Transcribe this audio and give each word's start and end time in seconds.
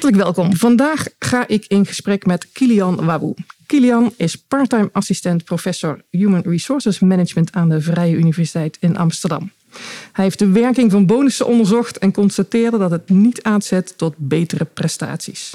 Hartelijk 0.00 0.34
welkom. 0.34 0.56
Vandaag 0.56 1.06
ga 1.18 1.48
ik 1.48 1.64
in 1.68 1.86
gesprek 1.86 2.26
met 2.26 2.52
Kilian 2.52 3.04
Wabou. 3.04 3.34
Kilian 3.66 4.12
is 4.16 4.36
parttime 4.36 4.88
assistent 4.92 5.44
professor 5.44 6.02
Human 6.10 6.42
Resources 6.44 6.98
Management 6.98 7.52
aan 7.52 7.68
de 7.68 7.80
Vrije 7.80 8.16
Universiteit 8.16 8.76
in 8.80 8.96
Amsterdam. 8.96 9.50
Hij 10.12 10.24
heeft 10.24 10.38
de 10.38 10.48
werking 10.48 10.90
van 10.90 11.06
bonussen 11.06 11.46
onderzocht 11.46 11.98
en 11.98 12.12
constateerde 12.12 12.78
dat 12.78 12.90
het 12.90 13.08
niet 13.08 13.42
aanzet 13.42 13.98
tot 13.98 14.14
betere 14.16 14.64
prestaties. 14.64 15.54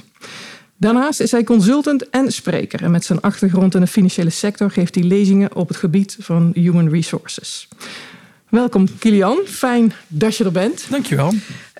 Daarnaast 0.78 1.20
is 1.20 1.32
hij 1.32 1.44
consultant 1.44 2.10
en 2.10 2.32
spreker 2.32 2.84
en 2.84 2.92
met 2.92 3.06
zijn 3.06 3.22
achtergrond 3.22 3.76
in 3.76 3.82
de 3.82 3.88
financiële 3.88 4.30
sector 4.30 4.72
geeft 4.72 4.96
hij 4.96 5.04
lezingen 5.04 5.56
op 5.56 5.68
het 5.68 5.78
gebied 5.78 6.18
van 6.20 6.52
human 6.54 6.90
resources. 6.90 7.68
Welkom 8.50 8.88
Kilian, 9.00 9.38
fijn 9.46 9.94
dat 10.08 10.36
je 10.38 10.44
er 10.44 10.52
bent. 10.52 10.86
Dankjewel. 10.90 11.34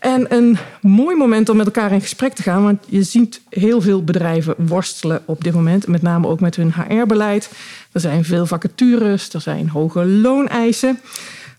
En 0.06 0.34
een 0.34 0.58
mooi 0.82 1.16
moment 1.16 1.50
om 1.50 1.58
met 1.58 1.66
elkaar 1.66 1.92
in 1.92 2.02
gesprek 2.02 2.34
te 2.34 2.42
gaan, 2.42 2.64
want 2.64 2.86
je 2.88 3.04
ziet 3.04 3.42
heel 3.50 3.82
veel 3.82 4.04
bedrijven 4.04 4.56
worstelen 4.58 5.22
op 5.26 5.44
dit 5.44 5.54
moment, 5.54 5.88
met 5.88 6.02
name 6.02 6.28
ook 6.28 6.40
met 6.40 6.56
hun 6.56 6.74
HR-beleid. 6.74 7.52
Er 7.92 8.00
zijn 8.00 8.26
veel 8.26 8.46
vacatures, 8.46 9.34
er 9.34 9.42
zijn 9.42 9.70
hoge 9.70 10.06
looneisen. 10.06 11.00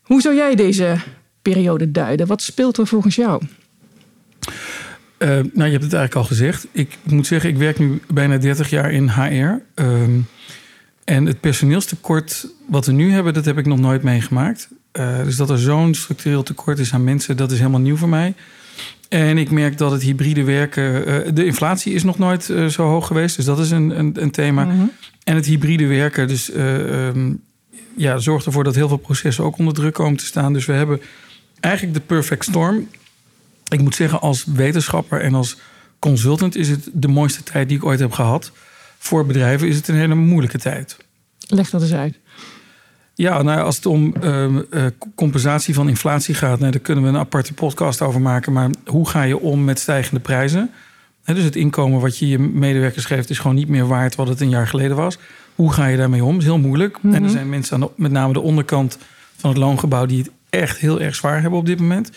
Hoe 0.03 0.20
zou 0.20 0.34
jij 0.34 0.55
deze 0.55 0.97
periode 1.42 1.91
duiden? 1.91 2.27
Wat 2.27 2.42
speelt 2.42 2.77
er 2.77 2.86
volgens 2.86 3.14
jou? 3.14 3.42
Uh, 5.19 5.28
nou, 5.28 5.44
je 5.55 5.62
hebt 5.62 5.84
het 5.84 5.92
eigenlijk 5.92 6.14
al 6.14 6.25
gezegd. 6.25 6.66
Ik 6.72 6.98
moet 7.03 7.27
zeggen, 7.27 7.50
ik 7.50 7.56
werk 7.56 7.78
nu 7.78 8.03
bijna 8.08 8.38
30 8.38 8.70
jaar 8.70 8.91
in 8.91 9.08
HR. 9.08 9.62
Ehm, 9.75 10.20
en 11.05 11.27
het 11.27 11.41
personeelstekort 11.41 12.48
wat 12.66 12.86
we 12.86 12.92
nu 12.92 13.12
hebben, 13.12 13.34
dat 13.34 13.44
heb 13.44 13.58
ik 13.58 13.66
nog 13.66 13.78
nooit 13.78 14.03
meegemaakt. 14.03 14.69
Uh, 14.98 15.22
dus 15.22 15.36
dat 15.36 15.50
er 15.50 15.58
zo'n 15.58 15.94
structureel 15.94 16.42
tekort 16.42 16.78
is 16.78 16.92
aan 16.92 17.05
mensen, 17.05 17.36
dat 17.36 17.52
is 17.52 17.58
helemaal 17.58 17.80
nieuw 17.80 17.97
voor 17.97 18.08
mij. 18.08 18.34
En 19.08 19.38
ik 19.38 19.50
merk 19.50 19.78
dat 19.78 19.91
het 19.91 20.03
hybride 20.03 20.44
werken. 20.44 21.08
Uh, 21.08 21.34
de 21.34 21.44
inflatie 21.44 21.94
is 21.94 22.03
nog 22.03 22.19
nooit 22.19 22.48
uh, 22.48 22.66
zo 22.66 22.84
hoog 22.84 23.06
geweest. 23.06 23.36
Dus 23.36 23.44
dat 23.44 23.58
is 23.58 23.70
een, 23.70 23.98
een, 23.98 24.22
een 24.22 24.30
thema. 24.30 24.64
Mm 24.64 24.70
-hmm. 24.70 24.92
En 25.25 25.34
het 25.34 25.47
hybride 25.47 25.86
werken. 25.86 26.28
Dus 26.28 26.55
um, 26.55 27.42
ja, 27.97 28.19
zorgt 28.19 28.47
ervoor 28.47 28.64
dat 28.64 28.75
heel 28.75 28.88
veel 28.88 28.97
processen 28.97 29.44
ook 29.44 29.58
onder 29.58 29.75
druk 29.75 29.94
komen 29.94 30.16
te 30.16 30.25
staan. 30.25 30.53
Dus 30.53 30.66
we 30.66 30.72
hebben 30.72 31.00
eigenlijk 31.60 31.94
de 31.94 32.00
perfect 32.00 32.44
storm. 32.44 32.88
Ik 33.69 33.81
moet 33.81 33.94
zeggen, 33.94 34.20
als 34.20 34.44
wetenschapper 34.44 35.20
en 35.20 35.34
als 35.34 35.56
consultant 35.98 36.56
is 36.56 36.69
het 36.69 36.88
de 36.92 37.08
mooiste 37.08 37.42
tijd 37.42 37.69
die 37.69 37.77
ik 37.77 37.84
ooit 37.84 38.00
heb 38.00 38.12
gehad. 38.12 38.53
Voor 38.98 39.27
bedrijven 39.27 39.69
is 39.69 39.77
het 39.77 39.88
een 39.88 39.94
hele 39.94 40.14
moeilijke 40.14 40.58
tijd. 40.58 40.97
Leg 41.48 41.70
dat 41.70 41.83
eens 41.83 41.92
uit. 41.92 42.19
Ja, 43.19 43.42
nou, 43.42 43.61
als 43.61 43.77
het 43.77 43.86
om 43.86 44.14
uh, 44.22 44.45
uh, 44.45 44.86
compensatie 45.14 45.75
van 45.75 45.89
inflatie 45.89 46.34
gaat, 46.34 46.59
nou, 46.59 46.70
daar 46.72 46.81
kunnen 46.81 47.05
we 47.05 47.11
een 47.11 47.17
aparte 47.17 47.55
podcast 47.55 48.03
over 48.03 48.20
maken. 48.20 48.53
Maar 48.53 48.70
hoe 48.86 49.09
ga 49.09 49.22
je 49.22 49.39
om 49.39 49.64
met 49.64 49.78
stijgende 49.78 50.20
prijzen? 50.20 50.70
He, 51.22 51.34
dus 51.34 51.44
het 51.44 51.56
inkomen 51.56 52.00
wat 52.00 52.19
je 52.19 52.28
je 52.28 52.39
medewerkers 52.39 53.05
geeft, 53.05 53.31
is 53.31 53.39
gewoon 53.39 53.56
niet 53.56 53.69
meer 53.69 53.87
waard 53.87 54.14
wat 54.14 54.28
het 54.28 54.41
een 54.41 54.48
jaar 54.48 54.69
geleden 54.69 54.97
was. 54.97 55.19
Hoe 55.55 55.72
ga 55.72 55.87
je 55.87 55.97
daarmee 55.97 56.25
om? 56.25 56.33
Dat 56.33 56.41
is 56.41 56.47
heel 56.47 56.59
moeilijk. 56.59 56.97
Mm 56.97 57.00
-hmm. 57.03 57.14
En 57.14 57.25
er 57.25 57.31
zijn 57.31 57.48
mensen 57.48 57.75
aan 57.75 57.81
de, 57.81 57.91
met 57.97 58.11
name 58.11 58.33
de 58.33 58.41
onderkant 58.41 58.98
van 59.37 59.50
het 59.50 59.59
loongebouw 59.59 60.06
die 60.06 60.19
het 60.19 60.31
echt 60.50 60.78
heel 60.78 61.00
erg 61.00 61.15
zwaar 61.15 61.41
hebben 61.41 61.59
op 61.59 61.66
dit 61.66 61.81
moment. 61.81 62.10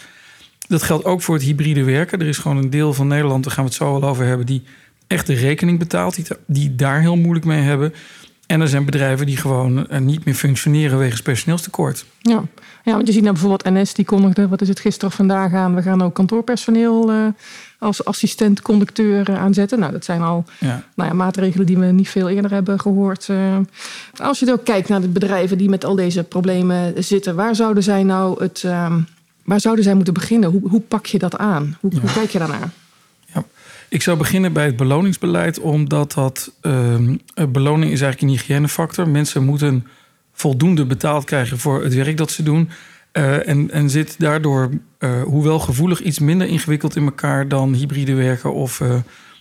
Dat 0.68 0.84
geldt 0.84 1.06
ook 1.06 1.22
voor 1.22 1.36
het 1.36 1.44
hybride 1.44 1.84
werken. 1.84 2.20
Er 2.20 2.28
is 2.28 2.38
gewoon 2.38 2.58
een 2.58 2.70
deel 2.70 2.94
van 2.94 3.08
Nederland, 3.08 3.44
daar 3.44 3.54
gaan 3.54 3.64
we 3.64 3.70
het 3.70 3.80
zo 3.80 4.00
wel 4.00 4.10
over 4.10 4.26
hebben, 4.26 4.46
die 4.46 4.64
echt 5.08 5.28
de 5.28 5.34
rekening 5.34 5.80
betaalt, 5.80 6.16
die, 6.16 6.26
die 6.46 6.76
daar 6.76 7.00
heel 7.00 7.16
moeilijk 7.16 7.46
mee 7.46 7.62
hebben. 7.62 7.94
En 8.50 8.62
er 8.62 8.68
zijn 8.68 8.86
bedrijven 8.86 9.26
die 9.26 9.38
gewoon 9.38 9.88
niet 10.00 10.26
meer 10.26 10.34
functioneren 10.34 10.98
wegens 10.98 11.22
personeelstekort. 11.22 12.06
Ja, 12.22 12.44
ja 12.84 12.94
want 12.94 13.08
je 13.08 13.14
ziet 13.14 13.22
nou 13.22 13.34
bijvoorbeeld 13.34 13.74
NS, 13.74 13.94
die 13.94 14.06
kondigde, 14.06 14.48
wat 14.48 14.62
is 14.62 14.68
het 14.68 14.80
gisteren 14.80 15.10
of 15.10 15.16
vandaag 15.16 15.54
aan, 15.54 15.76
we 15.76 15.82
gaan 15.82 16.02
ook 16.02 16.14
kantoorpersoneel 16.14 17.14
uh, 17.14 17.28
als 17.80 18.06
assistent-conducteur 18.06 19.38
aanzetten. 19.38 19.80
Nou, 19.80 19.92
dat 19.92 20.06
zijn 20.06 20.22
al 20.22 20.46
ja. 20.60 20.84
Nou 20.96 21.10
ja, 21.10 21.16
maatregelen 21.16 21.66
die 21.66 21.78
we 21.78 21.86
niet 21.86 22.10
veel 22.10 22.30
eerder 22.30 22.52
hebben 22.52 22.80
gehoord. 22.80 23.28
Uh, 23.28 23.58
als 24.18 24.40
je 24.40 24.52
ook 24.52 24.66
kijkt 24.66 24.90
naar 24.90 25.02
de 25.02 25.08
bedrijven 25.08 25.58
die 25.58 25.70
met 25.70 25.86
al 25.86 25.96
deze 25.96 26.24
problemen 26.24 27.04
zitten, 27.04 27.36
waar 27.36 27.56
zouden 27.56 27.84
zij 27.84 28.04
nou 28.04 28.44
het, 28.44 28.64
uh, 28.66 28.96
waar 29.44 29.60
zouden 29.60 29.84
zij 29.84 29.94
moeten 29.94 30.14
beginnen? 30.14 30.50
Hoe, 30.50 30.70
hoe 30.70 30.82
pak 30.82 31.06
je 31.06 31.20
dat 31.20 31.38
aan? 31.38 31.78
Hoe, 31.80 31.92
ja. 31.94 32.00
hoe 32.00 32.12
kijk 32.12 32.30
je 32.30 32.40
daarnaar? 32.40 32.70
Ik 33.90 34.02
zou 34.02 34.18
beginnen 34.18 34.54
bij 34.54 34.66
het 34.66 34.76
beloningsbeleid, 34.76 35.60
omdat 35.60 36.14
dat 36.14 36.52
uh, 36.62 36.96
beloning 37.50 37.92
is 37.92 38.02
eigenlijk 38.02 38.22
een 38.22 38.40
hygiënefactor. 38.40 39.08
Mensen 39.08 39.46
moeten 39.46 39.88
voldoende 40.34 40.86
betaald 40.86 41.24
krijgen 41.24 41.60
voor 41.60 41.84
het 41.84 41.94
werk 41.94 42.18
dat 42.18 42.32
ze 42.32 42.44
doen. 42.44 42.70
Uh, 43.14 43.48
en, 43.48 43.72
en 43.72 43.90
zit 43.90 44.16
daardoor, 44.18 44.70
uh, 45.00 45.22
hoewel 45.24 45.60
gevoelig, 45.60 46.02
iets 46.02 46.20
minder 46.20 46.48
ingewikkeld 46.48 46.96
in 46.96 47.04
elkaar 47.04 47.48
dan 47.48 47.74
hybride 47.74 48.14
werken 48.14 48.54
of 48.54 48.82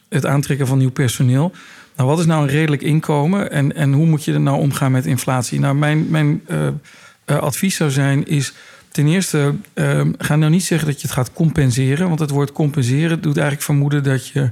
het 0.09 0.27
aantrekken 0.27 0.67
van 0.67 0.79
nieuw 0.79 0.91
personeel. 0.91 1.53
Nou, 1.97 2.09
wat 2.09 2.19
is 2.19 2.27
nou 2.27 2.43
een 2.43 2.49
redelijk 2.49 2.83
inkomen 2.83 3.51
en, 3.51 3.75
en 3.75 3.93
hoe 3.93 4.07
moet 4.07 4.25
je 4.25 4.33
er 4.33 4.41
nou 4.41 4.59
omgaan 4.59 4.93
met 4.93 5.07
inflatie? 5.07 5.61
Nou, 5.61 5.75
mijn, 5.75 6.07
mijn 6.11 6.43
advies 7.27 7.77
zou 7.77 7.91
zijn, 7.91 8.27
is 8.27 8.53
ten 8.99 9.07
eerste, 9.07 9.55
uh, 9.75 10.01
ga 10.19 10.37
nou 10.37 10.51
niet 10.51 10.65
zeggen 10.65 10.89
dat 10.89 11.01
je 11.01 11.07
het 11.07 11.17
gaat 11.17 11.33
compenseren. 11.33 12.09
Want 12.09 12.21
het 12.21 12.31
woord 12.31 12.53
compenseren 12.53 13.21
doet 13.21 13.37
eigenlijk 13.37 13.65
vermoeden 13.65 14.03
dat 14.03 14.29
je 14.29 14.51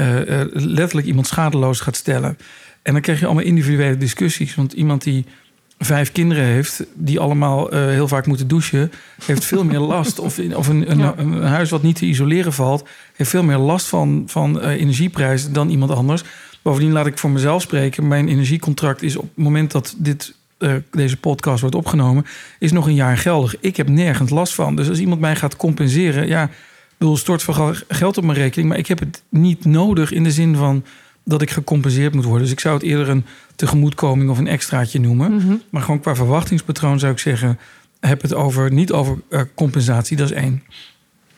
uh, 0.00 0.28
uh, 0.28 0.40
letterlijk 0.52 1.06
iemand 1.06 1.26
schadeloos 1.26 1.80
gaat 1.80 1.96
stellen. 1.96 2.38
En 2.82 2.92
dan 2.92 3.02
krijg 3.02 3.18
je 3.20 3.26
allemaal 3.26 3.44
individuele 3.44 3.96
discussies. 3.96 4.54
Want 4.54 4.72
iemand 4.72 5.02
die 5.02 5.24
vijf 5.78 6.12
kinderen 6.12 6.44
heeft, 6.44 6.84
die 6.94 7.20
allemaal 7.20 7.68
heel 7.70 8.08
vaak 8.08 8.26
moeten 8.26 8.48
douchen, 8.48 8.92
heeft 9.24 9.44
veel 9.44 9.64
meer 9.64 9.78
last. 9.78 10.18
Of, 10.18 10.38
of 10.38 10.68
een, 10.68 10.90
een, 10.90 10.98
ja. 10.98 11.14
een, 11.16 11.42
huis 11.42 11.70
wat 11.70 11.82
niet 11.82 11.96
te 11.96 12.06
isoleren 12.06 12.52
valt, 12.52 12.88
heeft 13.16 13.30
veel 13.30 13.44
meer 13.44 13.58
last 13.58 13.86
van, 13.86 14.22
van 14.26 14.60
energieprijzen 14.60 15.52
dan 15.52 15.68
iemand 15.68 15.90
anders. 15.90 16.22
Bovendien 16.62 16.92
laat 16.92 17.06
ik 17.06 17.18
voor 17.18 17.30
mezelf 17.30 17.62
spreken. 17.62 18.08
Mijn 18.08 18.28
energiecontract 18.28 19.02
is 19.02 19.16
op 19.16 19.28
het 19.34 19.44
moment 19.44 19.70
dat 19.70 19.94
dit 19.98 20.34
uh, 20.62 20.74
deze 20.90 21.16
podcast 21.16 21.60
wordt 21.60 21.76
opgenomen, 21.76 22.26
is 22.58 22.72
nog 22.72 22.86
een 22.86 22.94
jaar 22.94 23.18
geldig. 23.18 23.56
Ik 23.60 23.76
heb 23.76 23.88
nergens 23.88 24.30
last 24.30 24.54
van. 24.54 24.76
Dus 24.76 24.88
als 24.88 24.98
iemand 24.98 25.20
mij 25.20 25.36
gaat 25.36 25.56
compenseren, 25.56 26.26
ja, 26.26 26.50
bedoel, 26.98 27.16
stort 27.16 27.42
voor 27.42 27.84
geld 27.88 28.18
op 28.18 28.24
mijn 28.24 28.38
rekening, 28.38 28.68
maar 28.68 28.78
ik 28.78 28.86
heb 28.86 28.98
het 28.98 29.22
niet 29.28 29.64
nodig 29.64 30.12
in 30.12 30.24
de 30.24 30.32
zin 30.32 30.56
van 30.56 30.84
dat 31.24 31.42
ik 31.42 31.50
gecompenseerd 31.50 32.14
moet 32.14 32.24
worden. 32.24 32.42
Dus 32.42 32.52
ik 32.52 32.60
zou 32.60 32.74
het 32.74 32.82
eerder 32.82 33.08
een 33.08 33.24
tegemoetkoming 33.56 34.30
of 34.30 34.38
een 34.38 34.46
extraatje 34.46 35.00
noemen. 35.00 35.32
Mm 35.32 35.40
-hmm. 35.40 35.62
Maar 35.70 35.82
gewoon 35.82 36.00
qua 36.00 36.14
verwachtingspatroon 36.14 36.98
zou 36.98 37.12
ik 37.12 37.18
zeggen, 37.18 37.58
heb 38.00 38.22
het 38.22 38.34
over 38.34 38.72
niet 38.72 38.92
over 38.92 39.18
uh, 39.30 39.40
compensatie. 39.54 40.16
Dat 40.16 40.30
is 40.30 40.36
één. 40.36 40.62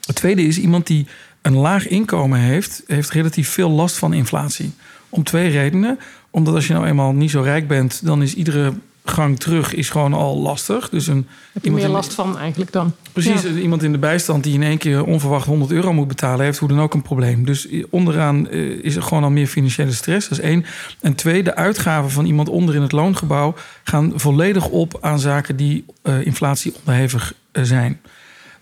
Het 0.07 0.17
tweede 0.17 0.43
is 0.43 0.59
iemand 0.59 0.87
die 0.87 1.07
een 1.43 1.57
laag 1.57 1.89
inkomen 1.89 2.39
heeft, 2.39 2.83
heeft 2.87 3.11
relatief 3.11 3.49
veel 3.49 3.71
last 3.71 3.97
van 3.97 4.13
inflatie. 4.13 4.73
Om 5.09 5.25
twee 5.25 5.51
redenen. 5.51 5.99
Omdat 6.31 6.55
als 6.55 6.67
je 6.67 6.73
nou 6.73 6.87
eenmaal 6.87 7.13
niet 7.13 7.31
zo 7.31 7.41
rijk 7.41 7.69
bent, 7.69 8.05
dan 8.05 8.23
is 8.23 8.35
iedere 8.35 8.73
gang 9.05 9.39
terug 9.39 9.75
is 9.75 9.91
gewoon 9.91 10.13
al 10.13 10.39
lastig. 10.39 10.89
Dus 10.89 11.07
een, 11.07 11.29
Heb 11.53 11.65
je 11.65 11.71
meer 11.71 11.89
last 11.89 12.09
in, 12.09 12.15
van 12.15 12.39
eigenlijk 12.39 12.73
dan? 12.73 12.95
Precies, 13.13 13.43
ja. 13.43 13.49
iemand 13.49 13.83
in 13.83 13.93
de 13.93 13.99
bijstand 13.99 14.43
die 14.43 14.55
in 14.55 14.63
één 14.63 14.79
keer 14.79 15.05
onverwacht 15.05 15.47
100 15.47 15.71
euro 15.71 15.93
moet 15.93 16.09
betalen... 16.09 16.45
heeft 16.45 16.59
hoe 16.59 16.69
dan 16.69 16.81
ook 16.81 16.95
een 16.95 17.03
probleem. 17.03 17.45
Dus 17.45 17.69
onderaan 17.91 18.51
is 18.51 18.97
er 18.97 19.03
gewoon 19.03 19.25
al 19.25 19.31
meer 19.31 19.47
financiële 19.47 19.93
stress. 19.93 20.29
Dat 20.29 20.39
is 20.39 20.45
één. 20.45 20.65
En 21.01 21.15
twee, 21.15 21.43
de 21.43 21.55
uitgaven 21.55 22.11
van 22.11 22.25
iemand 22.25 22.49
onder 22.49 22.75
in 22.75 22.83
het 22.83 22.93
loongebouw... 22.93 23.55
gaan 23.85 24.13
volledig 24.15 24.69
op 24.69 24.99
aan 25.01 25.19
zaken 25.19 25.57
die 25.57 25.85
uh, 26.03 26.27
inflatie 26.27 26.75
onderhevig 26.79 27.35
uh, 27.53 27.65
zijn. 27.65 28.01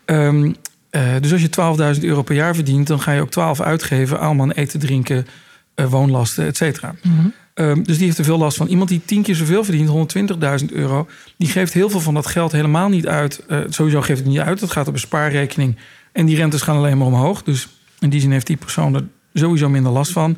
Um, 0.05 0.55
uh, 0.91 1.01
dus 1.21 1.31
als 1.31 1.41
je 1.41 1.95
12.000 1.97 2.03
euro 2.03 2.21
per 2.21 2.35
jaar 2.35 2.55
verdient... 2.55 2.87
dan 2.87 2.99
ga 2.99 3.11
je 3.11 3.21
ook 3.21 3.31
12 3.31 3.61
uitgeven 3.61 4.19
allemaal 4.19 4.51
eten, 4.51 4.79
drinken, 4.79 5.27
woonlasten, 5.75 6.45
et 6.45 6.57
cetera. 6.57 6.95
Mm 7.01 7.17
-hmm. 7.17 7.33
Um, 7.55 7.83
dus 7.83 7.97
die 7.97 8.05
heeft 8.05 8.17
er 8.17 8.23
veel 8.23 8.37
last 8.37 8.57
van. 8.57 8.67
Iemand 8.67 8.89
die 8.89 9.01
tien 9.05 9.21
keer 9.21 9.35
zoveel 9.35 9.63
verdient, 9.63 10.15
120.000 10.63 10.65
euro, 10.73 11.07
die 11.37 11.47
geeft 11.47 11.73
heel 11.73 11.89
veel 11.89 11.99
van 11.99 12.13
dat 12.13 12.27
geld 12.27 12.51
helemaal 12.51 12.89
niet 12.89 13.07
uit. 13.07 13.43
Uh, 13.47 13.59
sowieso 13.69 14.01
geeft 14.01 14.19
het 14.19 14.27
niet 14.27 14.39
uit. 14.39 14.61
Het 14.61 14.71
gaat 14.71 14.87
op 14.87 14.93
een 14.93 14.99
spaarrekening. 14.99 15.75
En 16.11 16.25
die 16.25 16.35
rentes 16.35 16.61
gaan 16.61 16.77
alleen 16.77 16.97
maar 16.97 17.07
omhoog. 17.07 17.43
Dus 17.43 17.67
in 17.99 18.09
die 18.09 18.19
zin 18.19 18.31
heeft 18.31 18.47
die 18.47 18.57
persoon 18.57 18.95
er 18.95 19.03
sowieso 19.33 19.69
minder 19.69 19.91
last 19.91 20.11
van. 20.11 20.37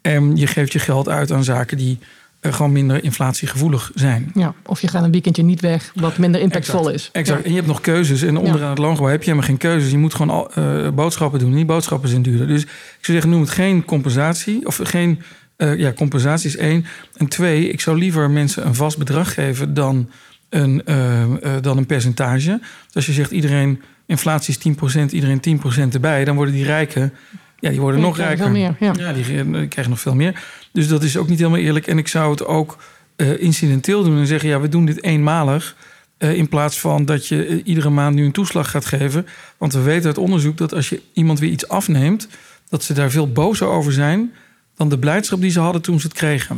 En 0.00 0.36
je 0.36 0.46
geeft 0.46 0.72
je 0.72 0.78
geld 0.78 1.08
uit 1.08 1.32
aan 1.32 1.44
zaken 1.44 1.76
die 1.76 1.98
uh, 2.40 2.52
gewoon 2.52 2.72
minder 2.72 3.04
inflatiegevoelig 3.04 3.90
zijn. 3.94 4.30
Ja, 4.34 4.54
of 4.66 4.80
je 4.80 4.88
gaat 4.88 5.04
een 5.04 5.10
weekendje 5.10 5.42
niet 5.42 5.60
weg, 5.60 5.92
wat 5.94 6.18
minder 6.18 6.40
impactvol 6.40 6.78
exact, 6.78 6.94
is. 6.96 7.10
Exact. 7.12 7.38
Ja. 7.38 7.44
En 7.44 7.50
je 7.50 7.56
hebt 7.56 7.68
nog 7.68 7.80
keuzes. 7.80 8.22
En 8.22 8.36
onderaan 8.36 8.70
het 8.70 8.78
loongebouw 8.78 9.10
heb 9.10 9.22
je 9.22 9.30
helemaal 9.30 9.48
geen 9.48 9.58
keuzes. 9.58 9.90
Je 9.90 9.98
moet 9.98 10.14
gewoon 10.14 10.36
al, 10.36 10.50
uh, 10.58 10.90
boodschappen 10.90 11.38
doen. 11.38 11.54
Die 11.54 11.64
boodschappen 11.64 12.08
zijn 12.08 12.22
duurder. 12.22 12.46
Dus 12.46 12.62
ik 12.62 12.68
zou 13.00 13.12
zeggen, 13.12 13.30
noem 13.30 13.40
het 13.40 13.50
geen 13.50 13.84
compensatie 13.84 14.66
of 14.66 14.80
geen 14.82 15.22
Uh, 15.58 15.78
ja, 15.78 15.92
compensatie 15.92 16.48
is 16.48 16.56
één. 16.56 16.86
En 17.16 17.28
twee, 17.28 17.68
ik 17.68 17.80
zou 17.80 17.98
liever 17.98 18.30
mensen 18.30 18.66
een 18.66 18.74
vast 18.74 18.98
bedrag 18.98 19.34
geven 19.34 19.74
dan 19.74 20.10
een, 20.48 20.82
uh, 20.86 21.22
uh, 21.26 21.52
dan 21.60 21.76
een 21.76 21.86
percentage. 21.86 22.60
Dus 22.86 22.94
als 22.94 23.06
je 23.06 23.12
zegt 23.12 23.30
iedereen, 23.30 23.82
inflatie 24.06 24.56
is 24.58 24.96
10%, 24.96 25.10
iedereen 25.10 25.60
10% 25.88 25.94
erbij, 25.94 26.24
dan 26.24 26.36
worden 26.36 26.54
die 26.54 26.64
rijken, 26.64 27.12
ja, 27.58 27.70
die 27.70 27.80
worden 27.80 28.00
nog 28.00 28.16
rijker. 28.16 28.44
veel 28.44 28.50
meer, 28.50 28.76
ja. 28.78 28.92
ja 28.98 29.12
die, 29.12 29.24
krijgen 29.68 29.90
nog 29.90 30.00
veel 30.00 30.14
meer. 30.14 30.42
Dus 30.72 30.88
dat 30.88 31.02
is 31.02 31.16
ook 31.16 31.28
niet 31.28 31.38
helemaal 31.38 31.60
eerlijk. 31.60 31.86
En 31.86 31.98
ik 31.98 32.08
zou 32.08 32.30
het 32.30 32.44
ook 32.44 32.76
eh, 33.16 33.40
incidenteel 33.40 34.04
doen 34.04 34.18
en 34.18 34.26
zeggen, 34.26 34.48
ja, 34.48 34.60
we 34.60 34.68
doen 34.68 34.84
dit 34.84 35.02
eenmalig. 35.02 35.76
eh, 36.18 36.34
in 36.34 36.48
plaats 36.48 36.80
van 36.80 37.04
dat 37.04 37.26
je 37.26 37.46
eh, 37.46 37.60
iedere 37.64 37.90
maand 37.90 38.14
nu 38.14 38.24
een 38.24 38.32
toeslag 38.32 38.70
gaat 38.70 38.84
geven. 38.84 39.26
Want 39.58 39.72
we 39.72 39.80
weten 39.80 40.06
uit 40.06 40.18
onderzoek 40.18 40.56
dat 40.56 40.74
als 40.74 40.88
je 40.88 41.00
iemand 41.12 41.38
weer 41.38 41.50
iets 41.50 41.68
afneemt, 41.68 42.28
dat 42.68 42.82
ze 42.82 42.92
daar 42.92 43.10
veel 43.10 43.32
bozer 43.32 43.66
over 43.66 43.92
zijn 43.92 44.32
dan 44.76 44.88
de 44.88 44.98
blijdschap 44.98 45.40
die 45.40 45.50
ze 45.50 45.60
hadden 45.60 45.82
toen 45.82 46.00
ze 46.00 46.06
het 46.06 46.16
kregen. 46.16 46.56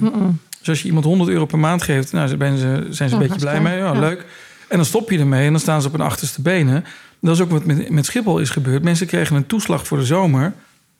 Dus 0.58 0.68
als 0.68 0.80
je 0.80 0.86
iemand 0.86 1.04
100 1.04 1.30
euro 1.30 1.46
per 1.46 1.58
maand 1.58 1.82
geeft, 1.82 2.12
nou, 2.12 2.36
ben 2.36 2.58
ze, 2.58 2.86
zijn 2.90 3.08
ze 3.08 3.14
een 3.14 3.22
Ja, 3.22 3.28
beetje 3.28 3.40
blij 3.40 3.60
mee. 3.60 3.76
Ja, 3.76 3.92
ja. 3.92 4.00
leuk. 4.00 4.24
En 4.68 4.76
dan 4.76 4.86
stop 4.86 5.10
je 5.10 5.18
ermee 5.18 5.46
en 5.46 5.50
dan 5.50 5.60
staan 5.60 5.80
ze 5.80 5.86
op 5.86 5.92
hun 5.92 6.06
achterste 6.06 6.42
benen. 6.42 6.84
Dat 7.20 7.34
is 7.34 7.40
ook 7.40 7.50
wat 7.50 7.64
met, 7.64 7.90
met 7.90 8.06
Schiphol 8.06 8.38
is 8.38 8.50
gebeurd. 8.50 8.82
Mensen 8.82 9.06
kregen 9.06 9.36
een 9.36 9.46
toeslag 9.46 9.86
voor 9.86 9.98
de 9.98 10.04
zomer. 10.04 10.52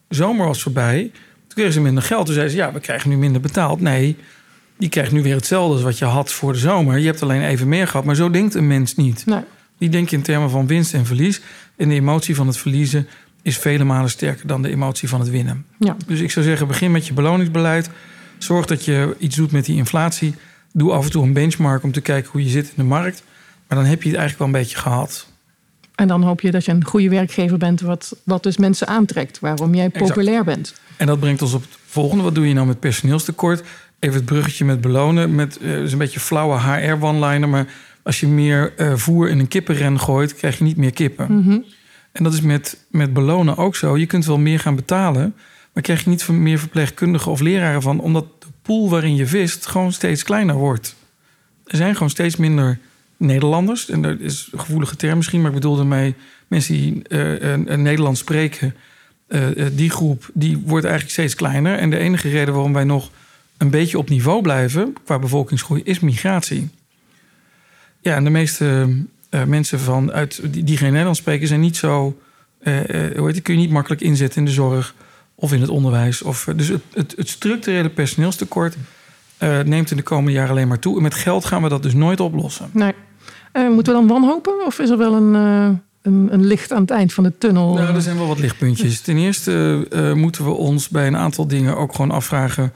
De 0.09 0.15
zomer 0.15 0.47
was 0.47 0.63
voorbij. 0.63 1.11
Toen 1.13 1.55
kregen 1.55 1.73
ze 1.73 1.81
minder 1.81 2.03
geld. 2.03 2.25
Toen 2.25 2.35
zeiden 2.35 2.57
ze, 2.57 2.63
ja, 2.63 2.73
we 2.73 2.81
krijgen 2.81 3.11
nu 3.11 3.17
minder 3.17 3.41
betaald. 3.41 3.81
Nee, 3.81 4.17
die 4.79 4.89
krijgt 4.89 5.13
nu 5.13 5.23
weer 5.23 5.35
hetzelfde 5.35 5.73
als 5.73 5.83
wat 5.83 5.99
je 5.99 6.05
had 6.05 6.33
voor 6.33 6.53
de 6.53 6.59
zomer. 6.59 6.99
Je 6.99 7.07
hebt 7.07 7.23
alleen 7.23 7.43
even 7.43 7.69
meer 7.69 7.87
gehad. 7.87 8.05
Maar 8.05 8.15
zo 8.15 8.31
denkt 8.31 8.55
een 8.55 8.67
mens 8.67 8.95
niet. 8.95 9.27
Nee. 9.27 9.41
Die 9.79 9.89
denkt 9.89 10.13
in 10.13 10.23
termen 10.23 10.51
van 10.51 10.67
winst 10.67 10.95
en 10.95 11.07
verlies. 11.07 11.41
En 11.77 11.89
de 11.89 11.95
emotie 11.95 12.35
van 12.35 12.47
het 12.47 12.57
verliezen 12.57 13.09
is 13.47 13.59
vele 13.59 13.85
malen 13.85 14.11
sterker 14.11 14.47
dan 14.47 14.63
de 14.63 14.69
emotie 14.69 15.09
van 15.09 15.21
het 15.21 15.31
winnen. 15.31 15.67
Ja. 15.79 15.97
Dus 16.07 16.21
ik 16.21 16.31
zou 16.31 16.45
zeggen, 16.45 16.67
begin 16.67 16.91
met 16.91 17.07
je 17.07 17.13
beloningsbeleid. 17.13 17.91
Zorg 18.39 18.67
dat 18.67 18.85
je 18.85 19.17
iets 19.19 19.37
doet 19.37 19.53
met 19.53 19.65
die 19.65 19.77
inflatie. 19.77 20.35
Doe 20.73 20.93
af 20.93 21.05
en 21.05 21.11
toe 21.11 21.25
een 21.25 21.33
benchmark 21.33 21.83
om 21.83 21.93
te 21.93 22.01
kijken 22.01 22.31
hoe 22.33 22.45
je 22.45 22.49
zit 22.49 22.65
in 22.65 22.73
de 22.77 22.83
markt. 22.83 23.23
Maar 23.69 23.79
dan 23.79 23.87
heb 23.87 24.03
je 24.03 24.09
het 24.09 24.19
eigenlijk 24.19 24.39
wel 24.39 24.47
een 24.47 24.65
beetje 24.65 24.79
gehad. 24.79 25.29
En 25.95 26.09
dan 26.09 26.23
hoop 26.23 26.41
je 26.41 26.51
dat 26.51 26.65
je 26.65 26.73
een 26.73 26.85
goede 26.85 27.09
werkgever 27.09 27.59
bent, 27.59 27.81
wat, 27.81 28.17
wat 28.25 28.43
dus 28.43 28.57
mensen 28.57 28.87
aantrekt, 28.87 29.41
waarom 29.41 29.75
jij 29.75 29.87
Exact. 29.87 30.07
populair 30.07 30.45
bent. 30.45 30.75
En 30.97 31.07
dat 31.07 31.21
brengt 31.21 31.43
ons 31.43 31.55
op 31.55 31.63
het 31.63 31.79
volgende. 31.87 32.23
Wat 32.23 32.35
doe 32.35 32.49
je 32.49 32.55
nou 32.55 32.67
met 32.67 32.81
personeelstekort? 32.81 33.63
Even 33.99 34.17
het 34.17 34.25
bruggetje 34.25 34.65
met 34.65 34.81
belonen. 34.81 35.35
Met 35.35 35.59
eh, 35.59 35.83
is 35.83 35.93
een 35.93 35.99
beetje 35.99 36.21
flauwe 36.21 36.61
HR-one-liner. 36.61 37.49
Maar 37.49 37.67
als 38.03 38.21
je 38.21 38.27
meer 38.27 38.73
eh, 38.77 38.93
voer 38.95 39.29
in 39.29 39.39
een 39.39 39.49
kippenren 39.49 40.01
gooit, 40.01 40.35
krijg 40.35 40.59
je 40.59 40.65
niet 40.65 40.77
meer 40.77 40.93
kippen. 40.93 41.65
En 42.17 42.25
dat 42.25 42.33
is 42.33 42.41
met, 42.41 42.85
met 42.91 43.13
belonen 43.13 43.57
ook 43.57 43.77
zo. 43.77 43.97
Je 43.97 44.07
kunt 44.07 44.27
wel 44.27 44.39
meer 44.39 44.61
gaan 44.61 44.77
betalen, 44.77 45.35
maar 45.73 45.83
krijg 45.83 46.05
je 46.05 46.11
niet 46.11 46.29
meer 46.29 46.59
verpleegkundigen 46.59 47.31
of 47.31 47.41
leraren 47.41 47.83
van, 47.83 48.01
omdat 48.01 48.27
de 48.39 48.47
pool 48.63 48.91
waarin 48.91 49.17
je 49.17 49.27
vist 49.27 49.67
gewoon 49.67 49.93
steeds 49.93 50.23
kleiner 50.23 50.55
wordt. 50.55 50.97
Er 51.65 51.77
zijn 51.77 51.93
gewoon 51.93 52.11
steeds 52.11 52.37
minder 52.37 52.79
Nederlanders. 53.17 53.91
En 53.91 54.03
dat 54.03 54.21
is 54.21 54.49
een 54.53 54.59
gevoelige 54.59 54.97
term 54.97 55.17
misschien, 55.17 55.41
maar 55.41 55.49
ik 55.49 55.57
bedoel 55.57 55.77
daarmee 55.77 56.15
mensen 56.47 56.75
die 56.75 57.03
een 57.09 57.83
Nederlands 57.83 58.21
spreken. 58.21 58.75
eh, 59.29 59.67
eh, 59.67 59.73
die 59.73 59.91
groep 59.91 60.31
die 60.33 60.59
wordt 60.65 60.85
eigenlijk 60.85 61.15
steeds 61.15 61.35
kleiner. 61.35 61.79
En 61.79 61.91
de 61.91 61.99
enige 61.99 62.29
reden 62.29 62.55
waarom 62.55 62.73
wij 62.73 62.85
nog 62.85 63.11
een 63.57 63.71
beetje 63.71 63.99
op 63.99 64.09
niveau 64.09 64.43
blijven 64.43 64.95
qua 65.05 65.19
bevolkingsgroei 65.19 65.81
is 65.85 66.01
migratie. 66.01 66.69
Ja, 68.01 68.15
en 68.15 68.25
de 68.25 68.31
meeste 68.31 68.89
mensen 69.45 69.81
van 69.81 70.13
uit, 70.13 70.41
die, 70.53 70.65
die 70.65 70.77
geen 70.77 70.89
Nederlands 70.89 71.19
spreken 71.21 71.49
zijn 71.49 71.61
niet 71.61 71.77
zo. 71.77 72.19
eh, 72.59 73.05
eh, 73.07 73.17
hoe 73.17 73.27
heet 73.27 73.35
het, 73.35 73.45
kun 73.45 73.55
je 73.55 73.61
niet 73.61 73.71
makkelijk 73.71 74.01
inzetten 74.03 74.39
in 74.39 74.45
de 74.45 74.51
zorg 74.51 74.95
of 75.35 75.53
in 75.53 75.61
het 75.61 75.71
onderwijs. 75.71 76.23
Of, 76.23 76.47
eh, 76.49 76.55
dus 76.57 76.69
het, 76.69 76.83
het, 76.95 77.15
het 77.17 77.29
structurele 77.29 77.89
personeelstekort 77.91 78.77
eh, 79.39 79.61
neemt 79.61 79.91
in 79.91 79.97
de 79.97 80.03
komende 80.03 80.33
jaren 80.33 80.51
alleen 80.51 80.69
maar 80.69 80.79
toe. 80.79 80.97
En 80.97 81.03
met 81.03 81.15
geld 81.15 81.45
gaan 81.45 81.63
we 81.63 81.69
dat 81.69 81.83
dus 81.83 81.95
nooit 81.95 82.21
oplossen. 82.21 82.69
Nee. 82.73 82.93
Eh, 83.53 83.69
moeten 83.69 83.93
we 83.93 83.99
dan 83.99 84.09
wanhopen 84.09 84.67
of 84.67 84.79
is 84.79 84.91
er 84.91 84.99
wel 84.99 85.15
een, 85.15 85.35
eh, 85.35 85.79
een, 86.03 86.29
een 86.33 86.45
licht 86.47 86.73
aan 86.73 86.81
het 86.81 86.91
eind 86.91 87.13
van 87.13 87.25
de 87.25 87.39
tunnel? 87.39 87.75
Nou, 87.75 87.95
er 87.95 88.03
zijn 88.03 88.17
wel 88.19 88.27
wat 88.27 88.39
lichtpuntjes. 88.39 89.01
Ten 89.01 89.17
eerste 89.17 89.87
eh, 89.91 90.13
moeten 90.13 90.45
we 90.45 90.51
ons 90.51 90.89
bij 90.89 91.07
een 91.07 91.17
aantal 91.17 91.47
dingen 91.49 91.77
ook 91.77 91.95
gewoon 91.95 92.11
afvragen 92.11 92.73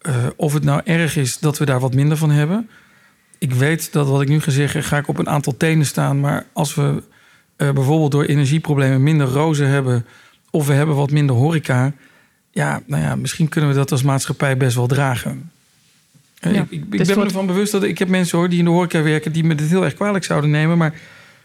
eh, 0.00 0.14
of 0.36 0.52
het 0.52 0.64
nou 0.64 0.80
erg 0.84 1.16
is 1.16 1.38
dat 1.38 1.58
we 1.58 1.64
daar 1.64 1.80
wat 1.80 1.94
minder 1.94 2.16
van 2.16 2.30
hebben. 2.30 2.68
Ik 3.38 3.52
weet 3.52 3.92
dat 3.92 4.08
wat 4.08 4.20
ik 4.20 4.28
nu 4.28 4.40
ga 4.40 4.50
zeggen, 4.50 4.82
ga 4.82 4.98
ik 4.98 5.08
op 5.08 5.18
een 5.18 5.28
aantal 5.28 5.56
tenen 5.56 5.86
staan. 5.86 6.20
Maar 6.20 6.46
als 6.52 6.74
we 6.74 7.02
eh, 7.56 7.70
bijvoorbeeld 7.70 8.10
door 8.10 8.24
energieproblemen 8.24 9.02
minder 9.02 9.26
rozen 9.26 9.68
hebben, 9.68 10.06
of 10.50 10.66
we 10.66 10.72
hebben 10.72 10.96
wat 10.96 11.10
minder 11.10 11.36
horeca, 11.36 11.92
ja, 12.50 12.82
nou 12.86 13.02
ja, 13.02 13.16
misschien 13.16 13.48
kunnen 13.48 13.70
we 13.70 13.76
dat 13.76 13.92
als 13.92 14.02
maatschappij 14.02 14.56
best 14.56 14.76
wel 14.76 14.86
dragen. 14.86 15.50
Eh, 16.40 16.54
Ja, 16.54 16.60
ik 16.60 16.70
ik, 16.70 17.06
ben 17.06 17.18
me 17.18 17.24
ervan 17.24 17.46
bewust 17.46 17.72
dat 17.72 17.82
ik 17.82 17.98
heb 17.98 18.08
mensen 18.08 18.38
hoor 18.38 18.48
die 18.48 18.58
in 18.58 18.64
de 18.64 18.70
horeca 18.70 19.02
werken 19.02 19.32
die 19.32 19.44
me 19.44 19.54
dit 19.54 19.68
heel 19.68 19.84
erg 19.84 19.94
kwalijk 19.94 20.24
zouden 20.24 20.50
nemen, 20.50 20.78
maar 20.78 20.94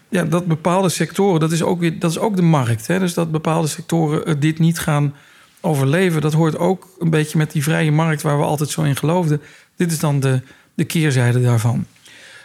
ja, 0.08 0.24
dat 0.24 0.46
bepaalde 0.46 0.88
sectoren, 0.88 1.40
dat 1.40 1.52
is 1.52 1.62
ook, 1.62 1.80
weer, 1.80 1.98
dat 1.98 2.10
is 2.10 2.18
ook 2.18 2.36
de 2.36 2.42
markt. 2.42 2.86
Hè? 2.86 2.98
Dus 2.98 3.14
dat 3.14 3.30
bepaalde 3.30 3.68
sectoren 3.68 4.26
eh, 4.26 4.34
dit 4.38 4.58
niet 4.58 4.78
gaan 4.78 5.14
overleven, 5.60 6.20
dat 6.20 6.32
hoort 6.32 6.58
ook 6.58 6.88
een 6.98 7.10
beetje 7.10 7.38
met 7.38 7.52
die 7.52 7.62
vrije 7.62 7.92
markt 7.92 8.22
waar 8.22 8.38
we 8.38 8.44
altijd 8.44 8.70
zo 8.70 8.82
in 8.82 8.96
geloofden. 8.96 9.40
Dit 9.76 9.92
is 9.92 9.98
dan 9.98 10.20
de, 10.20 10.40
de 10.74 10.84
keerzijde 10.84 11.42
daarvan. 11.42 11.84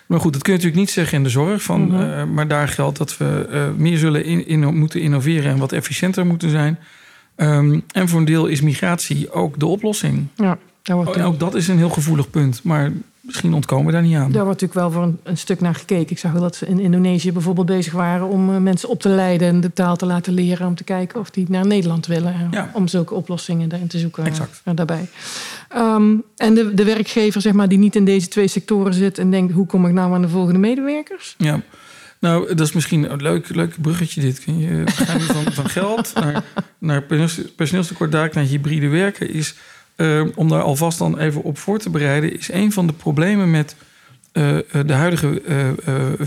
Maar 0.07 0.19
goed, 0.19 0.33
dat 0.33 0.41
kun 0.41 0.51
je 0.53 0.57
natuurlijk 0.57 0.85
niet 0.85 0.95
zeggen 0.95 1.17
in 1.17 1.23
de 1.23 1.29
zorg. 1.29 1.61
Van, 1.61 1.81
Mhm. 1.87 2.01
eh, 2.01 2.23
maar 2.23 2.47
daar 2.47 2.67
geldt 2.67 2.97
dat 2.97 3.17
we 3.17 3.47
eh, 3.51 3.67
meer 3.77 3.97
zullen 3.97 4.25
in, 4.25 4.47
in- 4.47 4.75
moeten 4.77 5.01
innoveren 5.01 5.51
en 5.51 5.57
wat 5.57 5.71
efficiënter 5.71 6.25
moeten 6.25 6.49
zijn. 6.49 6.79
Ehm, 7.35 7.79
en 7.91 8.09
voor 8.09 8.19
een 8.19 8.25
deel 8.25 8.45
is 8.47 8.61
migratie 8.61 9.31
ook 9.31 9.59
de 9.59 9.65
oplossing. 9.65 10.27
Ja, 10.35 10.57
wordt, 10.83 11.09
Oh, 11.09 11.17
en 11.17 11.23
ook 11.23 11.39
dat 11.39 11.55
is 11.55 11.67
een 11.67 11.77
heel 11.77 11.89
gevoelig 11.89 12.29
punt. 12.29 12.63
Maar 12.63 12.91
misschien 13.27 13.53
ontkomen 13.53 13.85
we 13.85 13.91
daar 13.91 14.01
niet 14.01 14.15
aan. 14.15 14.31
daar 14.31 14.45
wordt 14.45 14.61
natuurlijk 14.61 14.79
wel 14.79 14.91
voor 14.91 15.03
een, 15.03 15.19
een 15.23 15.37
stuk 15.37 15.61
naar 15.61 15.75
gekeken. 15.75 16.11
Ik 16.11 16.17
zag 16.19 16.31
wel 16.31 16.41
dat 16.41 16.55
ze 16.55 16.65
in 16.65 16.79
Indonesië 16.79 17.31
bijvoorbeeld 17.31 17.65
bezig 17.67 17.93
waren 17.93 18.27
om 18.27 18.53
eh, 18.53 18.57
mensen 18.57 18.89
op 18.89 19.01
te 19.01 19.09
leiden 19.09 19.47
en 19.47 19.61
de 19.61 19.73
taal 19.73 19.95
te 19.95 20.05
laten 20.05 20.33
leren. 20.33 20.67
Om 20.67 20.75
te 20.75 20.83
kijken 20.83 21.19
of 21.19 21.29
die 21.29 21.45
naar 21.49 21.67
Nederland 21.67 22.05
willen. 22.05 22.33
eh, 22.33 22.39
Ja. 22.51 22.69
Om 22.73 22.87
zulke 22.87 23.13
oplossingen 23.13 23.69
daarin 23.69 23.87
te 23.87 23.99
zoeken. 23.99 24.23
eh, 24.23 24.29
Exact. 24.29 24.61
daarbij. 24.75 25.09
Ehm, 25.69 26.15
en 26.37 26.53
de, 26.53 26.73
de 26.73 26.83
werkgever 26.83 27.41
zeg 27.41 27.53
maar, 27.53 27.67
die 27.69 27.77
niet 27.77 27.95
in 27.95 28.05
deze 28.05 28.27
twee 28.27 28.47
sectoren 28.47 28.93
zit 28.93 29.17
en 29.17 29.31
denkt: 29.31 29.53
hoe 29.53 29.65
kom 29.65 29.85
ik 29.85 29.93
nou 29.93 30.13
aan 30.13 30.21
de 30.21 30.29
volgende 30.29 30.59
medewerkers? 30.59 31.35
Ja. 31.37 31.61
Nou, 32.19 32.47
dat 32.55 32.67
is 32.67 32.73
misschien 32.73 33.11
een 33.11 33.21
leuk, 33.21 33.55
leuk 33.55 33.75
bruggetje 33.81 34.21
dit. 34.21 34.39
Kun 34.43 34.57
je 34.59 34.83
van, 35.19 35.53
van 35.53 35.69
geld 35.69 36.13
naar, 36.15 36.43
naar 36.77 37.01
personeels- 37.03 37.51
personeelstekort, 37.55 38.11
daar 38.11 38.29
naar 38.33 38.43
hybride 38.43 38.87
werken. 38.87 39.33
Is, 39.33 39.55
eh, 39.97 40.21
om 40.35 40.47
daar 40.49 40.61
alvast 40.61 40.97
dan 40.97 41.17
even 41.19 41.43
op 41.43 41.57
voor 41.57 41.79
te 41.79 41.89
bereiden... 41.89 42.37
is 42.37 42.51
een 42.51 42.71
van 42.71 42.87
de 42.87 42.93
problemen 42.93 43.51
met 43.51 43.75
eh, 44.31 44.57
eh, 44.57 44.63
de 44.85 44.93
huidige 44.93 45.41
eh, 45.41 45.67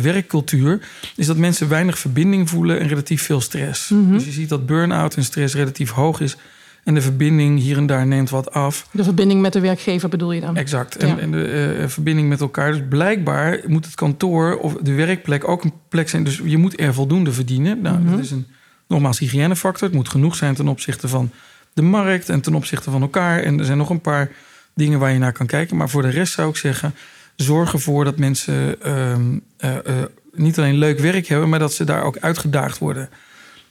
werkcultuur... 0.00 0.80
is 1.16 1.26
dat 1.26 1.36
mensen 1.36 1.68
weinig 1.68 1.98
verbinding 1.98 2.48
voelen 2.48 2.80
en 2.80 2.88
relatief 2.88 3.22
veel 3.22 3.40
stress. 3.40 3.92
Dus 4.10 4.24
je 4.24 4.30
ziet 4.30 4.48
dat 4.48 4.66
burn-out 4.66 5.14
en 5.16 5.24
stress 5.24 5.54
relatief 5.54 5.90
hoog 5.90 6.20
is... 6.20 6.36
en 6.84 6.94
de 6.94 7.00
verbinding 7.00 7.58
hier 7.60 7.76
en 7.76 7.86
daar 7.86 8.06
neemt 8.06 8.30
wat 8.30 8.52
af. 8.52 8.88
De 8.92 9.04
verbinding 9.04 9.40
met 9.40 9.52
de 9.52 9.60
werkgever 9.60 10.08
bedoel 10.08 10.32
je 10.32 10.40
dan? 10.40 10.56
Exact. 10.56 10.96
En, 10.96 11.08
Ja. 11.08 11.18
en 11.18 11.30
de 11.30 11.84
verbinding 11.86 12.28
met 12.28 12.40
elkaar. 12.40 12.72
Dus 12.72 12.82
blijkbaar 12.88 13.60
moet 13.66 13.84
het 13.84 13.94
kantoor 13.94 14.56
of 14.58 14.74
de 14.82 14.92
werkplek 14.94 15.48
ook 15.48 15.64
een 15.64 15.72
plek 15.88 16.08
zijn. 16.08 16.24
Dus 16.24 16.40
je 16.44 16.56
moet 16.58 16.80
er 16.80 16.94
voldoende 16.94 17.32
verdienen. 17.32 17.80
Nou, 17.80 17.98
Mhm. 17.98 18.10
dat 18.10 18.18
is 18.20 18.30
een 18.30 18.46
nogmaals 18.88 19.18
hygiënefactor. 19.18 19.86
Het 19.88 19.96
moet 19.96 20.08
genoeg 20.08 20.36
zijn 20.36 20.54
ten 20.54 20.68
opzichte 20.68 21.08
van 21.08 21.30
de 21.72 21.82
markt 21.82 22.28
en 22.28 22.40
ten 22.40 22.54
opzichte 22.54 22.90
van 22.90 23.02
elkaar. 23.02 23.42
En 23.42 23.58
er 23.58 23.64
zijn 23.64 23.78
nog 23.78 23.90
een 23.90 24.00
paar 24.00 24.30
dingen 24.74 24.98
waar 24.98 25.12
je 25.12 25.18
naar 25.18 25.32
kan 25.32 25.46
kijken. 25.46 25.76
Maar 25.76 25.88
voor 25.88 26.02
de 26.02 26.08
rest 26.08 26.32
zou 26.32 26.50
ik 26.50 26.56
zeggen: 26.56 26.94
zorg 27.36 27.72
ervoor 27.72 28.04
dat 28.04 28.18
mensen 28.18 28.82
ehm, 28.82 29.38
eh, 29.56 29.76
eh, 29.76 30.04
niet 30.32 30.58
alleen 30.58 30.78
leuk 30.78 30.98
werk 30.98 31.26
hebben, 31.26 31.48
maar 31.48 31.58
dat 31.58 31.72
ze 31.72 31.84
daar 31.84 32.02
ook 32.02 32.18
uitgedaagd 32.18 32.78
worden. 32.78 33.08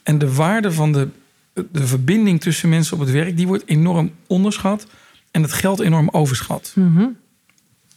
En 0.04 0.18
de 0.18 0.34
waarde 0.34 0.72
van 0.72 0.92
de, 0.92 1.08
de 1.54 1.88
verbinding 1.88 2.42
tussen 2.42 2.70
mensen 2.70 2.94
op 2.94 3.00
het 3.00 3.12
werk, 3.12 3.38
die 3.38 3.48
wordt 3.48 3.64
enorm 3.66 4.12
onderschat. 4.28 4.88
En 5.32 5.42
het 5.42 5.54
geld 5.54 5.80
enorm 5.80 6.10
overschat. 6.10 6.72
Mhm. 6.76 7.06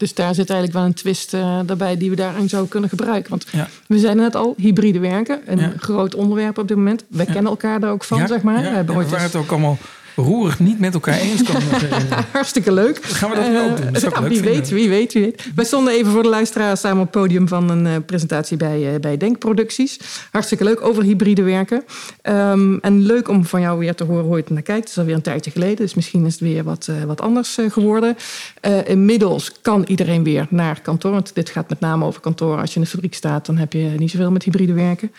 Dus 0.02 0.14
daar 0.14 0.34
zit 0.34 0.50
eigenlijk 0.50 0.78
wel 0.78 0.88
een 0.88 0.94
twist 0.94 1.34
eh, 1.34 1.58
daarbij 1.66 1.96
die 1.96 2.10
we 2.10 2.16
daarin 2.16 2.48
zouden 2.48 2.70
kunnen 2.70 2.88
gebruiken. 2.90 3.30
Want 3.30 3.46
Ja. 3.52 3.68
we 3.86 3.98
zeiden 3.98 4.22
net 4.22 4.36
al, 4.36 4.54
hybride 4.56 4.98
werken. 4.98 5.40
Een 5.46 5.58
Ja. 5.58 5.72
groot 5.76 6.14
onderwerp 6.14 6.58
op 6.58 6.68
dit 6.68 6.76
moment. 6.76 7.04
We 7.08 7.24
kennen 7.24 7.44
elkaar 7.46 7.80
daar 7.80 7.90
ook 7.90 8.04
van, 8.04 8.26
zeg 8.28 8.42
maar. 8.42 8.60
we 8.62 8.68
hebben 8.68 8.94
ja, 8.94 9.00
ooit 9.00 9.10
waar 9.10 9.22
eens- 9.22 9.32
het 9.32 9.42
ook 9.42 9.50
allemaal 9.50 9.78
roerig 10.16 10.58
niet 10.58 10.78
met 10.78 10.94
elkaar 10.94 11.18
eens 11.18 11.42
kan 11.42 11.62
herinneren. 11.62 12.24
Hartstikke 12.32 12.72
leuk. 12.72 13.04
Gaan 13.04 13.30
we 13.30 13.36
dat 13.36 13.48
nu 13.48 13.58
ook 13.58 13.76
doen? 13.76 13.92
Dat 13.92 14.02
Eh, 14.02 14.18
wie 14.22 14.40
weet, 14.40 14.68
wie 14.68 14.88
weet, 14.88 15.12
wie 15.12 15.22
weet. 15.22 15.50
Wij 15.54 15.64
stonden 15.64 15.92
even 15.92 16.12
voor 16.12 16.22
de 16.22 16.28
luisteraar 16.28 16.76
samen 16.76 16.98
op 17.02 17.12
het 17.12 17.22
podium 17.22 17.48
van 17.48 17.70
een 17.70 17.86
eh, 17.86 17.92
presentatie 18.06 18.56
bij, 18.56 18.94
eh, 18.94 19.00
bij 19.00 19.16
Denkproducties. 19.16 19.98
Hartstikke 20.30 20.64
leuk 20.64 20.80
over 20.80 21.02
hybride 21.02 21.42
werken. 21.42 21.84
Ehm, 22.22 22.76
en 22.80 23.02
leuk 23.02 23.28
om 23.28 23.44
van 23.44 23.60
jou 23.60 23.78
weer 23.78 23.94
te 23.94 24.04
horen 24.04 24.24
hoe 24.24 24.36
je 24.36 24.42
het 24.42 24.50
naar 24.50 24.62
kijkt. 24.62 24.80
Het 24.80 24.90
is 24.90 24.98
alweer 24.98 25.14
een 25.14 25.22
tijdje 25.22 25.50
geleden, 25.50 25.76
dus 25.76 25.94
misschien 25.94 26.24
is 26.26 26.32
het 26.32 26.40
weer 26.40 26.64
wat, 26.64 26.86
eh, 26.88 27.02
wat 27.04 27.20
anders 27.20 27.58
eh, 27.58 27.70
geworden. 27.70 28.16
Eh, 28.60 28.88
inmiddels 28.88 29.52
kan 29.62 29.84
iedereen 29.86 30.22
weer 30.24 30.46
naar 30.50 30.80
kantoor. 30.80 31.10
Want 31.12 31.34
dit 31.34 31.50
gaat 31.50 31.68
met 31.68 31.80
name 31.80 32.04
over 32.04 32.20
kantoor. 32.20 32.58
Als 32.58 32.70
je 32.70 32.76
in 32.76 32.82
de 32.82 32.88
fabriek 32.88 33.14
staat, 33.14 33.46
dan 33.46 33.56
heb 33.56 33.72
je 33.72 33.94
niet 33.96 34.10
zoveel 34.10 34.30
met 34.30 34.42
hybride 34.42 34.72
werken. 34.72 35.12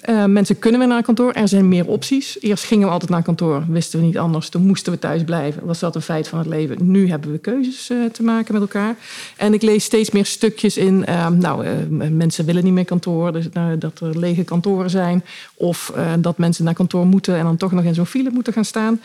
Eh, 0.00 0.24
mensen 0.24 0.58
kunnen 0.58 0.80
weer 0.80 0.88
naar 0.88 1.02
kantoor. 1.02 1.32
Er 1.32 1.48
zijn 1.48 1.68
meer 1.68 1.86
opties. 1.86 2.40
Eerst 2.40 2.64
gingen 2.64 2.86
we 2.86 2.92
altijd 2.92 3.10
naar 3.10 3.22
kantoor. 3.22 3.64
Wisten 3.68 4.00
we 4.00 4.06
niet 4.06 4.18
anders 4.18 4.35
anders. 4.36 4.50
Toen 4.52 4.66
moesten 4.66 4.92
we 4.92 4.98
thuis 4.98 5.24
blijven. 5.24 5.66
Was 5.66 5.78
dat 5.78 5.94
een 5.94 6.02
feit 6.02 6.28
van 6.28 6.38
het 6.38 6.48
leven. 6.48 6.76
Nu 6.80 7.08
hebben 7.08 7.32
we 7.32 7.38
keuzes 7.38 7.90
uh, 7.90 8.04
te 8.10 8.22
maken 8.22 8.52
met 8.52 8.62
elkaar. 8.62 8.96
En 9.36 9.54
ik 9.54 9.62
lees 9.62 9.84
steeds 9.84 10.10
meer 10.10 10.26
stukjes 10.26 10.76
in. 10.76 11.04
Uh, 11.08 11.28
nou, 11.28 11.66
uh, 11.66 12.08
mensen 12.10 12.44
willen 12.44 12.64
niet 12.64 12.72
meer 12.72 12.84
kantoor. 12.84 13.32
Dus, 13.32 13.46
dat 13.78 14.00
er 14.00 14.18
lege 14.18 14.44
kantoren 14.44 14.90
zijn. 14.90 15.24
Of 15.54 15.92
dat 16.18 16.38
mensen 16.38 16.64
naar 16.64 16.74
kantoor 16.74 17.06
moeten 17.06 17.36
en 17.36 17.44
dan 17.44 17.56
toch 17.56 17.72
nog 17.72 17.84
in 17.84 17.94
zo'n 17.94 18.06
file 18.06 18.30
moeten 18.30 18.52
gaan 18.52 18.64
staan. 18.64 19.00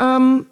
Um, 0.00 0.46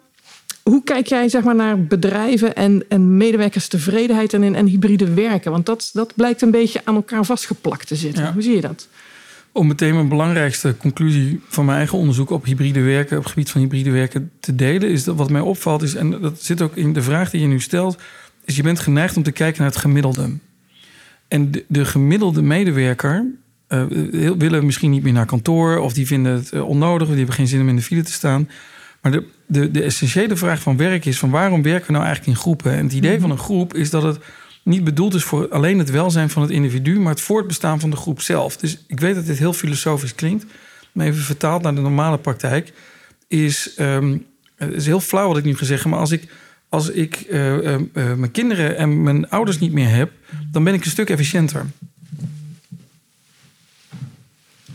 hoe 0.63 0.83
kijk 0.83 1.07
jij 1.07 1.29
zeg 1.29 1.43
maar, 1.43 1.55
naar 1.55 1.83
bedrijven 1.83 2.55
en, 2.55 2.83
en 2.89 3.17
medewerkerstevredenheid 3.17 4.33
en, 4.33 4.55
en 4.55 4.65
hybride 4.65 5.13
werken? 5.13 5.51
Want 5.51 5.65
dat, 5.65 5.89
dat 5.93 6.15
blijkt 6.15 6.41
een 6.41 6.51
beetje 6.51 6.81
aan 6.83 6.95
elkaar 6.95 7.25
vastgeplakt 7.25 7.87
te 7.87 7.95
zitten. 7.95 8.33
Hoe 8.33 8.41
zie 8.41 8.55
je 8.55 8.61
dat? 8.61 8.87
Om 9.53 9.67
meteen 9.67 9.93
mijn 9.93 10.07
belangrijkste 10.07 10.75
conclusie 10.77 11.41
van 11.47 11.65
mijn 11.65 11.77
eigen 11.77 11.97
onderzoek 11.97 12.29
op 12.29 12.45
hybride 12.45 12.81
werken, 12.81 13.17
op 13.17 13.23
het 13.23 13.31
gebied 13.31 13.49
van 13.49 13.61
hybride 13.61 13.91
werken 13.91 14.31
te 14.39 14.55
delen, 14.55 14.89
is 14.89 15.03
dat 15.03 15.15
wat 15.15 15.29
mij 15.29 15.41
opvalt, 15.41 15.81
is, 15.81 15.95
en 15.95 16.21
dat 16.21 16.43
zit 16.43 16.61
ook 16.61 16.75
in 16.75 16.93
de 16.93 17.01
vraag 17.01 17.29
die 17.29 17.41
je 17.41 17.47
nu 17.47 17.59
stelt, 17.59 17.97
is 18.45 18.55
je 18.55 18.63
bent 18.63 18.79
geneigd 18.79 19.17
om 19.17 19.23
te 19.23 19.31
kijken 19.31 19.61
naar 19.61 19.71
het 19.71 19.79
gemiddelde. 19.79 20.29
En 21.27 21.51
de, 21.51 21.65
de 21.67 21.85
gemiddelde 21.85 22.41
medewerker 22.41 23.25
uh, 23.69 23.83
willen 24.37 24.65
misschien 24.65 24.91
niet 24.91 25.03
meer 25.03 25.13
naar 25.13 25.25
kantoor, 25.25 25.77
of 25.77 25.93
die 25.93 26.07
vinden 26.07 26.33
het 26.33 26.51
uh, 26.53 26.67
onnodig, 26.67 27.01
of 27.01 27.07
die 27.07 27.17
hebben 27.17 27.35
geen 27.35 27.47
zin 27.47 27.61
om 27.61 27.69
in 27.69 27.75
de 27.75 27.81
file 27.81 28.03
te 28.03 28.11
staan. 28.11 28.49
Maar 29.01 29.11
de, 29.11 29.25
de, 29.45 29.71
de 29.71 29.83
essentiële 29.83 30.35
vraag 30.35 30.61
van 30.61 30.77
werk 30.77 31.05
is: 31.05 31.19
van 31.19 31.29
waarom 31.29 31.61
werken 31.61 31.87
we 31.87 31.91
nou 31.91 32.05
eigenlijk 32.05 32.35
in 32.35 32.41
groepen? 32.41 32.71
En 32.71 32.83
het 32.83 32.93
idee 32.93 33.11
mhm. 33.11 33.21
van 33.21 33.31
een 33.31 33.37
groep 33.37 33.73
is 33.73 33.89
dat 33.89 34.03
het 34.03 34.19
niet 34.63 34.83
bedoeld 34.83 35.13
is 35.13 35.23
voor 35.23 35.49
alleen 35.49 35.79
het 35.79 35.89
welzijn 35.89 36.29
van 36.29 36.41
het 36.41 36.51
individu, 36.51 36.99
maar 36.99 37.11
het 37.11 37.21
voortbestaan 37.21 37.79
van 37.79 37.89
de 37.89 37.95
groep 37.95 38.21
zelf. 38.21 38.57
Dus 38.57 38.77
ik 38.87 38.99
weet 38.99 39.15
dat 39.15 39.25
dit 39.25 39.37
heel 39.37 39.53
filosofisch 39.53 40.15
klinkt, 40.15 40.45
maar 40.91 41.05
even 41.05 41.21
vertaald 41.21 41.61
naar 41.61 41.75
de 41.75 41.81
normale 41.81 42.17
praktijk, 42.17 42.73
is, 43.27 43.75
um, 43.79 44.25
het 44.55 44.73
is 44.73 44.85
heel 44.85 44.99
flauw 44.99 45.27
wat 45.27 45.37
ik 45.37 45.43
nu 45.43 45.57
ga 45.57 45.65
zeggen, 45.65 45.89
maar 45.89 45.99
als 45.99 46.11
ik, 46.11 46.23
als 46.69 46.89
ik 46.89 47.25
uh, 47.29 47.57
uh, 47.57 47.73
uh, 47.93 48.13
mijn 48.13 48.31
kinderen 48.31 48.77
en 48.77 49.03
mijn 49.03 49.29
ouders 49.29 49.59
niet 49.59 49.71
meer 49.71 49.89
heb, 49.89 50.11
dan 50.51 50.63
ben 50.63 50.73
ik 50.73 50.85
een 50.85 50.91
stuk 50.91 51.09
efficiënter. 51.09 51.65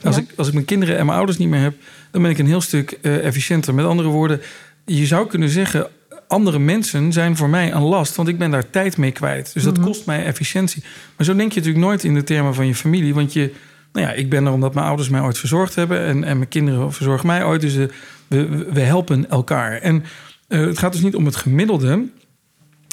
Als, 0.02 0.16
ik, 0.16 0.30
als 0.36 0.48
ik 0.48 0.54
mijn 0.54 0.66
kinderen 0.66 0.98
en 0.98 1.06
mijn 1.06 1.18
ouders 1.18 1.38
niet 1.38 1.48
meer 1.48 1.60
heb, 1.60 1.74
dan 2.10 2.22
ben 2.22 2.30
ik 2.30 2.38
een 2.38 2.46
heel 2.46 2.60
stuk 2.60 2.90
efficiënter. 3.02 3.74
Met 3.74 3.84
andere 3.84 4.08
woorden, 4.08 4.40
je 4.84 5.06
zou 5.06 5.26
kunnen 5.28 5.48
zeggen, 5.48 5.90
andere 6.28 6.58
mensen 6.58 7.12
zijn 7.12 7.36
voor 7.36 7.48
mij 7.48 7.72
een 7.72 7.82
last, 7.82 8.16
want 8.16 8.28
ik 8.28 8.38
ben 8.38 8.50
daar 8.50 8.70
tijd 8.70 8.96
mee 8.96 9.12
kwijt. 9.12 9.50
Dus 9.54 9.62
dat 9.62 9.76
mhm. 9.76 9.86
kost 9.86 10.06
mij 10.06 10.24
efficiëntie. 10.24 10.84
Maar 11.16 11.26
zo 11.26 11.36
denk 11.36 11.52
je 11.52 11.58
natuurlijk 11.58 11.84
nooit 11.84 12.04
in 12.04 12.14
de 12.14 12.24
termen 12.24 12.54
van 12.54 12.66
je 12.66 12.74
familie, 12.74 13.14
want 13.14 13.32
je, 13.32 13.52
nou 13.92 14.06
ja, 14.06 14.12
ik 14.12 14.30
ben 14.30 14.46
er 14.46 14.52
omdat 14.52 14.74
mijn 14.74 14.86
ouders 14.86 15.08
mij 15.08 15.20
ooit 15.20 15.38
verzorgd 15.38 15.74
hebben 15.74 16.00
en, 16.00 16.24
en 16.24 16.36
mijn 16.36 16.48
kinderen 16.48 16.92
verzorgen 16.92 17.26
mij 17.26 17.44
ooit. 17.44 17.60
Dus 17.60 17.74
uh, 17.74 17.86
we, 18.26 18.46
we 18.72 18.80
helpen 18.80 19.30
elkaar. 19.30 19.78
En 19.78 20.04
uh, 20.48 20.66
het 20.66 20.78
gaat 20.78 20.92
dus 20.92 21.02
niet 21.02 21.14
om 21.14 21.24
het 21.24 21.36
gemiddelde, 21.36 22.04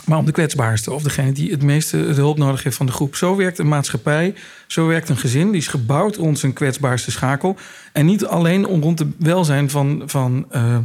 maar 0.05 0.17
om 0.17 0.25
de 0.25 0.31
kwetsbaarste 0.31 0.91
of 0.91 1.03
degene 1.03 1.31
die 1.31 1.51
het 1.51 1.63
meeste 1.63 1.97
de 1.97 2.13
hulp 2.13 2.37
nodig 2.37 2.63
heeft 2.63 2.75
van 2.75 2.85
de 2.85 2.91
groep. 2.91 3.15
Zo 3.15 3.35
werkt 3.35 3.59
een 3.59 3.67
maatschappij, 3.67 4.33
zo 4.67 4.87
werkt 4.87 5.09
een 5.09 5.17
gezin. 5.17 5.51
Die 5.51 5.61
is 5.61 5.67
gebouwd 5.67 6.15
rond 6.15 6.39
zijn 6.39 6.53
kwetsbaarste 6.53 7.11
schakel. 7.11 7.57
En 7.93 8.05
niet 8.05 8.25
alleen 8.25 8.65
om 8.65 8.81
rond 8.81 8.99
het 8.99 9.07
welzijn 9.19 9.69
van, 9.69 10.03
van, 10.05 10.45
uh, 10.51 10.77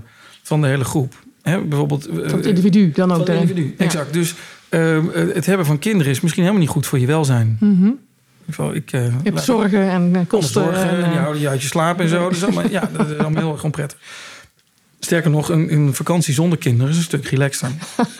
van 0.42 0.60
de 0.60 0.66
hele 0.66 0.84
groep. 0.84 1.14
Hè, 1.48 1.60
bijvoorbeeld, 1.60 2.08
van 2.12 2.38
het 2.38 2.46
individu 2.46 2.90
dan 2.90 3.10
ook. 3.10 3.26
Van 3.26 3.34
het 3.34 3.40
individu, 3.40 3.74
exact. 3.78 4.12
Dus 4.12 4.34
uh, 4.70 4.98
het 5.34 5.46
hebben 5.46 5.66
van 5.66 5.78
kinderen 5.78 6.12
is 6.12 6.20
misschien 6.20 6.42
helemaal 6.42 6.64
niet 6.64 6.72
goed 6.72 6.86
voor 6.86 6.98
je 6.98 7.06
welzijn. 7.06 7.56
Mm 7.60 7.78
-hmm. 7.80 7.98
Ik, 8.72 8.92
uh, 8.92 9.04
je 9.04 9.12
hebt 9.22 9.40
zorgen 9.40 9.90
en 9.90 10.26
kosten. 10.26 10.62
Zorgen 10.62 11.04
en, 11.04 11.18
houden 11.18 11.42
je 11.42 11.48
uit 11.48 11.62
je 11.62 11.68
slaap 11.68 12.00
en 12.00 12.08
zo. 12.08 12.28
Dus 12.28 12.44
allemaal, 12.44 12.70
ja, 12.70 12.90
dat 12.96 13.10
is 13.10 13.18
allemaal 13.18 13.42
heel 13.42 13.52
erg 13.52 13.64
onprettig. 13.64 13.98
Sterker 15.00 15.30
nog, 15.30 15.48
een, 15.48 15.72
een, 15.72 15.94
vakantie 15.94 16.34
zonder 16.34 16.58
kinderen 16.58 16.90
is 16.90 16.96
een 16.96 17.02
stuk 17.02 17.26
relaxter. 17.26 17.70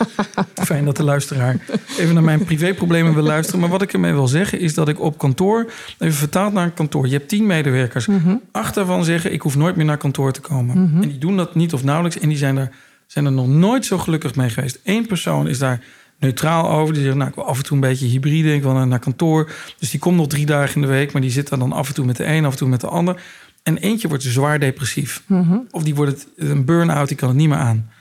Fijn 0.63 0.85
dat 0.85 0.97
de 0.97 1.03
luisteraar 1.03 1.57
even 1.97 2.13
naar 2.13 2.23
mijn 2.23 2.43
privéproblemen 2.43 3.13
wil 3.13 3.23
luisteren. 3.23 3.59
Maar 3.59 3.69
wat 3.69 3.81
ik 3.81 3.93
ermee 3.93 4.13
wil 4.13 4.27
zeggen 4.27 4.59
is 4.59 4.73
dat 4.73 4.87
ik 4.87 4.99
op 4.99 5.17
kantoor, 5.17 5.71
even 5.97 6.15
vertaald 6.15 6.53
naar 6.53 6.65
een 6.65 6.73
kantoor. 6.73 7.07
Je 7.07 7.13
hebt 7.13 7.29
tien 7.29 7.45
medewerkers. 7.45 8.05
Mm 8.05 8.41
Acht 8.51 8.75
daarvan 8.75 9.03
zeggen, 9.03 9.33
ik 9.33 9.41
hoef 9.41 9.55
nooit 9.55 9.75
meer 9.75 9.85
naar 9.85 9.97
kantoor 9.97 10.31
te 10.31 10.41
komen. 10.41 10.81
Mhm. 10.81 11.01
En 11.01 11.09
die 11.09 11.17
doen 11.17 11.37
dat 11.37 11.55
niet 11.55 11.73
of 11.73 11.83
nauwelijks. 11.83 12.19
En 12.19 12.29
die 12.29 12.37
zijn 12.37 12.57
er, 12.57 12.69
zijn 13.11 13.25
er 13.25 13.31
nog 13.31 13.47
nooit 13.47 13.85
zo 13.85 13.97
gelukkig 13.97 14.35
mee 14.35 14.49
geweest. 14.49 14.79
Eén 14.83 15.05
persoon 15.05 15.47
is 15.47 15.57
daar 15.57 15.83
neutraal 16.19 16.69
over. 16.69 16.93
Die 16.93 17.03
zegt, 17.03 17.15
nou, 17.15 17.29
ik 17.29 17.35
wil 17.35 17.45
af 17.45 17.57
en 17.57 17.63
toe 17.63 17.75
een 17.75 17.81
beetje 17.81 18.07
hybride. 18.07 18.53
Ik 18.53 18.61
wil 18.61 18.73
naar 18.73 18.99
kantoor. 18.99 19.51
Dus 19.77 19.89
die 19.89 19.99
komt 19.99 20.17
nog 20.17 20.27
drie 20.27 20.45
dagen 20.45 20.75
in 20.75 20.81
de 20.81 20.87
week. 20.87 21.11
Maar 21.11 21.21
die 21.21 21.31
zit 21.31 21.49
dan 21.49 21.71
af 21.71 21.87
en 21.87 21.93
toe 21.93 22.05
met 22.05 22.15
de 22.17 22.25
een, 22.25 22.45
af 22.45 22.51
en 22.51 22.57
toe 22.57 22.67
met 22.67 22.81
de 22.81 22.87
ander. 22.87 23.21
En 23.63 23.77
eentje 23.77 24.07
wordt 24.07 24.23
zwaar 24.23 24.59
depressief. 24.59 25.23
Mhm. 25.25 25.57
Of 25.71 25.83
die 25.83 25.95
wordt 25.95 26.11
het, 26.11 26.27
een 26.49 26.65
burn-out, 26.65 27.07
die 27.07 27.17
kan 27.17 27.27
het 27.27 27.37
niet 27.37 27.49
meer 27.49 27.57
aan. 27.57 27.91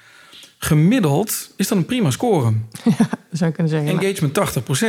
Gemiddeld 0.58 1.52
is 1.56 1.68
dat 1.68 1.78
een 1.78 1.84
prima 1.84 2.10
score. 2.10 2.52
Ja, 2.84 3.08
zou 3.30 3.50
ik 3.50 3.56
kunnen 3.56 3.72
zeggen. 3.72 4.00
Engagement 4.00 4.34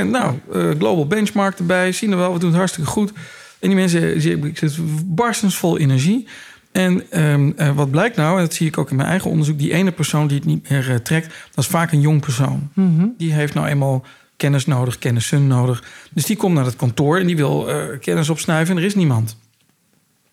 80%. 0.07 0.09
Nou, 0.09 0.35
uh, 0.53 0.69
global 0.69 1.07
benchmark 1.07 1.59
erbij. 1.59 1.91
Zien 1.91 2.09
we 2.09 2.15
wel, 2.15 2.33
we 2.33 2.39
doen 2.39 2.49
het 2.49 2.57
hartstikke 2.57 2.89
goed. 2.89 3.11
En 3.59 3.67
die 3.67 3.75
mensen 3.75 4.15
ik 4.45 4.57
zit 4.57 4.77
barstens 5.05 5.55
vol 5.57 5.77
energie. 5.77 6.27
En 6.71 7.21
um, 7.23 7.53
uh, 7.57 7.75
wat 7.75 7.91
blijkt 7.91 8.15
nou, 8.15 8.37
en 8.37 8.43
dat 8.43 8.53
zie 8.53 8.67
ik 8.67 8.77
ook 8.77 8.89
in 8.89 8.95
mijn 8.95 9.09
eigen 9.09 9.29
onderzoek... 9.29 9.59
die 9.59 9.73
ene 9.73 9.91
persoon 9.91 10.27
die 10.27 10.37
het 10.37 10.45
niet 10.45 10.69
meer 10.69 10.89
uh, 10.89 10.95
trekt, 10.95 11.27
dat 11.27 11.63
is 11.63 11.67
vaak 11.69 11.91
een 11.91 12.01
jong 12.01 12.21
persoon. 12.21 12.69
Mm 12.73 12.97
-hmm. 12.97 13.13
Die 13.17 13.33
heeft 13.33 13.53
nou 13.53 13.67
eenmaal 13.67 14.05
kennis 14.37 14.65
nodig, 14.65 14.99
kennissen 14.99 15.47
nodig. 15.47 15.83
Dus 16.11 16.25
die 16.25 16.37
komt 16.37 16.55
naar 16.55 16.65
het 16.65 16.75
kantoor 16.75 17.17
en 17.17 17.27
die 17.27 17.35
wil 17.35 17.67
kennis 18.01 18.29
opsnuiven 18.29 18.75
en 18.75 18.81
er 18.81 18.87
is 18.87 18.95
niemand. 18.95 19.37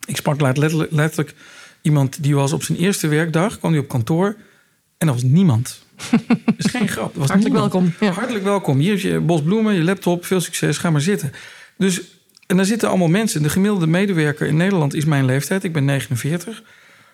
Ik 0.07 0.17
sprak 0.17 0.41
letterlijk, 0.41 0.93
letterlijk 0.93 1.35
iemand 1.83 2.23
die 2.23 2.35
was 2.35 2.53
op 2.53 2.63
zijn 2.63 2.79
eerste 2.79 3.09
werkdag, 3.09 3.59
kwam 3.59 3.71
hij 3.71 3.81
op 3.81 3.89
kantoor 3.89 4.37
en 4.99 5.07
er 5.07 5.13
was 5.13 5.23
niemand. 5.23 5.85
Dat 6.45 6.55
is 6.57 6.71
geen 6.71 6.89
grap. 6.89 7.15
Was 7.15 7.29
Hartelijk 7.29 7.55
niemand. 7.55 7.73
welkom. 7.73 7.95
Ja. 8.01 8.13
Hartelijk 8.13 8.45
welkom. 8.45 8.79
Hier 8.79 8.93
is 8.93 9.03
je 9.03 9.21
bos 9.21 9.43
bloemen, 9.43 9.75
je 9.75 9.83
laptop, 9.83 10.25
veel 10.25 10.41
succes, 10.41 10.79
ga 10.79 10.91
maar 10.91 11.01
zitten. 11.01 11.33
Dus, 11.77 12.01
en 12.47 12.57
daar 12.57 12.65
zitten 12.65 12.89
allemaal 12.89 13.09
mensen. 13.09 13.43
De 13.43 13.49
gemiddelde 13.49 13.87
medewerker 13.87 14.47
in 14.47 14.57
Nederland 14.57 14.95
is 14.95 15.05
mijn 15.05 15.25
leeftijd. 15.25 15.65
Ik 15.65 15.73
ben 15.73 15.85
49. 15.85 16.63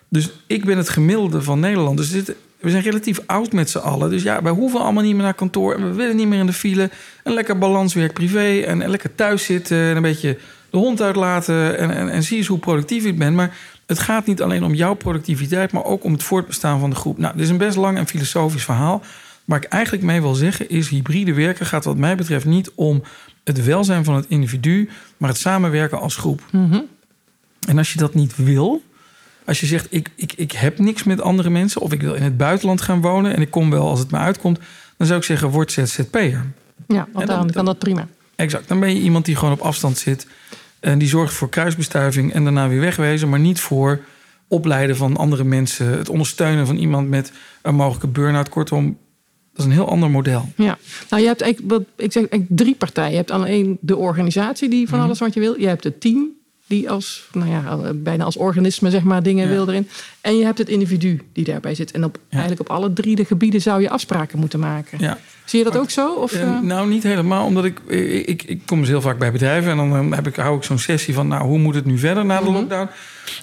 Dus 0.09 0.29
ik 0.47 0.65
ben 0.65 0.77
het 0.77 0.89
gemiddelde 0.89 1.41
van 1.41 1.59
Nederland. 1.59 1.97
Dus 1.97 2.11
we 2.59 2.69
zijn 2.69 2.83
relatief 2.83 3.19
oud 3.25 3.51
met 3.51 3.69
z'n 3.69 3.77
allen. 3.77 4.09
Dus 4.09 4.23
ja, 4.23 4.41
wij 4.41 4.51
hoeven 4.51 4.79
allemaal 4.79 5.03
niet 5.03 5.13
meer 5.13 5.23
naar 5.23 5.33
kantoor. 5.33 5.75
En 5.75 5.89
we 5.89 5.95
willen 5.95 6.15
niet 6.15 6.27
meer 6.27 6.39
in 6.39 6.45
de 6.45 6.53
file. 6.53 6.89
Een 7.23 7.33
lekker 7.33 7.57
balans 7.57 7.93
werk-privé. 7.93 8.59
En, 8.59 8.81
en 8.81 8.89
lekker 8.89 9.15
thuis 9.15 9.43
zitten. 9.43 9.77
En 9.77 9.95
een 9.95 10.01
beetje 10.01 10.37
de 10.69 10.77
hond 10.77 11.01
uitlaten 11.01 11.77
en, 11.77 11.91
en, 11.91 12.09
en 12.09 12.23
zie 12.23 12.37
eens 12.37 12.47
hoe 12.47 12.59
productief 12.59 13.05
ik 13.05 13.17
ben. 13.17 13.35
Maar 13.35 13.57
het 13.85 13.99
gaat 13.99 14.25
niet 14.25 14.41
alleen 14.41 14.63
om 14.63 14.73
jouw 14.73 14.93
productiviteit, 14.93 15.71
maar 15.71 15.83
ook 15.83 16.03
om 16.03 16.11
het 16.11 16.23
voortbestaan 16.23 16.79
van 16.79 16.89
de 16.89 16.95
groep. 16.95 17.17
Nou, 17.17 17.33
dit 17.33 17.43
is 17.43 17.49
een 17.49 17.57
best 17.57 17.77
lang 17.77 17.97
en 17.97 18.07
filosofisch 18.07 18.63
verhaal. 18.63 19.01
Waar 19.45 19.63
ik 19.63 19.69
eigenlijk 19.69 20.03
mee 20.03 20.21
wil 20.21 20.33
zeggen 20.33 20.69
is: 20.69 20.89
hybride 20.89 21.33
werken 21.33 21.65
gaat, 21.65 21.85
wat 21.85 21.97
mij 21.97 22.15
betreft, 22.15 22.45
niet 22.45 22.71
om 22.75 23.03
het 23.43 23.65
welzijn 23.65 24.03
van 24.03 24.15
het 24.15 24.25
individu, 24.27 24.89
maar 25.17 25.29
het 25.29 25.37
samenwerken 25.37 25.99
als 25.99 26.15
groep. 26.15 26.41
Mm 26.51 26.71
-hmm. 26.71 26.85
En 27.67 27.77
als 27.77 27.93
je 27.93 27.99
dat 27.99 28.13
niet 28.13 28.35
wil, 28.35 28.81
als 29.45 29.59
je 29.59 29.65
zegt: 29.65 29.87
ik, 29.89 30.09
ik, 30.15 30.33
ik 30.33 30.51
heb 30.51 30.79
niks 30.79 31.03
met 31.03 31.21
andere 31.21 31.49
mensen, 31.49 31.81
of 31.81 31.93
ik 31.93 32.01
wil 32.01 32.13
in 32.13 32.23
het 32.23 32.37
buitenland 32.37 32.81
gaan 32.81 33.01
wonen 33.01 33.35
en 33.35 33.41
ik 33.41 33.51
kom 33.51 33.69
wel 33.69 33.87
als 33.87 33.99
het 33.99 34.11
me 34.11 34.17
uitkomt, 34.17 34.59
dan 34.97 35.07
zou 35.07 35.19
ik 35.19 35.25
zeggen: 35.25 35.49
word 35.49 35.71
ZZP'er. 35.71 36.45
Ja, 36.87 37.07
want 37.13 37.27
dan, 37.27 37.39
dan 37.39 37.51
kan 37.51 37.65
dat 37.65 37.79
prima. 37.79 38.07
Exact. 38.35 38.67
Dan 38.67 38.79
ben 38.79 38.89
je 38.95 39.01
iemand 39.01 39.25
die 39.25 39.35
gewoon 39.35 39.53
op 39.53 39.59
afstand 39.59 39.97
zit. 39.97 40.27
En 40.79 40.97
die 40.99 41.07
zorgt 41.07 41.33
voor 41.33 41.49
kruisbestuiving 41.49 42.33
en 42.33 42.43
daarna 42.43 42.67
weer 42.67 42.79
wegwezen, 42.79 43.29
maar 43.29 43.39
niet 43.39 43.59
voor 43.59 43.99
opleiden 44.47 44.95
van 44.95 45.17
andere 45.17 45.43
mensen, 45.43 45.97
het 45.97 46.09
ondersteunen 46.09 46.67
van 46.67 46.75
iemand 46.75 47.09
met 47.09 47.31
een 47.61 47.75
mogelijke 47.75 48.07
burn-out. 48.07 48.49
Kortom, 48.49 48.97
dat 49.53 49.65
is 49.65 49.65
een 49.65 49.71
heel 49.71 49.89
ander 49.89 50.09
model. 50.09 50.51
Ja, 50.57 50.77
nou 51.09 51.21
je 51.21 51.27
hebt 51.27 51.41
eigenlijk, 51.41 51.83
ik 51.95 52.11
zeg 52.11 52.23
eigenlijk 52.29 52.59
drie 52.59 52.75
partijen. 52.75 53.11
Je 53.11 53.17
hebt 53.17 53.31
alleen 53.31 53.77
de 53.81 53.97
organisatie 53.97 54.69
die 54.69 54.89
van 54.89 54.99
alles 54.99 55.19
wat 55.19 55.33
je 55.33 55.39
wil. 55.39 55.59
Je 55.59 55.67
hebt 55.67 55.83
het 55.83 56.01
team 56.01 56.27
die 56.67 56.89
als, 56.89 57.27
nou 57.33 57.49
ja, 57.49 57.91
bijna 57.95 58.23
als 58.23 58.37
organisme 58.37 58.89
zeg 58.89 59.03
maar 59.03 59.23
dingen 59.23 59.47
Ja. 59.47 59.53
wil 59.53 59.67
erin. 59.67 59.87
En 60.21 60.37
je 60.37 60.43
hebt 60.45 60.57
het 60.57 60.69
individu 60.69 61.21
die 61.33 61.43
daarbij 61.43 61.75
zit. 61.75 61.91
En 61.91 62.03
op, 62.03 62.17
eigenlijk 62.29 62.61
op 62.61 62.69
alle 62.69 62.93
drie 62.93 63.15
de 63.15 63.25
gebieden 63.25 63.61
zou 63.61 63.81
je 63.81 63.89
afspraken 63.89 64.39
moeten 64.39 64.59
maken. 64.59 64.97
Ja. 65.01 65.17
Zie 65.45 65.59
je 65.59 65.65
dat 65.65 65.77
ook 65.77 65.89
zo? 65.89 66.13
Of, 66.13 66.31
Eh, 66.33 66.41
eh? 66.41 66.59
nou, 66.61 66.89
niet 66.89 67.03
helemaal, 67.03 67.45
omdat 67.45 67.65
ik, 67.65 67.79
ik, 67.87 68.25
ik, 68.27 68.43
ik 68.43 68.61
kom 68.65 68.79
dus 68.79 68.87
heel 68.89 69.01
vaak 69.01 69.17
bij 69.19 69.31
bedrijven 69.31 69.71
en 69.71 69.77
dan 69.77 70.11
eh, 70.11 70.15
heb 70.15 70.27
ik, 70.27 70.35
hou 70.35 70.57
ik 70.57 70.63
zo'n 70.63 70.79
sessie 70.79 71.13
van, 71.13 71.27
nou, 71.27 71.43
hoe 71.47 71.59
moet 71.59 71.75
het 71.75 71.85
nu 71.85 71.97
verder 71.97 72.25
na 72.25 72.37
de 72.39 72.43
Mhm. 72.45 72.53
lockdown? 72.53 72.89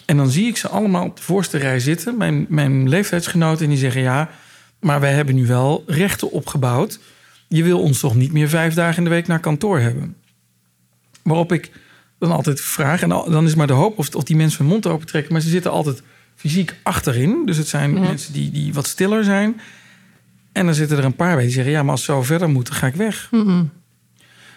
En 0.06 0.16
dan 0.16 0.30
zie 0.30 0.46
ik 0.46 0.56
ze 0.56 0.68
allemaal 0.68 1.04
op 1.04 1.16
de 1.16 1.22
voorste 1.22 1.58
rij 1.58 1.78
zitten, 1.80 2.16
mijn, 2.16 2.46
mijn 2.48 2.88
leeftijdsgenoten, 2.88 3.64
en 3.64 3.70
die 3.70 3.78
zeggen, 3.78 4.00
ja, 4.02 4.30
maar 4.80 5.00
wij 5.00 5.12
hebben 5.12 5.34
nu 5.34 5.46
wel 5.46 5.84
rechten 5.87 6.30
opgebouwd. 6.30 6.99
Je 7.49 7.62
wil 7.62 7.80
ons 7.80 8.00
toch 8.00 8.14
niet 8.14 8.32
meer 8.32 8.49
vijf 8.49 8.75
dagen 8.75 8.96
in 8.99 9.04
de 9.04 9.10
week 9.10 9.26
naar 9.26 9.40
kantoor 9.40 9.78
hebben? 9.78 10.16
Waarop 11.22 11.52
ik 11.52 11.70
dan 12.18 12.30
altijd 12.32 12.60
vraag, 12.60 13.02
en 13.02 13.08
dan 13.08 13.44
is 13.46 13.54
maar 13.54 13.66
de 13.66 13.72
hoop 13.72 13.99
of, 13.99 14.14
of 14.14 14.25
die 14.25 14.37
mensen 14.37 14.58
hun 14.58 14.68
mond 14.68 14.87
open 14.87 15.06
trekken, 15.06 15.32
maar 15.32 15.40
ze 15.42 15.49
zitten 15.49 15.70
altijd 15.70 16.02
fysiek 16.37 16.75
achterin. 16.82 17.42
Dus 17.46 17.56
het 17.56 17.68
zijn 17.68 17.94
Ja. 17.94 18.00
mensen 18.00 18.32
die, 18.32 18.50
die 18.50 18.75
wat 18.75 18.87
stiller 18.87 19.25
zijn. 19.25 19.60
En 20.52 20.64
dan 20.66 20.75
zitten 20.75 20.99
er 20.99 21.04
een 21.04 21.16
paar 21.16 21.34
bij 21.34 21.44
die 21.44 21.52
zeggen: 21.52 21.72
Ja, 21.72 21.82
maar 21.82 21.90
als 21.90 22.06
het 22.06 22.10
zo 22.16 22.22
verder 22.22 22.49
moet, 22.50 22.66
dan 22.66 22.76
ga 22.76 22.87
ik 22.87 22.94
weg. 22.94 23.28
Mhm. 23.30 23.64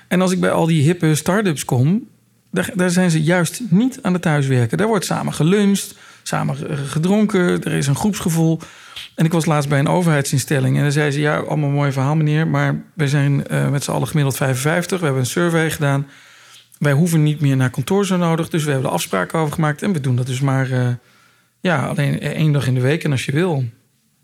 En 0.07 0.21
als 0.21 0.31
ik 0.31 0.39
bij 0.39 0.51
al 0.51 0.65
die 0.65 0.81
hippe 0.83 1.15
start-ups 1.15 1.65
kom, 1.65 2.07
daar, 2.51 2.69
daar 2.75 2.89
zijn 2.89 3.11
ze 3.11 3.23
juist 3.23 3.61
niet 3.69 3.99
aan 4.01 4.13
het 4.13 4.21
thuiswerken. 4.21 4.77
Daar 4.77 4.87
wordt 4.87 5.05
samen 5.05 5.33
geluncht, 5.33 5.95
samen 6.23 6.57
gedronken, 6.87 7.63
er 7.63 7.71
is 7.71 7.87
een 7.87 7.95
groepsgevoel. 7.95 8.59
En 9.15 9.25
ik 9.25 9.31
was 9.31 9.45
laatst 9.45 9.69
bij 9.69 9.79
een 9.79 9.87
overheidsinstelling 9.87 10.75
en 10.75 10.81
dan 10.81 10.91
zei 10.91 11.11
ze: 11.11 11.19
Ja, 11.19 11.37
allemaal 11.37 11.69
mooi 11.69 11.91
verhaal, 11.91 12.15
meneer, 12.15 12.47
maar 12.47 12.83
wij 12.93 13.07
zijn 13.07 13.43
uh, 13.51 13.69
met 13.69 13.83
z'n 13.83 13.91
allen 13.91 14.07
gemiddeld 14.07 14.37
55. 14.37 14.99
We 14.99 15.05
hebben 15.05 15.23
een 15.23 15.29
survey 15.29 15.71
gedaan. 15.71 16.07
Wij 16.77 16.93
hoeven 16.93 17.23
niet 17.23 17.41
meer 17.41 17.55
naar 17.55 17.69
kantoor 17.69 18.05
zo 18.05 18.17
nodig, 18.17 18.49
dus 18.49 18.63
we 18.63 18.71
hebben 18.71 18.89
er 18.89 18.95
afspraken 18.95 19.39
over 19.39 19.53
gemaakt 19.53 19.81
en 19.81 19.93
we 19.93 19.99
doen 19.99 20.15
dat 20.15 20.27
dus 20.27 20.39
maar 20.39 20.69
uh, 20.69 20.87
ja, 21.59 21.87
alleen 21.87 22.19
één 22.19 22.51
dag 22.51 22.67
in 22.67 22.73
de 22.73 22.81
week 22.81 23.03
en 23.03 23.11
als 23.11 23.25
je 23.25 23.31
wil. 23.31 23.63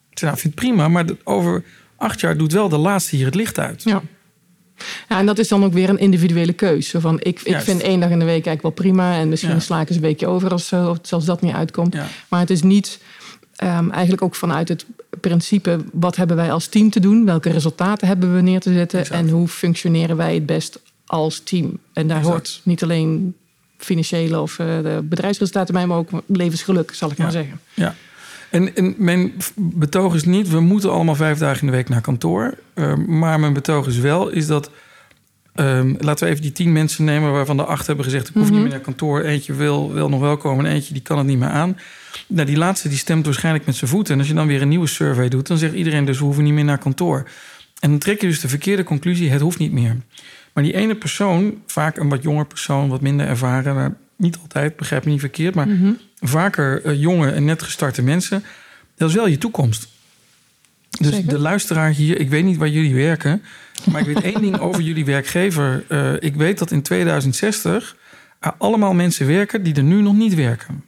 Ik 0.10 0.22
nou, 0.22 0.50
prima, 0.56 0.88
maar 0.88 1.06
over 1.24 1.64
acht 1.96 2.20
jaar 2.20 2.38
doet 2.38 2.52
wel 2.52 2.70
de 2.70 2.78
laatste 2.78 3.16
hier 3.16 3.26
het 3.26 3.36
licht 3.36 3.60
uit. 3.60 3.84
Ja. 3.84 4.02
Ja, 5.10 5.20
en 5.20 5.26
dat 5.26 5.40
is 5.40 5.48
dan 5.48 5.64
ook 5.64 5.74
weer 5.74 5.90
een 5.90 6.00
individuele 6.00 6.54
keuze. 6.54 7.02
Van 7.02 7.20
ik, 7.20 7.42
ik 7.42 7.58
vind 7.60 7.82
één 7.82 8.00
dag 8.00 8.10
in 8.10 8.20
de 8.20 8.26
week 8.26 8.46
eigenlijk 8.46 8.62
wel 8.62 8.72
prima. 8.72 9.16
En 9.16 9.30
misschien 9.30 9.50
ja. 9.50 9.60
sla 9.60 9.82
ik 9.82 9.88
eens 9.88 9.98
een 9.98 10.04
weekje 10.04 10.28
over 10.28 10.52
als 10.52 10.72
uh, 10.72 10.96
zelfs 11.02 11.26
dat 11.26 11.42
niet 11.42 11.54
uitkomt. 11.54 11.94
Ja. 11.94 12.08
Maar 12.28 12.40
het 12.40 12.50
is 12.50 12.62
niet 12.62 13.00
um, 13.64 13.92
eigenlijk 13.92 14.22
ook 14.22 14.36
vanuit 14.36 14.70
het 14.70 14.86
principe... 15.22 15.80
wat 15.94 16.16
hebben 16.16 16.36
wij 16.36 16.52
als 16.52 16.68
team 16.68 16.90
te 16.90 17.00
doen? 17.00 17.26
Welke 17.26 17.50
resultaten 17.50 18.08
hebben 18.08 18.36
we 18.36 18.42
neer 18.42 18.60
te 18.60 18.74
zetten? 18.74 19.00
Exact. 19.00 19.20
En 19.20 19.30
hoe 19.30 19.48
functioneren 19.48 20.18
wij 20.18 20.34
het 20.34 20.46
best 20.46 20.80
als 21.06 21.40
team? 21.44 21.80
En 21.94 22.08
daar 22.08 22.18
exact. 22.18 22.36
hoort 22.36 22.62
niet 22.64 22.84
alleen 22.84 23.36
financiële 23.78 24.40
of 24.40 24.60
uh, 24.60 24.66
de 24.68 25.02
bedrijfsresultaten 25.04 25.74
bij... 25.74 25.88
maar 25.88 25.98
ook 25.98 26.10
levensgeluk, 26.26 26.92
zal 26.94 27.12
ik 27.12 27.18
ja. 27.18 27.24
maar 27.24 27.32
zeggen. 27.32 27.60
Ja. 27.74 27.96
En, 28.50 28.76
en, 28.76 28.96
mijn 28.98 29.34
betoog 29.56 30.16
is 30.16 30.24
niet, 30.24 30.50
we 30.50 30.60
moeten 30.60 30.92
allemaal 30.92 31.16
vijf 31.16 31.38
dagen 31.38 31.60
in 31.60 31.66
de 31.66 31.74
week 31.74 31.90
naar 31.90 32.02
kantoor. 32.02 32.54
Uh, 32.76 32.96
maar 32.96 33.40
mijn 33.40 33.54
betoog 33.54 33.88
is 33.88 33.98
wel, 33.98 34.30
is 34.30 34.48
dat... 34.48 34.72
Um, 35.56 35.96
laten 36.00 36.26
we 36.26 36.32
even 36.32 36.44
die 36.44 36.52
tien 36.52 36.72
mensen 36.72 37.04
nemen 37.04 37.32
waarvan 37.32 37.58
de 37.58 37.64
acht 37.64 37.88
hebben 37.88 38.06
gezegd... 38.06 38.28
ik 38.28 38.34
hoef 38.34 38.44
mm 38.44 38.50
-hmm. 38.50 38.56
niet 38.58 38.64
meer 38.68 38.74
naar 38.74 38.86
kantoor. 38.86 39.22
Eentje 39.22 39.54
wil, 39.54 39.94
wil 39.94 40.10
nog 40.10 40.20
wel 40.20 40.38
komen 40.38 40.66
en 40.66 40.72
eentje 40.72 40.94
die 40.94 41.02
kan 41.02 41.18
het 41.18 41.28
niet 41.28 41.40
meer 41.40 41.50
aan. 41.50 41.78
Nou, 42.28 42.46
die 42.46 42.58
laatste 42.58 42.90
die 42.90 42.98
stemt 42.98 43.26
waarschijnlijk 43.26 43.66
met 43.66 43.76
zijn 43.76 43.90
voeten. 43.90 44.14
En 44.14 44.20
als 44.20 44.28
je 44.28 44.34
dan 44.34 44.48
weer 44.48 44.62
een 44.62 44.68
nieuwe 44.68 44.88
survey 44.88 45.30
doet... 45.30 45.48
dan 45.48 45.58
zegt 45.58 45.74
iedereen 45.74 46.06
dus 46.06 46.18
we 46.18 46.24
hoeven 46.24 46.44
niet 46.44 46.54
meer 46.54 46.64
naar 46.64 46.78
kantoor. 46.78 47.30
En 47.80 47.90
dan 47.90 48.00
trek 48.00 48.22
je 48.22 48.28
dus 48.28 48.40
de 48.40 48.48
verkeerde 48.48 48.84
conclusie, 48.84 49.30
het 49.30 49.42
hoeft 49.42 49.60
niet 49.60 49.72
meer. 49.72 49.98
Maar 50.54 50.64
die 50.64 50.76
ene 50.76 50.96
persoon, 50.96 51.62
vaak 51.66 51.98
een 51.98 52.10
wat 52.10 52.24
jonger 52.24 52.46
persoon... 52.46 52.90
wat 52.90 53.02
minder 53.02 53.28
ervaren, 53.28 53.98
niet 54.20 54.38
altijd, 54.42 54.76
begrijp 54.76 55.06
me 55.06 55.12
niet 55.12 55.20
verkeerd... 55.20 55.56
maar 55.56 55.68
mm 55.68 55.80
-hmm. 55.80 55.98
vaker 56.20 56.86
uh, 56.86 57.02
jonge 57.02 57.32
en 57.32 57.46
net 57.46 57.64
gestarte 57.64 58.02
mensen... 58.02 58.44
dat 58.96 59.10
is 59.10 59.16
wel 59.16 59.28
je 59.28 59.38
toekomst. 59.38 59.88
Dus 60.90 61.14
Zeker. 61.14 61.30
de 61.30 61.40
luisteraar 61.40 61.92
hier, 61.92 62.20
ik 62.20 62.30
weet 62.30 62.44
niet 62.44 62.58
waar 62.58 62.70
jullie 62.70 62.96
werken... 62.96 63.44
maar 63.92 64.02
ik 64.02 64.08
weet 64.08 64.24
één 64.24 64.42
ding 64.42 64.60
over 64.60 64.82
jullie 64.82 65.06
werkgever. 65.06 65.84
Uh, 65.90 66.14
ik 66.20 66.36
weet 66.36 66.60
dat 66.60 66.72
in 66.72 66.82
2060 66.82 67.96
er 68.40 68.54
allemaal 68.58 68.94
mensen 68.94 69.28
werken... 69.28 69.64
die 69.64 69.76
er 69.76 69.84
nu 69.84 70.02
nog 70.02 70.16
niet 70.16 70.36
werken. 70.36 70.84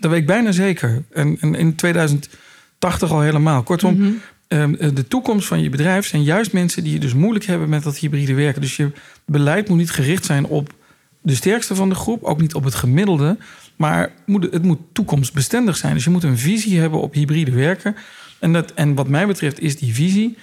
Dat 0.00 0.10
weet 0.10 0.20
ik 0.20 0.26
bijna 0.26 0.52
zeker. 0.52 1.02
En, 1.12 1.36
en 1.40 1.54
in 1.54 1.74
2080 1.74 3.10
al 3.10 3.20
helemaal. 3.20 3.62
Kortom, 3.62 3.94
mm 3.96 4.20
-hmm. 4.48 4.76
de 4.94 5.08
toekomst 5.08 5.46
van 5.46 5.62
je 5.62 5.70
bedrijf 5.70 6.06
zijn 6.06 6.22
juist 6.22 6.52
mensen 6.52 6.82
die 6.82 6.92
het 6.92 7.02
dus 7.02 7.14
moeilijk 7.14 7.44
hebben 7.44 7.68
met 7.68 7.82
dat 7.82 7.98
hybride 7.98 8.34
werken. 8.34 8.60
Dus 8.60 8.76
je 8.76 8.90
beleid 9.24 9.68
moet 9.68 9.78
niet 9.78 9.90
gericht 9.90 10.24
zijn 10.24 10.46
op 10.46 10.76
de 11.28 11.34
sterkste 11.34 11.74
van 11.74 11.88
de 11.88 11.94
groep, 11.94 12.22
ook 12.22 12.40
niet 12.40 12.54
op 12.54 12.64
het 12.64 12.74
gemiddelde, 12.74 13.36
maar 13.76 14.12
het 14.50 14.62
moet 14.62 14.80
toekomstbestendig 14.92 15.76
zijn. 15.76 15.94
Dus 15.94 16.04
je 16.04 16.10
moet 16.10 16.22
een 16.22 16.38
visie 16.38 16.80
hebben 16.80 17.00
op 17.00 17.14
hybride 17.14 17.50
werken. 17.50 17.96
En, 18.38 18.52
dat, 18.52 18.72
en 18.72 18.94
wat 18.94 19.08
mij 19.08 19.26
betreft 19.26 19.60
is 19.60 19.78
die 19.78 19.94
visie: 19.94 20.36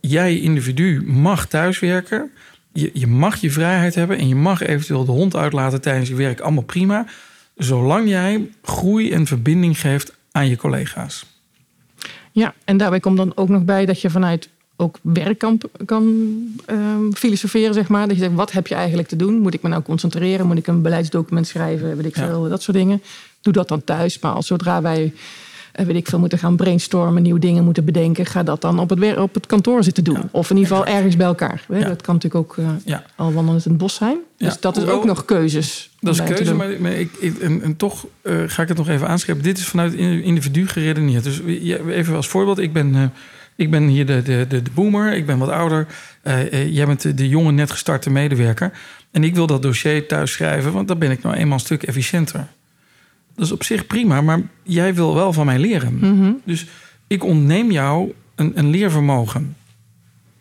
jij, 0.00 0.38
individu, 0.38 1.02
mag 1.06 1.46
thuiswerken. 1.46 2.30
Je, 2.72 2.90
je 2.94 3.06
mag 3.06 3.36
je 3.36 3.50
vrijheid 3.50 3.94
hebben 3.94 4.18
en 4.18 4.28
je 4.28 4.34
mag 4.34 4.62
eventueel 4.62 5.04
de 5.04 5.12
hond 5.12 5.36
uitlaten 5.36 5.80
tijdens 5.80 6.08
je 6.08 6.14
werk, 6.14 6.40
allemaal 6.40 6.62
prima 6.62 7.06
zolang 7.56 8.08
jij 8.08 8.50
groei 8.62 9.12
en 9.12 9.26
verbinding 9.26 9.80
geeft 9.80 10.16
aan 10.30 10.48
je 10.48 10.56
collega's. 10.56 11.26
Ja, 12.32 12.54
en 12.64 12.76
daarbij 12.76 13.00
komt 13.00 13.16
dan 13.16 13.32
ook 13.34 13.48
nog 13.48 13.64
bij 13.64 13.86
dat 13.86 14.00
je 14.00 14.10
vanuit 14.10 14.48
ook 14.76 14.98
werk 15.02 15.38
kan, 15.38 15.60
kan 15.84 16.02
um, 16.70 17.14
filosoferen, 17.14 17.74
zeg 17.74 17.88
maar. 17.88 18.08
Dat 18.08 18.16
je 18.16 18.22
zegt, 18.22 18.34
wat 18.34 18.52
heb 18.52 18.66
je 18.66 18.74
eigenlijk 18.74 19.08
te 19.08 19.16
doen? 19.16 19.38
Moet 19.38 19.54
ik 19.54 19.62
me 19.62 19.68
nou 19.68 19.82
concentreren? 19.82 20.46
Moet 20.46 20.58
ik 20.58 20.66
een 20.66 20.82
beleidsdocument 20.82 21.46
schrijven? 21.46 21.96
Weet 21.96 22.06
ik 22.06 22.14
veel, 22.14 22.44
ja. 22.44 22.48
dat 22.50 22.62
soort 22.62 22.76
dingen. 22.76 23.02
Doe 23.40 23.52
dat 23.52 23.68
dan 23.68 23.84
thuis. 23.84 24.18
Maar 24.18 24.32
als 24.32 24.46
zodra 24.46 24.82
wij 24.82 25.12
weet 25.84 25.96
ik 25.96 26.08
veel, 26.08 26.18
moeten 26.18 26.38
gaan 26.38 26.56
brainstormen, 26.56 27.22
nieuwe 27.22 27.40
dingen 27.40 27.64
moeten 27.64 27.84
bedenken. 27.84 28.26
Ga 28.26 28.42
dat 28.42 28.60
dan 28.60 28.78
op 28.78 28.90
het, 28.90 29.16
op 29.16 29.34
het 29.34 29.46
kantoor 29.46 29.84
zitten 29.84 30.04
doen. 30.04 30.14
Ja. 30.14 30.28
Of 30.30 30.50
in 30.50 30.56
ieder 30.56 30.76
geval 30.76 30.94
ergens 30.94 31.16
bij 31.16 31.26
elkaar. 31.26 31.64
Ja. 31.68 31.88
Dat 31.88 32.02
kan 32.02 32.14
natuurlijk 32.14 32.44
ook 32.44 32.56
uh, 32.56 32.96
al 33.16 33.32
wandelend 33.32 33.64
in 33.64 33.70
het 33.70 33.80
bos 33.80 33.94
zijn. 33.94 34.16
Dus 34.36 34.60
dat 34.60 34.76
is 34.76 34.84
ook 34.86 35.04
nog 35.04 35.24
keuzes. 35.24 35.90
Dat 36.00 36.14
is 36.14 36.22
keuze, 36.22 36.54
maar, 36.54 36.80
maar 36.80 36.92
ik, 36.92 37.10
ik, 37.18 37.38
en, 37.38 37.62
en, 37.62 37.76
toch 37.76 38.06
uh, 38.22 38.42
ga 38.46 38.62
ik 38.62 38.68
het 38.68 38.76
nog 38.76 38.88
even 38.88 39.08
aanscheppen. 39.08 39.44
Dit 39.44 39.58
is 39.58 39.66
vanuit 39.66 39.94
individu 39.94 40.66
geredeneerd. 40.66 41.24
Dus 41.24 41.40
even 41.88 42.16
als 42.16 42.28
voorbeeld, 42.28 42.58
ik 42.58 42.72
ben... 42.72 42.94
Uh, 42.94 43.04
ik 43.56 43.70
ben 43.70 43.86
hier 43.86 44.06
de, 44.06 44.22
de, 44.22 44.44
de, 44.48 44.62
de, 44.62 44.70
boomer, 44.74 45.12
ik 45.14 45.26
ben 45.26 45.38
wat 45.38 45.48
ouder. 45.48 45.86
jij 46.70 46.86
bent 46.86 47.02
de, 47.02 47.14
de 47.14 47.28
jonge, 47.28 47.52
net 47.52 47.70
gestarte 47.70 48.10
medewerker. 48.10 48.72
En 49.10 49.24
ik 49.24 49.34
wil 49.34 49.46
dat 49.46 49.62
dossier 49.62 50.06
thuis 50.06 50.32
schrijven, 50.32 50.72
want 50.72 50.88
dan 50.88 50.98
ben 50.98 51.10
ik 51.10 51.22
nou 51.22 51.36
eenmaal 51.36 51.54
een 51.54 51.60
stuk 51.60 51.82
efficiënter. 51.82 52.46
Dat 53.34 53.44
is 53.44 53.52
op 53.52 53.64
zich 53.64 53.86
prima, 53.86 54.20
maar 54.20 54.40
jij 54.62 54.94
wil 54.94 55.14
wel 55.14 55.32
van 55.32 55.46
mij 55.46 55.58
leren. 55.58 55.94
Mm 55.94 56.00
-hmm. 56.00 56.40
Dus 56.44 56.66
ik 57.06 57.24
ontneem 57.24 57.70
jou 57.70 58.12
een, 58.34 58.52
een 58.54 58.70
leervermogen. 58.70 59.56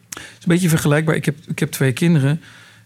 Het 0.10 0.21
is 0.21 0.45
een 0.45 0.47
beetje 0.47 0.69
vergelijkbaar. 0.69 1.15
Ik 1.15 1.25
heb, 1.25 1.36
ik 1.47 1.60
heb 1.60 1.71
twee 1.71 1.91
kinderen. 1.91 2.41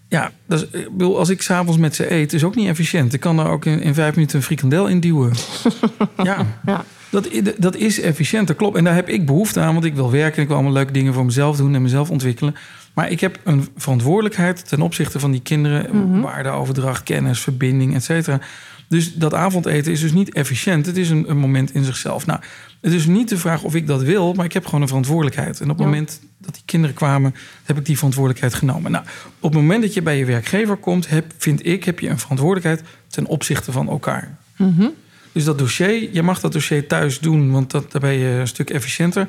Ja, 0.07 0.31
dat 0.45 0.61
is, 0.61 0.79
ik 0.79 0.91
bedoel, 0.91 1.17
als 1.17 1.29
ik 1.29 1.41
s'avonds 1.41 1.79
met 1.79 1.95
ze 1.95 2.11
eet, 2.11 2.33
is 2.33 2.43
ook 2.43 2.55
niet 2.55 2.67
efficiënt. 2.67 3.13
Ik 3.13 3.19
kan 3.19 3.39
er 3.39 3.47
ook 3.47 3.65
in, 3.65 3.81
in 3.81 3.93
vijf 3.93 4.15
minuten 4.15 4.37
een 4.37 4.43
frikandel 4.43 4.87
in 4.87 4.99
duwen. 4.99 5.33
ja, 6.23 6.45
ja. 6.65 6.85
Dat, 7.09 7.29
dat 7.57 7.75
is 7.75 7.99
efficiënt, 7.99 8.47
dat 8.47 8.55
klopt. 8.55 8.77
En 8.77 8.83
daar 8.83 8.95
heb 8.95 9.09
ik 9.09 9.25
behoefte 9.25 9.59
aan, 9.59 9.73
want 9.73 9.85
ik 9.85 9.95
wil 9.95 10.11
werken. 10.11 10.41
Ik 10.41 10.47
wil 10.47 10.55
allemaal 10.55 10.75
leuke 10.75 10.91
dingen 10.91 11.13
voor 11.13 11.25
mezelf 11.25 11.57
doen 11.57 11.75
en 11.75 11.81
mezelf 11.81 12.09
ontwikkelen. 12.09 12.55
Maar 12.93 13.11
ik 13.11 13.19
heb 13.19 13.39
een 13.43 13.67
verantwoordelijkheid 13.75 14.67
ten 14.67 14.81
opzichte 14.81 15.19
van 15.19 15.31
die 15.31 15.41
kinderen. 15.41 15.87
Mm 15.91 16.11
-hmm. 16.11 16.21
Waardeoverdracht, 16.21 17.03
kennis, 17.03 17.39
verbinding, 17.39 17.95
et 17.95 18.03
cetera. 18.03 18.39
Dus 18.87 19.13
dat 19.13 19.33
avondeten 19.33 19.91
is 19.91 19.99
dus 19.99 20.11
niet 20.11 20.33
efficiënt. 20.33 20.85
Het 20.85 20.97
is 20.97 21.09
een, 21.09 21.29
een, 21.29 21.37
moment 21.37 21.73
in 21.73 21.83
zichzelf. 21.83 22.25
Nou, 22.25 22.39
het 22.81 22.93
is 22.93 23.05
niet 23.05 23.29
de 23.29 23.37
vraag 23.37 23.63
of 23.63 23.75
ik 23.75 23.87
dat 23.87 24.01
wil, 24.01 24.33
maar 24.33 24.45
ik 24.45 24.53
heb 24.53 24.65
gewoon 24.65 24.81
een 24.81 24.87
verantwoordelijkheid. 24.87 25.59
En 25.59 25.63
op 25.63 25.77
het 25.77 25.79
ja. 25.79 25.85
moment 25.85 26.21
dat 26.37 26.53
die 26.53 26.63
kinderen 26.65 26.95
kwamen, 26.95 27.35
heb 27.63 27.77
ik 27.77 27.85
die 27.85 27.95
verantwoordelijkheid 27.95 28.53
genomen. 28.53 28.91
Nou, 28.91 29.03
op 29.39 29.51
het 29.51 29.61
moment 29.61 29.81
dat 29.81 29.93
je 29.93 30.01
bij 30.01 30.17
je 30.17 30.25
werkgever 30.25 30.75
komt, 30.75 31.09
heb, 31.09 31.25
vind 31.37 31.65
ik, 31.65 31.83
heb 31.83 31.99
je 31.99 32.09
een 32.09 32.19
verantwoordelijkheid 32.19 32.83
ten 33.07 33.25
opzichte 33.25 33.71
van 33.71 33.89
elkaar. 33.89 34.37
Mm 34.55 34.73
-hmm. 34.77 34.93
Dus 35.31 35.43
dat 35.43 35.57
dossier, 35.57 36.09
je 36.13 36.23
mag 36.23 36.39
dat 36.39 36.51
dossier 36.51 36.87
thuis 36.87 37.19
doen, 37.19 37.51
want 37.51 37.71
dat, 37.71 37.91
daar 37.91 38.01
ben 38.01 38.13
je 38.13 38.27
een 38.27 38.47
stuk 38.47 38.69
efficiënter. 38.69 39.27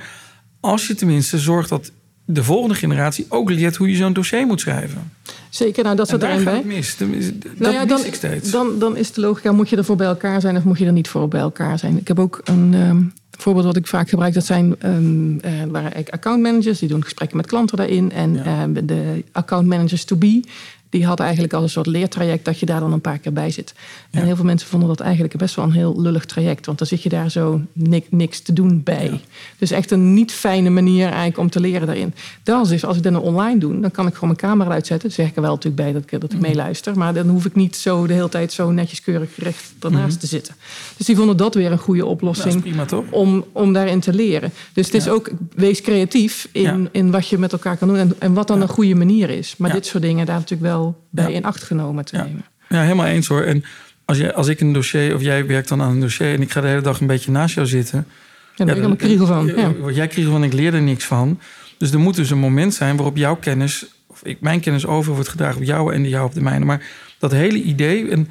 Als 0.61 0.87
je 0.87 0.95
tenminste 0.95 1.39
zorgt 1.39 1.69
dat 1.69 1.93
de 2.25 2.45
volgende 2.45 2.75
generatie 2.75 3.27
ook 3.29 3.51
leert 3.51 3.77
hoe 3.77 3.91
je 3.91 3.97
zo'n 3.97 4.13
dossier 4.13 4.47
moet 4.47 4.61
schrijven. 4.61 5.13
Zeker, 5.51 5.85
nou 5.85 5.97
dat 5.97 6.09
zit 6.09 6.23
erin 6.23 6.45
bij. 6.45 6.63
Mis. 6.65 6.97
Dat, 6.97 7.09
nou 7.57 7.75
ja, 7.75 7.85
dan, 7.85 8.05
ik 8.05 8.15
steeds. 8.15 8.51
Dan, 8.51 8.79
dan 8.79 8.97
is 8.97 9.13
de 9.13 9.21
logica, 9.21 9.53
moet 9.53 9.69
je 9.69 9.77
er 9.77 9.85
voor 9.85 9.97
bij 9.97 10.07
elkaar 10.07 10.41
zijn 10.41 10.57
of 10.57 10.65
moet 10.65 10.79
je 10.79 10.87
er 10.87 10.93
niet 10.93 11.09
voor 11.09 11.29
bij 11.29 11.41
elkaar 11.41 11.79
zijn? 11.79 11.99
Ik 11.99 12.09
heb 12.09 12.19
ook 12.19 12.41
een 12.45 12.75
um, 12.75 13.13
voorbeeld 13.31 13.67
wat 13.67 13.77
ik 13.77 13.87
vaak 13.87 14.09
gebruik. 14.09 14.35
Dat 14.35 14.47
zijn 14.47 14.77
um, 14.85 15.33
uh, 15.33 15.51
waren 15.69 15.93
accountmanagers, 16.11 16.79
die 16.79 16.89
doen 16.89 17.03
gesprekken 17.03 17.37
met 17.37 17.47
klanten 17.47 17.77
daarin. 17.77 18.13
En 18.13 18.35
ja. 18.35 18.67
uh, 18.67 18.77
de 18.85 19.25
account 19.33 19.67
managers 19.67 20.05
to 20.05 20.17
be, 20.17 20.45
die 20.90 21.07
hadden 21.07 21.24
eigenlijk 21.24 21.55
al 21.55 21.62
een 21.62 21.68
soort 21.68 21.87
leertraject 21.87 22.44
dat 22.44 22.59
je 22.59 22.66
daar 22.66 22.81
dan 22.81 22.92
een 22.92 23.00
paar 23.00 23.18
keer 23.18 23.33
bij 23.33 23.50
zit. 23.50 23.74
En 24.11 24.24
heel 24.24 24.37
veel 24.37 24.44
mensen 24.44 24.68
vonden 24.68 24.88
dat 24.88 25.00
eigenlijk 25.00 25.37
best 25.37 25.55
wel 25.55 25.64
een 25.64 25.72
heel 25.72 26.00
lullig 26.00 26.24
traject. 26.24 26.66
Want 26.66 26.79
dan 26.79 26.87
zit 26.87 27.03
je 27.03 27.09
daar 27.09 27.31
zo 27.31 27.61
niks, 27.72 28.07
niks 28.11 28.40
te 28.40 28.53
doen 28.53 28.83
bij. 28.83 29.05
Ja. 29.05 29.18
Dus 29.59 29.70
echt 29.70 29.90
een 29.90 30.14
niet 30.14 30.33
fijne 30.33 30.70
manier 30.70 31.07
eigenlijk 31.07 31.38
om 31.38 31.50
te 31.50 31.61
leren 31.61 31.87
daarin. 31.87 32.14
Dan 32.42 32.70
is, 32.70 32.85
als 32.85 32.96
ik 32.96 33.03
dat 33.03 33.12
nou 33.12 33.24
online 33.24 33.59
doe, 33.59 33.81
dan 33.81 33.90
kan 33.90 34.07
ik 34.07 34.14
gewoon 34.14 34.29
mijn 34.29 34.53
camera 34.53 34.70
uitzetten. 34.70 35.09
Dan 35.09 35.16
zeg 35.16 35.29
ik 35.29 35.37
er 35.37 35.42
wel 35.42 35.55
natuurlijk 35.55 35.83
bij 35.83 35.92
dat 35.92 36.03
ik, 36.03 36.20
dat 36.20 36.33
ik 36.33 36.40
meeluister. 36.40 36.98
Maar 36.98 37.14
dan 37.14 37.29
hoef 37.29 37.44
ik 37.44 37.55
niet 37.55 37.76
zo 37.76 38.07
de 38.07 38.12
hele 38.12 38.29
tijd 38.29 38.53
zo 38.53 38.70
netjes 38.70 39.00
keurig 39.00 39.31
recht 39.37 39.72
ernaast 39.81 40.05
mm 40.05 40.11
-hmm. 40.11 40.18
te 40.18 40.26
zitten. 40.26 40.55
Dus 40.96 41.07
die 41.07 41.16
vonden 41.16 41.37
dat 41.37 41.55
weer 41.55 41.72
een 41.72 41.79
goede 41.79 42.07
oplossing 42.07 42.61
prima, 42.61 42.87
om, 43.11 43.44
om 43.53 43.72
daarin 43.72 44.00
te 44.00 44.12
leren. 44.12 44.53
Dus 44.72 44.87
het 44.87 44.94
is 44.94 45.09
ook, 45.09 45.31
wees 45.55 45.81
creatief 45.81 46.48
in, 46.53 46.88
in 46.92 47.11
wat 47.11 47.29
je 47.29 47.38
met 47.38 47.53
elkaar 47.53 47.76
kan 47.76 47.88
doen. 47.88 47.96
En, 47.96 48.12
en 48.18 48.35
wat 48.35 48.46
dan 48.46 48.61
een 48.61 48.68
goede 48.68 48.94
manier 48.94 49.31
is. 49.31 49.55
Maar 49.59 49.72
dit 49.72 49.87
soort 49.87 50.03
dingen 50.03 50.26
daar 50.26 50.38
natuurlijk 50.38 50.72
wel 50.72 50.80
bij 51.11 51.33
in 51.33 51.45
acht 51.45 51.62
genomen 51.62 52.05
te 52.05 52.16
nemen. 52.16 52.45
Ja, 52.69 52.83
helemaal 52.83 53.07
eens 53.07 53.27
hoor. 53.27 53.43
En 53.43 53.64
als, 54.05 54.19
je, 54.19 54.35
als 54.35 54.49
ik 54.49 54.61
een 54.61 54.73
dossier, 54.73 55.14
of 55.14 55.21
jij 55.21 55.47
werkt 55.47 55.69
dan 55.69 55.83
aan 55.83 55.90
een 55.90 56.01
dossier... 56.01 56.35
en 56.35 56.43
ik 56.43 56.51
ga 56.51 56.61
de 56.61 56.66
hele 56.66 56.81
dag 56.81 57.01
een 57.01 57.07
beetje 57.07 57.31
naast 57.31 57.55
jou 57.55 57.66
zitten... 57.66 58.07
Ja, 58.55 58.64
dan 58.64 58.77
ja, 58.77 58.88
ik 58.88 58.99
kriegel 58.99 59.27
van. 59.27 59.47
Ja. 59.47 59.73
Wat 59.75 59.95
jij 59.95 60.07
kriegel 60.07 60.33
van, 60.33 60.45
ik 60.45 60.53
leer 60.53 60.75
er 60.75 60.83
niks 60.83 61.05
van. 61.05 61.40
Dus 61.79 61.93
er 61.93 61.99
moet 61.99 62.16
dus 62.16 62.31
een 62.31 62.38
moment 62.38 62.75
zijn 62.75 62.97
waarop 62.97 63.16
jouw 63.16 63.37
kennis... 63.37 63.87
of 64.07 64.21
ik, 64.23 64.40
mijn 64.40 64.61
kennis 64.61 64.87
over 64.87 65.12
wordt 65.12 65.29
gedragen 65.29 65.57
op 65.57 65.66
jou 65.66 65.95
en 65.95 66.03
de 66.03 66.09
jou 66.09 66.27
op 66.27 66.35
de 66.35 66.43
mijne. 66.43 66.64
Maar 66.64 66.87
dat 67.19 67.33
hele 67.33 67.62
idee... 67.62 68.11
En, 68.11 68.29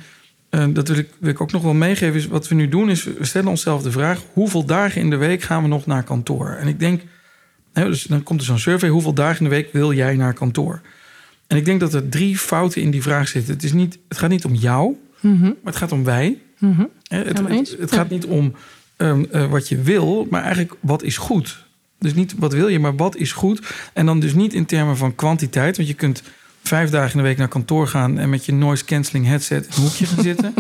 uh, 0.52 0.66
dat 0.70 0.88
wil 0.88 0.98
ik, 0.98 1.10
wil 1.20 1.30
ik 1.30 1.42
ook 1.42 1.52
nog 1.52 1.62
wel 1.62 1.74
meegeven. 1.74 2.16
Is 2.16 2.28
wat 2.28 2.48
we 2.48 2.56
nu 2.56 2.70
doen 2.70 2.90
is, 2.90 3.04
we 3.04 3.26
stellen 3.26 3.50
onszelf 3.50 3.82
de 3.82 3.92
vraag... 3.92 4.22
hoeveel 4.34 4.66
dagen 4.66 5.02
in 5.02 5.10
de 5.10 5.18
week 5.18 5.42
gaan 5.42 5.62
we 5.62 5.68
nog 5.68 5.86
naar 5.86 6.04
kantoor? 6.04 6.58
En 6.60 6.68
ik 6.68 6.80
denk, 6.80 7.02
hè, 7.74 7.86
dus 7.86 8.04
dan 8.04 8.24
komt 8.24 8.40
er 8.40 8.46
zo'n 8.46 8.60
survey... 8.60 8.90
hoeveel 8.90 9.14
dagen 9.14 9.38
in 9.38 9.44
de 9.44 9.56
week 9.56 9.74
wil 9.74 9.94
jij 9.94 10.16
naar 10.16 10.34
kantoor? 10.34 10.82
En 11.50 11.58
ik 11.58 11.66
denk 11.66 11.80
dat 11.80 11.94
er 11.94 12.10
drie 12.10 12.38
fouten 12.38 12.82
in 12.82 12.92
die 12.92 13.02
vraag 13.02 13.28
zitten. 13.28 13.54
Het, 13.54 13.64
is 13.64 13.74
niet, 13.74 14.00
het 14.08 14.18
gaat 14.18 14.30
niet 14.30 14.46
om 14.46 14.54
jou, 14.54 14.96
mm 15.20 15.38
-hmm. 15.38 15.42
maar 15.42 15.74
het 15.74 15.76
gaat 15.76 15.92
om 15.92 16.04
wij. 16.04 16.38
Mm 16.60 16.74
-hmm. 16.74 16.90
Het, 17.08 17.38
het, 17.38 17.76
het 17.80 17.92
gaat 17.92 18.10
niet 18.10 18.26
om 18.26 18.54
um, 18.98 19.26
uh, 19.32 19.46
wat 19.52 19.70
je 19.70 19.82
wil, 19.82 20.28
maar 20.30 20.42
eigenlijk 20.42 20.76
wat 20.80 21.04
is 21.04 21.18
goed. 21.18 21.66
Dus 22.00 22.14
niet 22.14 22.34
wat 22.38 22.54
wil 22.54 22.68
je, 22.68 22.80
maar 22.80 22.96
wat 22.96 23.16
is 23.16 23.32
goed. 23.32 23.62
En 23.94 24.06
dan 24.06 24.20
dus 24.20 24.34
niet 24.34 24.54
in 24.54 24.66
termen 24.66 24.98
van 24.98 25.16
kwantiteit. 25.16 25.78
Want 25.78 25.88
je 25.88 25.94
kunt 25.94 26.24
vijf 26.64 26.90
dagen 26.90 27.12
in 27.12 27.18
de 27.18 27.24
week 27.24 27.38
naar 27.38 27.48
kantoor 27.48 27.88
gaan 27.88 28.18
en 28.18 28.30
met 28.30 28.46
je 28.46 28.54
noise 28.54 28.86
cancelling 28.86 29.26
headset 29.26 29.66
in 29.66 29.72
een 29.76 29.82
hoekje 29.82 30.06
gaan 30.06 30.24
zitten. 30.24 30.54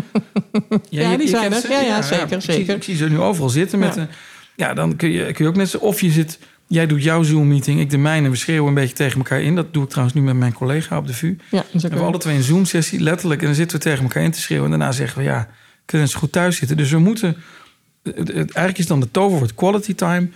ja, 0.89 1.17
die 1.17 1.28
zijn 1.28 1.54
er. 1.54 1.69
Ja, 1.69 1.82
ja, 1.82 2.02
zeker. 2.02 2.36
Ik 2.36 2.41
zeker. 2.41 2.65
Zie, 2.65 2.75
ik 2.75 2.84
zie 2.84 2.95
ze 2.95 3.10
nu 3.10 3.19
overal 3.19 3.49
zitten 3.49 3.80
met 3.80 3.95
een. 3.95 4.08
Ja, 4.56 4.73
dan 4.73 4.95
kun 4.95 5.10
je, 5.10 5.32
kun 5.32 5.43
je 5.43 5.49
ook 5.49 5.58
net 5.58 5.69
zo. 5.69 5.78
Of 5.78 6.02
je 6.02 6.12
zit. 6.12 6.39
Jij 6.71 6.88
doet 6.88 7.03
jouw 7.03 7.23
Zoom-meeting, 7.23 7.79
ik 7.79 7.89
de 7.89 7.97
mijne. 7.97 8.29
We 8.29 8.36
schreeuwen 8.36 8.67
een 8.67 8.73
beetje 8.73 8.95
tegen 8.95 9.17
elkaar 9.17 9.41
in. 9.41 9.55
Dat 9.55 9.73
doe 9.73 9.84
ik 9.84 9.89
trouwens 9.89 10.17
nu 10.17 10.23
met 10.23 10.36
mijn 10.36 10.53
collega 10.53 10.97
op 10.97 11.08
de 11.08 11.13
VU. 11.13 11.38
Ja, 11.51 11.65
we 11.71 11.79
hebben 11.79 12.01
alle 12.01 12.17
twee 12.17 12.36
een 12.36 12.43
Zoom-sessie, 12.43 12.99
letterlijk. 12.99 13.39
En 13.39 13.45
dan 13.45 13.55
zitten 13.55 13.77
we 13.77 13.84
tegen 13.84 14.03
elkaar 14.03 14.23
in 14.23 14.32
te 14.32 14.39
schreeuwen. 14.39 14.71
En 14.71 14.77
daarna 14.77 14.93
zeggen 14.93 15.17
we, 15.17 15.23
ja, 15.23 15.49
kunnen 15.86 16.08
eens 16.08 16.15
goed 16.15 16.32
thuis 16.32 16.58
zitten. 16.58 16.77
Dus 16.77 16.91
we 16.91 16.99
moeten... 16.99 17.38
Eigenlijk 18.03 18.77
is 18.77 18.88
dan 18.88 18.99
de 18.99 19.12
toverwoord 19.12 19.55
quality 19.55 19.95
time. 19.95 20.29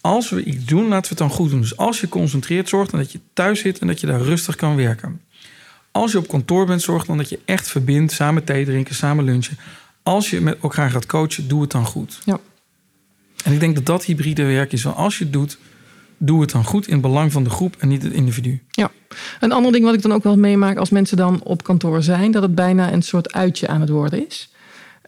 Als 0.00 0.30
we 0.30 0.44
iets 0.44 0.64
doen, 0.64 0.88
laten 0.88 1.02
we 1.02 1.08
het 1.08 1.18
dan 1.18 1.30
goed 1.30 1.50
doen. 1.50 1.60
Dus 1.60 1.76
als 1.76 2.00
je 2.00 2.08
concentreert, 2.08 2.68
zorg 2.68 2.90
dan 2.90 3.00
dat 3.00 3.12
je 3.12 3.20
thuis 3.32 3.60
zit... 3.60 3.78
en 3.78 3.86
dat 3.86 4.00
je 4.00 4.06
daar 4.06 4.20
rustig 4.20 4.56
kan 4.56 4.76
werken. 4.76 5.20
Als 5.90 6.12
je 6.12 6.18
op 6.18 6.28
kantoor 6.28 6.66
bent, 6.66 6.82
zorg 6.82 7.04
dan 7.04 7.16
dat 7.16 7.28
je 7.28 7.38
echt 7.44 7.68
verbindt... 7.68 8.12
samen 8.12 8.44
thee 8.44 8.64
drinken, 8.64 8.94
samen 8.94 9.24
lunchen. 9.24 9.58
Als 10.02 10.30
je 10.30 10.40
met 10.40 10.58
elkaar 10.62 10.90
gaat 10.90 11.06
coachen, 11.06 11.48
doe 11.48 11.60
het 11.60 11.70
dan 11.70 11.86
goed. 11.86 12.20
Ja. 12.24 12.40
En 13.44 13.52
ik 13.52 13.60
denk 13.60 13.74
dat 13.74 13.86
dat 13.86 14.04
hybride 14.04 14.44
werk 14.44 14.72
is. 14.72 14.86
Als 14.86 15.18
je 15.18 15.24
het 15.24 15.32
doet, 15.32 15.58
doe 16.22 16.40
het 16.40 16.50
dan 16.50 16.64
goed 16.64 16.86
in 16.86 16.92
het 16.92 17.02
belang 17.02 17.32
van 17.32 17.44
de 17.44 17.50
groep 17.50 17.76
en 17.78 17.88
niet 17.88 18.02
het 18.02 18.12
individu. 18.12 18.62
Ja, 18.70 18.90
een 19.40 19.52
ander 19.52 19.72
ding 19.72 19.84
wat 19.84 19.94
ik 19.94 20.02
dan 20.02 20.12
ook 20.12 20.22
wel 20.22 20.36
meemaak 20.36 20.76
als 20.76 20.90
mensen 20.90 21.16
dan 21.16 21.40
op 21.42 21.62
kantoor 21.62 22.02
zijn, 22.02 22.30
dat 22.30 22.42
het 22.42 22.54
bijna 22.54 22.92
een 22.92 23.02
soort 23.02 23.32
uitje 23.32 23.68
aan 23.68 23.80
het 23.80 23.90
worden 23.90 24.26
is. 24.26 24.50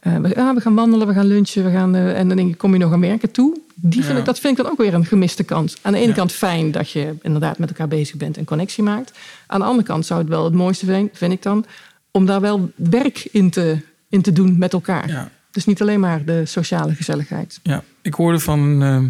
Uh, 0.07 0.17
we, 0.17 0.35
ah, 0.35 0.53
we, 0.53 0.61
gaan 0.61 0.75
wandelen, 0.75 1.07
we 1.07 1.13
gaan 1.13 1.25
lunchen, 1.25 1.63
we 1.63 1.71
gaan, 1.71 1.95
uh, 1.95 2.19
en 2.19 2.27
dan 2.27 2.37
denk 2.37 2.49
ik, 2.49 2.57
kom 2.57 2.73
je 2.73 2.79
nog 2.79 2.93
aan 2.93 2.99
werken 2.99 3.31
toe? 3.31 3.57
Die 3.75 4.03
vind 4.03 4.17
ik, 4.17 4.25
dat 4.25 4.39
vind 4.39 4.57
ik 4.57 4.63
dan 4.63 4.71
ook 4.71 4.77
weer 4.77 4.93
een 4.93 5.05
gemiste 5.05 5.43
kans. 5.43 5.77
Aan 5.81 5.91
de 5.91 5.97
ene 5.97 6.07
ja. 6.07 6.13
kant 6.13 6.31
fijn 6.31 6.71
dat 6.71 6.91
je 6.91 7.15
inderdaad 7.21 7.57
met 7.57 7.69
elkaar 7.69 7.87
bezig 7.87 8.15
bent 8.15 8.37
en 8.37 8.45
connectie 8.45 8.83
maakt. 8.83 9.17
Aan 9.47 9.59
de 9.59 9.65
andere 9.65 9.87
kant 9.87 10.05
zou 10.05 10.19
het 10.19 10.29
wel 10.29 10.43
het 10.43 10.53
mooiste 10.53 10.85
zijn, 10.85 11.09
vind 11.13 11.31
ik 11.31 11.41
dan, 11.41 11.65
om 12.11 12.25
daar 12.25 12.41
wel 12.41 12.71
werk 12.75 13.27
in 13.31 13.49
te, 13.49 13.77
in 14.09 14.21
te 14.21 14.31
doen 14.31 14.57
met 14.57 14.73
elkaar. 14.73 15.09
Ja. 15.09 15.29
Dus 15.51 15.65
niet 15.65 15.81
alleen 15.81 15.99
maar 15.99 16.25
de 16.25 16.45
sociale 16.45 16.95
gezelligheid. 16.95 17.59
Ja, 17.63 17.83
ik 18.01 18.13
hoorde 18.13 18.39
van 18.39 18.83
uh, 18.83 19.03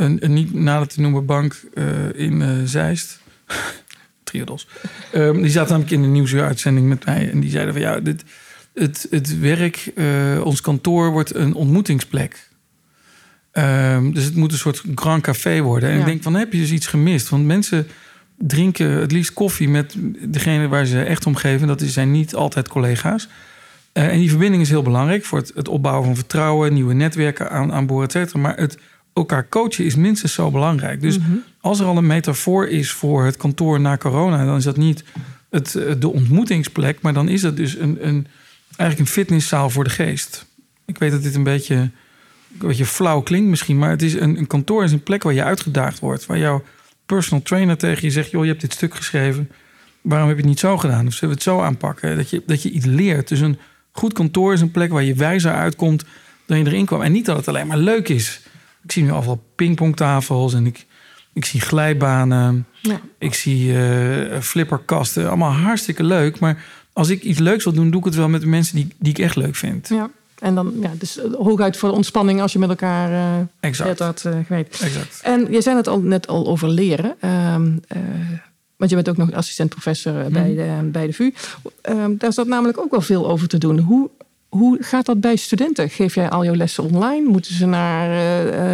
een, 0.00 0.24
een, 0.24 0.32
niet 0.32 0.54
nader 0.54 0.88
te 0.88 1.00
noemen 1.00 1.26
bank 1.26 1.60
uh, 1.74 1.84
in 2.14 2.40
uh, 2.40 2.48
Zeist. 2.64 3.20
Triodos. 4.24 4.68
Um, 5.14 5.42
die 5.42 5.50
zaten 5.50 5.70
namelijk 5.70 5.92
in 5.92 6.02
een 6.02 6.12
nieuwsuuruitzending 6.12 6.88
met 6.88 7.04
mij. 7.04 7.30
En 7.30 7.40
die 7.40 7.50
zeiden 7.50 7.72
van 7.72 7.82
ja, 7.82 8.00
dit, 8.00 8.24
het, 8.74 9.06
het 9.10 9.38
werk, 9.38 9.92
ons 10.44 10.60
kantoor 10.60 11.10
wordt 11.10 11.34
een 11.34 11.54
ontmoetingsplek. 11.54 12.48
Um, 13.52 14.14
dus 14.14 14.24
het 14.24 14.34
moet 14.34 14.52
een 14.52 14.58
soort 14.58 14.82
grand 14.94 15.22
café 15.22 15.60
worden. 15.60 15.88
En 15.88 15.94
ja. 15.94 16.00
ik 16.00 16.06
denk 16.06 16.22
van 16.22 16.34
heb 16.34 16.52
je 16.52 16.58
dus 16.58 16.70
iets 16.70 16.86
gemist? 16.86 17.28
Want 17.28 17.44
mensen 17.44 17.86
drinken 18.38 18.90
het 18.90 19.12
liefst 19.12 19.32
koffie 19.32 19.68
met 19.68 19.94
degene 20.20 20.68
waar 20.68 20.84
ze 20.84 21.02
echt 21.02 21.26
om 21.26 21.34
geven. 21.34 21.66
Dat 21.66 21.80
zijn 21.80 22.10
niet 22.10 22.34
altijd 22.34 22.68
collega's. 22.68 23.28
Uh, 23.92 24.08
en 24.08 24.18
die 24.18 24.28
verbinding 24.28 24.62
is 24.62 24.68
heel 24.68 24.82
belangrijk 24.82 25.24
voor 25.24 25.38
het, 25.38 25.52
het 25.54 25.68
opbouwen 25.68 26.04
van 26.04 26.14
vertrouwen, 26.14 26.72
nieuwe 26.72 26.94
netwerken 26.94 27.50
aan, 27.50 27.72
aan 27.72 27.86
boord, 27.86 28.06
et 28.06 28.12
cetera. 28.12 28.38
Maar 28.40 28.56
het 28.56 28.78
elkaar 29.12 29.48
coachen 29.48 29.84
is 29.84 29.94
minstens 29.94 30.32
zo 30.32 30.50
belangrijk. 30.50 31.00
Dus 31.00 31.18
mm-hmm. 31.18 31.42
als 31.60 31.80
er 31.80 31.86
al 31.86 31.96
een 31.96 32.06
metafoor 32.06 32.68
is 32.68 32.90
voor 32.90 33.24
het 33.24 33.36
kantoor 33.36 33.80
na 33.80 33.96
corona, 33.96 34.44
dan 34.44 34.56
is 34.56 34.64
dat 34.64 34.76
niet 34.76 35.04
het, 35.50 35.72
de 35.98 36.08
ontmoetingsplek, 36.12 37.00
maar 37.00 37.12
dan 37.12 37.28
is 37.28 37.40
dat 37.40 37.56
dus 37.56 37.78
een, 37.78 38.06
een, 38.06 38.26
eigenlijk 38.76 38.98
een 38.98 39.14
fitnesszaal 39.14 39.70
voor 39.70 39.84
de 39.84 39.90
geest. 39.90 40.46
Ik 40.84 40.98
weet 40.98 41.10
dat 41.10 41.22
dit 41.22 41.34
een 41.34 41.42
beetje, 41.42 41.74
een 41.74 41.92
beetje 42.58 42.86
flauw 42.86 43.20
klinkt 43.20 43.48
misschien, 43.48 43.78
maar 43.78 43.90
het 43.90 44.02
is 44.02 44.14
een, 44.14 44.38
een 44.38 44.46
kantoor 44.46 44.84
is 44.84 44.92
een 44.92 45.02
plek 45.02 45.22
waar 45.22 45.32
je 45.32 45.44
uitgedaagd 45.44 45.98
wordt, 45.98 46.26
waar 46.26 46.38
jouw 46.38 46.62
personal 47.06 47.42
trainer 47.42 47.76
tegen 47.76 48.02
je 48.02 48.10
zegt: 48.10 48.30
joh, 48.30 48.42
je 48.42 48.48
hebt 48.48 48.60
dit 48.60 48.72
stuk 48.72 48.94
geschreven. 48.94 49.50
Waarom 50.00 50.28
heb 50.28 50.36
je 50.36 50.42
het 50.42 50.50
niet 50.50 50.60
zo 50.60 50.76
gedaan? 50.76 51.06
Of 51.06 51.12
zullen 51.12 51.28
we 51.28 51.34
het 51.34 51.42
zo 51.42 51.60
aanpakken? 51.60 52.16
Dat 52.16 52.30
je, 52.30 52.42
dat 52.46 52.62
je 52.62 52.70
iets 52.70 52.86
leert. 52.86 53.28
Dus 53.28 53.40
een 53.40 53.58
goed 53.92 54.12
kantoor 54.12 54.52
is 54.52 54.60
een 54.60 54.70
plek 54.70 54.90
waar 54.90 55.02
je 55.02 55.14
wijzer 55.14 55.52
uitkomt 55.52 56.04
dan 56.46 56.58
je 56.58 56.66
erin 56.66 56.86
kwam. 56.86 57.02
En 57.02 57.12
niet 57.12 57.24
dat 57.24 57.36
het 57.36 57.48
alleen 57.48 57.66
maar 57.66 57.78
leuk 57.78 58.08
is. 58.08 58.40
Ik 58.82 58.92
zie 58.92 59.02
nu 59.02 59.10
al 59.10 59.42
pingpongtafels 59.54 60.54
en 60.54 60.66
ik, 60.66 60.86
ik 61.32 61.44
zie 61.44 61.60
glijbanen. 61.60 62.66
Ja. 62.80 63.00
Ik 63.18 63.34
zie 63.34 63.72
uh, 63.72 64.38
flipperkasten. 64.40 65.28
Allemaal 65.28 65.52
hartstikke 65.52 66.04
leuk. 66.04 66.38
Maar 66.38 66.64
als 66.92 67.08
ik 67.08 67.22
iets 67.22 67.38
leuks 67.38 67.64
wil 67.64 67.72
doen, 67.72 67.90
doe 67.90 68.00
ik 68.00 68.06
het 68.06 68.14
wel 68.14 68.28
met 68.28 68.40
de 68.40 68.46
mensen 68.46 68.76
die, 68.76 68.88
die 68.98 69.12
ik 69.12 69.18
echt 69.18 69.36
leuk 69.36 69.56
vind. 69.56 69.88
Ja. 69.88 70.10
En 70.38 70.54
dan, 70.54 70.74
ja, 70.80 70.90
dus 70.98 71.18
hooguit 71.38 71.76
voor 71.76 71.88
de 71.88 71.94
ontspanning 71.94 72.40
als 72.40 72.52
je 72.52 72.58
met 72.58 72.68
elkaar 72.68 73.10
uh, 73.10 73.46
exact. 73.60 73.98
dat 73.98 74.24
uh, 74.26 74.34
weet. 74.48 74.80
Exact. 74.82 75.20
En 75.22 75.52
je 75.52 75.60
zei 75.60 75.76
het 75.76 75.88
al 75.88 76.00
net 76.00 76.26
al 76.26 76.46
over 76.46 76.68
leren. 76.68 77.16
Uh, 77.24 77.54
want 78.76 78.90
je 78.90 78.96
bent 78.96 79.08
ook 79.08 79.16
nog 79.16 79.32
assistent-professor 79.32 80.12
Mhm. 80.12 80.32
bij, 80.32 80.54
de, 80.54 80.88
bij 80.92 81.06
de 81.06 81.12
VU. 81.12 81.32
Um, 81.88 82.18
daar 82.18 82.32
zat 82.32 82.46
namelijk 82.46 82.78
ook 82.78 82.90
wel 82.90 83.00
veel 83.00 83.30
over 83.30 83.48
te 83.48 83.58
doen. 83.58 83.78
Hoe, 83.78 84.10
hoe 84.50 84.78
gaat 84.80 85.06
dat 85.06 85.20
bij 85.20 85.36
studenten? 85.36 85.90
Geef 85.90 86.14
jij 86.14 86.28
al 86.28 86.44
jouw 86.44 86.54
lessen 86.54 86.84
online? 86.84 87.28
Moeten 87.28 87.54
ze 87.54 87.66
naar 87.66 88.08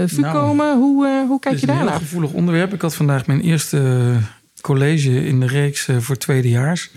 uh, 0.02 0.08
VU 0.08 0.20
Nou, 0.20 0.34
komen? 0.34 0.78
Hoe, 0.78 1.06
uh, 1.06 1.28
hoe 1.28 1.40
kijk 1.40 1.54
Het 1.54 1.62
je 1.62 1.66
is 1.66 1.72
een 1.72 1.78
heel 1.78 1.86
daarnaar? 1.86 2.06
gevoelig 2.06 2.32
onderwerp. 2.32 2.72
Ik 2.72 2.82
had 2.82 2.94
vandaag 2.94 3.26
mijn 3.26 3.40
eerste 3.40 4.12
college 4.60 5.26
in 5.26 5.40
de 5.40 5.46
reeks 5.46 5.88
eh, 5.88 5.96
voor 5.96 6.16
tweedejaars. 6.16 6.90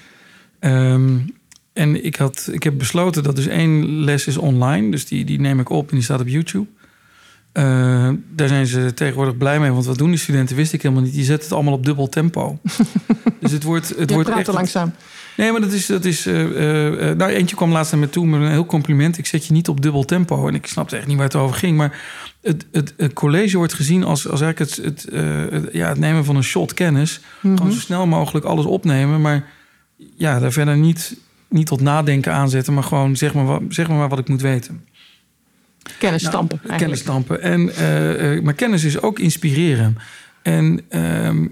Ehm 0.60 1.18
en 1.74 2.06
ik, 2.06 2.16
had, 2.16 2.50
ik 2.52 2.64
heb 2.64 2.78
besloten 2.78 3.24
dat 3.24 3.36
dus 3.36 3.48
één 3.48 4.04
les 4.04 4.28
is 4.28 4.38
online. 4.38 4.92
Dus 4.92 5.06
die, 5.08 5.26
die 5.26 5.40
neem 5.40 5.60
ik 5.60 5.70
op 5.70 5.90
en 5.90 5.96
die 5.96 6.04
staat 6.04 6.20
op 6.20 6.28
YouTube. 6.28 6.68
Eh, 7.52 8.10
daar 8.36 8.48
zijn 8.48 8.68
ze 8.68 8.94
tegenwoordig 8.94 9.38
blij 9.38 9.60
mee. 9.60 9.72
Want 9.72 9.86
wat 9.86 9.98
doen 9.98 10.10
die 10.10 10.20
studenten, 10.20 10.56
wist 10.56 10.74
ik 10.74 10.82
helemaal 10.82 11.04
niet. 11.04 11.14
Die 11.14 11.24
zetten 11.24 11.44
het 11.44 11.54
allemaal 11.54 11.74
op 11.74 11.86
dubbel 11.86 12.10
tempo. 12.10 12.60
dus 13.42 13.52
het 13.52 13.64
wordt, 13.64 13.90
het 13.90 14.10
Je 14.10 14.14
wordt 14.14 14.30
praat 14.30 14.40
echt... 14.40 14.50
te 14.50 14.54
langzaam. 14.54 14.94
Nee, 15.40 15.52
maar 15.52 15.62
dat 15.62 15.72
is. 15.72 15.86
Dat 15.86 16.06
is 16.06 16.28
uh, 16.28 16.40
uh, 16.40 17.16
nou, 17.16 17.32
eentje 17.32 17.56
kwam 17.56 17.72
laatst 17.72 17.92
naar 17.92 18.02
me 18.02 18.10
toe 18.10 18.26
met 18.26 18.42
een 18.42 18.52
heel 18.52 18.66
compliment. 18.66 19.18
Ik 19.18 19.26
zet 19.26 19.46
je 19.46 19.54
niet 19.54 19.68
op 19.68 19.82
dubbel 19.82 20.06
tempo. 20.06 20.48
En 20.48 20.56
ik 20.56 20.66
snapte 20.66 20.98
echt 20.98 21.08
niet 21.08 21.16
waar 21.16 21.26
het 21.26 21.36
over 21.36 21.56
ging. 21.56 21.78
Maar 21.78 22.00
het, 22.42 22.66
het, 22.72 22.94
het 22.98 23.14
college 23.14 23.58
wordt 23.58 23.74
gezien 23.74 24.04
als, 24.04 24.28
als 24.28 24.42
eigenlijk 24.42 24.72
het, 24.72 24.86
het, 24.86 25.14
uh, 25.14 25.46
het, 25.50 25.70
ja, 25.74 25.90
het 25.90 25.98
nemen 25.98 26.26
van 26.26 26.36
een 26.36 26.44
shot 26.44 26.74
kennis. 26.74 27.20
Mhm. 27.42 27.58
Gewoon 27.58 27.72
zo 27.72 27.80
snel 27.80 28.08
mogelijk 28.08 28.46
alles 28.46 28.66
opnemen. 28.66 29.22
Maar 29.22 29.46
ja, 30.18 30.40
daar 30.40 30.52
verder 30.52 30.78
niet, 30.78 31.18
niet 31.48 31.68
tot 31.68 31.82
nadenken 31.82 32.34
aanzetten. 32.34 32.74
Maar 32.74 32.84
gewoon 32.84 33.16
zeg 33.16 33.34
maar, 33.34 33.46
wat, 33.46 33.62
zeg 33.70 33.88
maar 33.88 34.10
wat 34.10 34.20
ik 34.20 34.28
moet 34.28 34.42
weten. 34.42 34.86
Kennis 36.00 36.26
stampen. 36.26 36.60
Nou, 36.64 36.80
kennis 36.80 37.00
stampen. 37.00 37.42
En, 37.42 37.64
maar 38.44 38.54
kennis 38.54 38.84
is 38.84 39.02
ook 39.02 39.20
inspireren. 39.20 39.98
En 40.42 40.82
ik, 40.90 41.50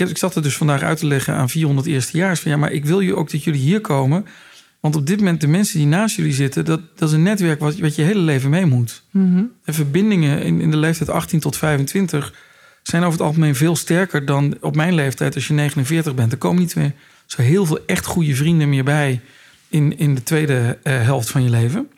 heb, 0.00 0.08
ik 0.08 0.18
zat 0.18 0.34
er 0.34 0.42
dus 0.42 0.56
vandaag 0.56 0.82
uit 0.82 0.98
te 0.98 1.06
leggen 1.06 1.34
aan 1.34 1.48
400 1.48 1.86
eerstejaars. 1.86 2.40
Van 2.40 2.50
ja, 2.50 2.56
maar 2.56 2.72
ik 2.72 2.84
wil 2.84 3.00
je 3.00 3.16
ook 3.16 3.30
dat 3.30 3.44
jullie 3.44 3.60
hier 3.60 3.80
komen. 3.80 4.26
Want 4.80 4.96
op 4.96 5.06
dit 5.06 5.18
moment, 5.18 5.40
de 5.40 5.48
mensen 5.48 5.78
die 5.78 5.86
naast 5.86 6.16
jullie 6.16 6.32
zitten, 6.32 6.64
dat, 6.64 6.80
dat 6.96 7.08
is 7.08 7.14
een 7.14 7.22
netwerk 7.22 7.60
wat, 7.60 7.78
wat 7.78 7.94
je 7.94 8.02
hele 8.02 8.20
leven 8.20 8.50
mee 8.50 8.66
moet. 8.66 9.02
Mm-hmm. 9.10 9.50
En 9.64 9.74
verbindingen 9.74 10.42
in, 10.42 10.60
in 10.60 10.70
de 10.70 10.76
leeftijd 10.76 11.10
18 11.10 11.40
tot 11.40 11.56
25 11.56 12.34
zijn 12.82 13.02
over 13.02 13.18
het 13.18 13.26
algemeen 13.26 13.54
veel 13.54 13.76
sterker 13.76 14.24
dan 14.24 14.56
op 14.60 14.76
mijn 14.76 14.94
leeftijd 14.94 15.34
als 15.34 15.46
je 15.46 15.54
49 15.54 16.14
bent. 16.14 16.32
Er 16.32 16.38
komen 16.38 16.60
niet 16.60 16.74
meer 16.74 16.92
zo 17.26 17.42
heel 17.42 17.66
veel 17.66 17.78
echt 17.86 18.06
goede 18.06 18.34
vrienden 18.34 18.68
meer 18.68 18.84
bij 18.84 19.20
in, 19.68 19.98
in 19.98 20.14
de 20.14 20.22
tweede 20.22 20.78
uh, 20.82 21.02
helft 21.02 21.30
van 21.30 21.42
je 21.42 21.50
leven. 21.50 21.90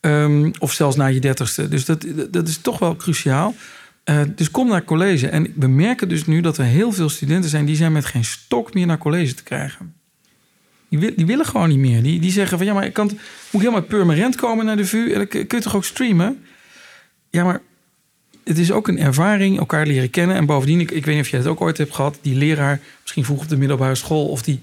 Um, 0.00 0.52
of 0.58 0.72
zelfs 0.72 0.96
na 0.96 1.06
je 1.06 1.20
dertigste. 1.20 1.68
Dus 1.68 1.84
dat, 1.84 2.06
dat 2.30 2.48
is 2.48 2.58
toch 2.58 2.78
wel 2.78 2.96
cruciaal. 2.96 3.54
Uh, 4.04 4.22
dus 4.34 4.50
kom 4.50 4.68
naar 4.68 4.84
college. 4.84 5.28
En 5.28 5.52
we 5.56 5.66
merken 5.66 6.08
dus 6.08 6.26
nu 6.26 6.40
dat 6.40 6.58
er 6.58 6.64
heel 6.64 6.92
veel 6.92 7.08
studenten 7.08 7.50
zijn... 7.50 7.64
die 7.64 7.76
zijn 7.76 7.92
met 7.92 8.04
geen 8.04 8.24
stok 8.24 8.74
meer 8.74 8.86
naar 8.86 8.98
college 8.98 9.34
te 9.34 9.42
krijgen. 9.42 9.94
Die, 10.88 11.14
die 11.14 11.26
willen 11.26 11.46
gewoon 11.46 11.68
niet 11.68 11.78
meer. 11.78 12.02
Die, 12.02 12.20
die 12.20 12.30
zeggen 12.30 12.58
van 12.58 12.66
ja, 12.66 12.74
maar 12.74 12.84
ik 12.84 12.92
kan, 12.92 13.06
moet 13.06 13.18
ik 13.50 13.60
helemaal 13.60 13.82
permanent 13.82 14.36
komen 14.36 14.64
naar 14.64 14.76
de 14.76 14.84
VU... 14.84 15.12
en 15.12 15.18
dan 15.18 15.26
kun 15.26 15.46
je 15.48 15.60
toch 15.60 15.76
ook 15.76 15.84
streamen? 15.84 16.44
Ja, 17.30 17.44
maar 17.44 17.60
het 18.44 18.58
is 18.58 18.72
ook 18.72 18.88
een 18.88 18.98
ervaring, 18.98 19.58
elkaar 19.58 19.86
leren 19.86 20.10
kennen. 20.10 20.36
En 20.36 20.46
bovendien, 20.46 20.80
ik, 20.80 20.90
ik 20.90 21.04
weet 21.04 21.14
niet 21.14 21.24
of 21.24 21.30
jij 21.30 21.38
het 21.38 21.48
ook 21.48 21.60
ooit 21.60 21.78
hebt 21.78 21.94
gehad... 21.94 22.18
die 22.22 22.34
leraar, 22.34 22.80
misschien 23.00 23.24
vroeg 23.24 23.40
op 23.40 23.48
de 23.48 23.56
middelbare 23.56 23.94
school... 23.94 24.28
of 24.28 24.42
die 24.42 24.60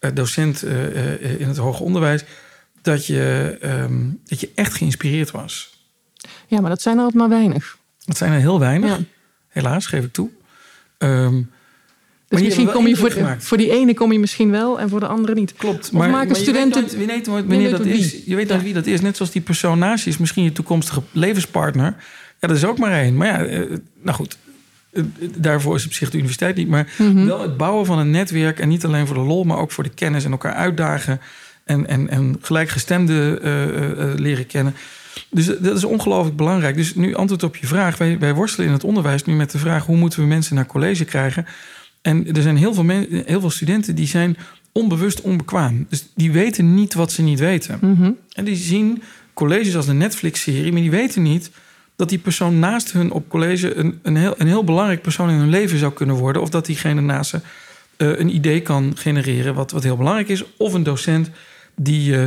uh, 0.00 0.10
docent 0.14 0.64
uh, 0.64 1.40
in 1.40 1.48
het 1.48 1.56
hoger 1.56 1.84
onderwijs... 1.84 2.24
Dat 2.82 3.06
je, 3.06 3.58
um, 3.62 4.20
dat 4.24 4.40
je 4.40 4.50
echt 4.54 4.74
geïnspireerd 4.74 5.30
was. 5.30 5.82
Ja, 6.46 6.60
maar 6.60 6.70
dat 6.70 6.82
zijn 6.82 6.96
er 6.96 7.02
altijd 7.02 7.20
maar 7.20 7.38
weinig. 7.38 7.77
Dat 8.08 8.16
zijn 8.16 8.32
er 8.32 8.38
heel 8.38 8.58
weinig. 8.58 8.90
Ja. 8.90 9.04
Helaas, 9.48 9.86
geef 9.86 10.04
ik 10.04 10.12
toe. 10.12 10.28
Um, 10.98 11.50
dus 12.28 12.42
misschien 12.42 12.70
kom 12.70 12.86
je 12.86 12.96
voor, 12.96 13.36
voor 13.38 13.56
die 13.56 13.70
ene 13.70 13.94
kom 13.94 14.12
je 14.12 14.18
misschien 14.18 14.50
wel 14.50 14.80
en 14.80 14.88
voor 14.88 15.00
de 15.00 15.06
andere 15.06 15.34
niet. 15.34 15.52
Klopt. 15.52 15.86
Of 15.86 15.92
maar, 15.92 16.10
maken 16.10 16.28
maar 16.28 16.36
studenten. 16.36 16.84
Je 16.90 17.06
weet 17.06 17.26
nooit 17.26 17.46
wanneer 17.46 17.70
dat 17.70 17.84
is. 17.84 18.16
Je 18.26 18.36
weet 18.36 18.48
nooit 18.48 18.62
wie 18.62 18.74
dat 18.74 18.86
is. 18.86 19.00
Net 19.00 19.16
zoals 19.16 19.32
die 19.32 19.42
persoon 19.42 19.78
naast 19.78 20.04
je 20.04 20.10
is 20.10 20.18
misschien 20.18 20.44
je 20.44 20.52
toekomstige 20.52 21.02
levenspartner. 21.12 21.94
Ja, 22.40 22.48
dat 22.48 22.56
is 22.56 22.64
ook 22.64 22.78
maar 22.78 22.92
één. 22.92 23.16
Maar 23.16 23.26
ja, 23.26 23.66
nou 24.02 24.16
goed. 24.16 24.38
Daarvoor 25.36 25.74
is 25.74 25.86
op 25.86 25.92
zich 25.92 26.10
de 26.10 26.16
universiteit 26.16 26.56
niet. 26.56 26.68
Maar 26.68 26.92
Mhm. 26.98 27.08
mm 27.10 27.16
-hmm. 27.16 27.26
wel 27.26 27.42
het 27.42 27.56
bouwen 27.56 27.86
van 27.86 27.98
een 27.98 28.10
netwerk. 28.10 28.58
En 28.58 28.68
niet 28.68 28.84
alleen 28.84 29.06
voor 29.06 29.16
de 29.16 29.22
lol, 29.22 29.44
maar 29.44 29.58
ook 29.58 29.72
voor 29.72 29.84
de 29.84 29.90
kennis 29.94 30.24
en 30.24 30.30
elkaar 30.30 30.54
uitdagen. 30.54 31.20
en, 31.64 31.86
en, 31.86 32.08
en 32.08 32.36
gelijkgestemden 32.40 33.40
leren 34.20 34.46
kennen. 34.46 34.74
Dus 35.30 35.46
dat 35.46 35.76
is 35.76 35.84
ongelooflijk 35.84 36.36
belangrijk. 36.36 36.76
Dus 36.76 36.94
nu 36.94 37.14
antwoord 37.14 37.42
op 37.42 37.56
je 37.56 37.66
vraag. 37.66 37.98
Wij, 37.98 38.18
wij 38.18 38.34
worstelen 38.34 38.66
in 38.66 38.72
het 38.72 38.84
onderwijs 38.84 39.24
nu 39.24 39.34
met 39.34 39.50
de 39.50 39.58
vraag... 39.58 39.86
hoe 39.86 39.96
moeten 39.96 40.20
we 40.20 40.26
mensen 40.26 40.54
naar 40.54 40.66
college 40.66 41.04
krijgen? 41.04 41.46
En 42.02 42.32
er 42.32 42.42
zijn 42.42 42.56
heel 42.56 42.74
veel, 42.74 42.88
heel 43.24 43.40
veel 43.40 43.50
studenten 43.50 43.94
die 43.94 44.06
zijn 44.06 44.36
onbewust 44.72 45.20
onbekwaam. 45.20 45.86
Dus 45.88 46.08
die 46.14 46.32
weten 46.32 46.74
niet 46.74 46.94
wat 46.94 47.12
ze 47.12 47.22
niet 47.22 47.38
weten. 47.38 47.78
Mhm. 47.80 48.10
En 48.32 48.44
die 48.44 48.56
zien 48.56 49.02
colleges 49.34 49.76
als 49.76 49.88
een 49.88 49.96
Netflix-serie... 49.96 50.72
maar 50.72 50.80
die 50.80 50.90
weten 50.90 51.22
niet 51.22 51.50
dat 51.96 52.08
die 52.08 52.18
persoon 52.18 52.58
naast 52.58 52.92
hun 52.92 53.10
op 53.10 53.28
college... 53.28 53.74
een, 53.74 53.98
een, 54.02 54.16
heel, 54.16 54.34
een 54.36 54.46
heel 54.46 54.64
belangrijk 54.64 55.02
persoon 55.02 55.30
in 55.30 55.36
hun 55.36 55.48
leven 55.48 55.78
zou 55.78 55.92
kunnen 55.92 56.16
worden... 56.16 56.42
of 56.42 56.48
dat 56.48 56.66
diegene 56.66 57.00
naast 57.00 57.30
ze 57.30 57.36
uh, 57.36 58.18
een 58.18 58.34
idee 58.34 58.60
kan 58.60 58.92
genereren 58.96 59.54
wat, 59.54 59.70
wat 59.70 59.82
heel 59.82 59.96
belangrijk 59.96 60.28
is... 60.28 60.44
of 60.56 60.72
een 60.72 60.82
docent 60.82 61.30
die, 61.74 62.12
uh, 62.12 62.24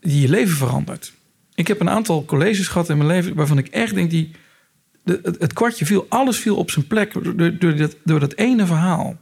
die 0.00 0.20
je 0.20 0.28
leven 0.28 0.56
verandert. 0.56 1.12
Ik 1.58 1.68
heb 1.68 1.80
een 1.80 1.90
aantal 1.90 2.24
colleges 2.24 2.68
gehad 2.68 2.88
in 2.88 2.96
mijn 2.96 3.08
leven 3.08 3.34
waarvan 3.34 3.58
ik 3.58 3.68
echt 3.68 3.94
denk 3.94 4.10
die. 4.10 4.30
De, 5.02 5.36
het, 5.38 5.52
kwartje 5.52 5.86
viel, 5.86 6.06
alles 6.08 6.36
viel 6.38 6.56
op 6.56 6.70
zijn 6.70 6.86
plek 6.86 7.12
door, 7.12 7.58
door, 7.58 7.76
dat, 7.76 7.96
door 8.04 8.20
dat 8.20 8.34
ene 8.34 8.66
verhaal. 8.66 9.16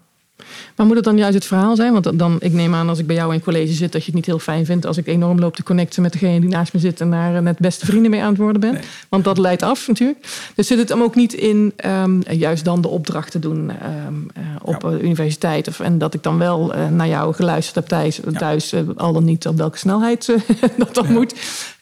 Maar 0.77 0.87
moet 0.87 0.97
het 0.97 1.05
dan 1.05 1.17
juist 1.17 1.35
het 1.35 1.45
verhaal 1.45 1.77
zijn? 1.77 1.93
Want 1.93 2.19
dan, 2.19 2.37
ik 2.41 2.53
neem 2.53 2.75
aan 2.75 2.89
als 2.89 2.99
ik 2.99 3.07
bij 3.07 3.17
jou 3.17 3.35
in 3.35 3.43
college 3.43 3.73
zit 3.73 3.93
dat 3.93 4.01
je 4.01 4.07
het 4.07 4.15
niet 4.15 4.27
heel 4.27 4.39
fijn 4.39 4.65
vindt 4.67 4.87
als 4.87 4.97
ik 4.97 5.07
enorm 5.07 5.39
loop 5.39 5.57
te 5.57 5.63
connecten 5.63 6.03
met 6.03 6.13
degene 6.13 6.41
die 6.41 6.49
naast 6.49 6.73
me 6.73 6.81
zit 6.81 7.01
en 7.01 7.11
daar 7.11 7.43
net 7.43 7.59
beste 7.59 7.87
vrienden 7.87 8.11
mee 8.11 8.23
aan 8.23 8.29
het 8.29 8.39
worden 8.39 8.61
ben. 8.61 8.81
Want 9.09 9.25
dat 9.25 9.39
leidt 9.39 9.63
af 9.63 9.89
natuurlijk. 9.89 10.19
Dus 10.55 10.67
zit 10.67 10.79
het 10.79 10.89
hem 10.89 11.03
ook 11.03 11.15
niet 11.15 11.33
in 11.33 11.73
um, 11.87 12.23
juist 12.29 12.65
dan 12.65 12.81
de 12.81 12.89
opdrachten 12.89 13.41
doen 13.41 13.71
um, 14.07 14.27
uh, 14.39 14.45
op 14.63 14.83
ja. 14.83 14.91
universiteit. 14.91 15.69
Of, 15.69 15.81
en 15.81 15.99
dat 15.99 16.15
ik 16.15 16.23
dan 16.23 16.39
wel 16.39 16.75
uh, 16.75 16.89
naar 16.89 17.09
jou 17.09 17.35
geluisterd 17.35 17.75
heb 17.75 17.87
thuis, 17.87 18.21
ja. 18.31 18.39
thuis 18.39 18.73
uh, 18.73 18.81
al 18.97 19.13
dan 19.13 19.25
niet 19.25 19.47
op 19.47 19.57
welke 19.57 19.79
snelheid 19.79 20.27
dat 20.77 20.95
dan 20.95 21.07
ja. 21.07 21.13
moet. 21.13 21.35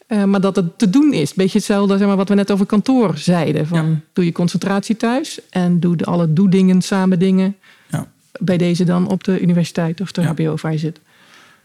Uh, 0.07 0.23
maar 0.23 0.41
dat 0.41 0.55
het 0.55 0.77
te 0.77 0.89
doen 0.89 1.13
is. 1.13 1.33
Beetje 1.33 1.57
hetzelfde 1.57 1.97
zeg 1.97 2.07
maar, 2.07 2.15
wat 2.15 2.29
we 2.29 2.35
net 2.35 2.51
over 2.51 2.65
kantoor 2.65 3.17
zeiden. 3.17 3.67
Van, 3.67 3.89
ja. 3.89 3.99
Doe 4.13 4.25
je 4.25 4.31
concentratie 4.31 4.97
thuis 4.97 5.39
en 5.49 5.79
doe 5.79 5.95
de, 5.95 6.05
alle 6.05 6.33
doe-dingen, 6.33 6.81
samen 6.81 7.19
dingen. 7.19 7.55
Ja. 7.87 8.07
Bij 8.39 8.57
deze 8.57 8.83
dan 8.83 9.07
op 9.07 9.23
de 9.23 9.39
universiteit 9.39 10.01
of 10.01 10.11
de 10.11 10.21
Ja. 10.21 10.27
HBO 10.27 10.55
waar 10.61 10.71
je 10.71 10.77
zit. 10.77 10.99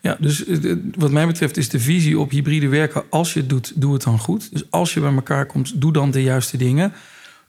Ja, 0.01 0.17
dus 0.21 0.45
eh, 0.45 0.77
wat 0.95 1.11
mij 1.11 1.27
betreft 1.27 1.57
is 1.57 1.69
de 1.69 1.81
visie 1.81 2.19
op 2.19 2.31
hybride 2.31 2.69
werken... 2.69 3.03
als 3.11 3.33
je 3.33 3.41
het 3.41 3.49
doet, 3.49 3.73
doe 3.75 3.93
het 3.93 4.03
dan 4.03 4.19
goed. 4.19 4.53
Dus 4.53 4.65
als 4.71 4.95
je 4.95 5.01
bij 5.01 5.15
elkaar 5.15 5.47
komt, 5.47 5.81
doe 5.81 5.93
dan 5.93 6.11
de 6.11 6.23
juiste 6.23 6.57
dingen. 6.57 6.93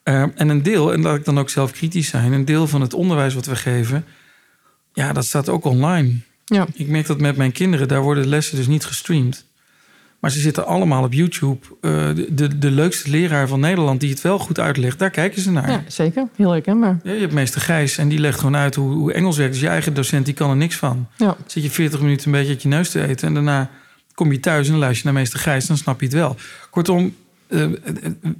Uh, 0.03 0.21
en 0.35 0.49
een 0.49 0.63
deel, 0.63 0.93
en 0.93 1.01
laat 1.01 1.15
ik 1.15 1.25
dan 1.25 1.39
ook 1.39 1.49
zelf 1.49 1.71
kritisch 1.71 2.07
zijn... 2.07 2.33
een 2.33 2.45
deel 2.45 2.67
van 2.67 2.81
het 2.81 2.93
onderwijs 2.93 3.33
wat 3.33 3.45
we 3.45 3.55
geven... 3.55 4.05
ja, 4.93 5.13
dat 5.13 5.25
staat 5.25 5.49
ook 5.49 5.65
online. 5.65 6.13
Ja. 6.45 6.67
Ik 6.73 6.87
merk 6.87 7.07
dat 7.07 7.19
met 7.19 7.37
mijn 7.37 7.51
kinderen, 7.51 7.87
daar 7.87 8.01
worden 8.01 8.27
lessen 8.27 8.57
dus 8.57 8.67
niet 8.67 8.85
gestreamd. 8.85 9.45
Maar 10.21 10.31
ze 10.31 10.39
zitten 10.39 10.65
allemaal 10.65 11.03
op 11.03 11.13
YouTube. 11.13 11.65
Uh, 11.81 11.91
de, 12.15 12.33
de, 12.33 12.57
de, 12.57 12.71
leukste 12.71 13.09
leraar 13.09 13.47
van 13.47 13.59
Nederland 13.59 13.99
die 13.99 14.09
het 14.09 14.21
wel 14.21 14.39
goed 14.39 14.59
uitlegt, 14.59 14.99
daar 14.99 15.09
kijken 15.09 15.41
ze 15.41 15.51
naar. 15.51 15.69
Ja, 15.69 15.83
zeker. 15.87 16.27
Heel 16.35 16.51
herkenbaar. 16.51 16.99
Ja, 17.03 17.11
je 17.11 17.19
hebt 17.19 17.33
meester 17.33 17.61
Gijs 17.61 17.97
en 17.97 18.07
die 18.07 18.19
legt 18.19 18.39
gewoon 18.39 18.55
uit 18.55 18.75
hoe, 18.75 18.93
hoe 18.93 19.13
Engels 19.13 19.37
werkt. 19.37 19.53
Dus 19.53 19.61
je 19.61 19.67
eigen 19.67 19.93
docent 19.93 20.25
die 20.25 20.33
kan 20.33 20.49
er 20.49 20.55
niks 20.55 20.75
van. 20.75 21.07
Ja. 21.17 21.37
Zit 21.45 21.63
je 21.63 21.69
40 21.69 22.01
minuten 22.01 22.25
een 22.25 22.31
beetje 22.31 22.49
uit 22.49 22.61
je 22.61 22.67
neus 22.67 22.89
te 22.89 23.07
eten 23.07 23.27
en 23.27 23.33
daarna 23.33 23.69
kom 24.13 24.31
je 24.31 24.39
thuis 24.39 24.69
en 24.69 24.77
luister 24.77 24.97
je 24.97 25.11
naar 25.11 25.21
meester 25.21 25.39
Gijs, 25.39 25.67
dan 25.67 25.77
snap 25.77 25.99
je 25.99 26.05
het 26.05 26.15
wel. 26.15 26.35
Kortom, 26.69 27.15
uh, 27.47 27.67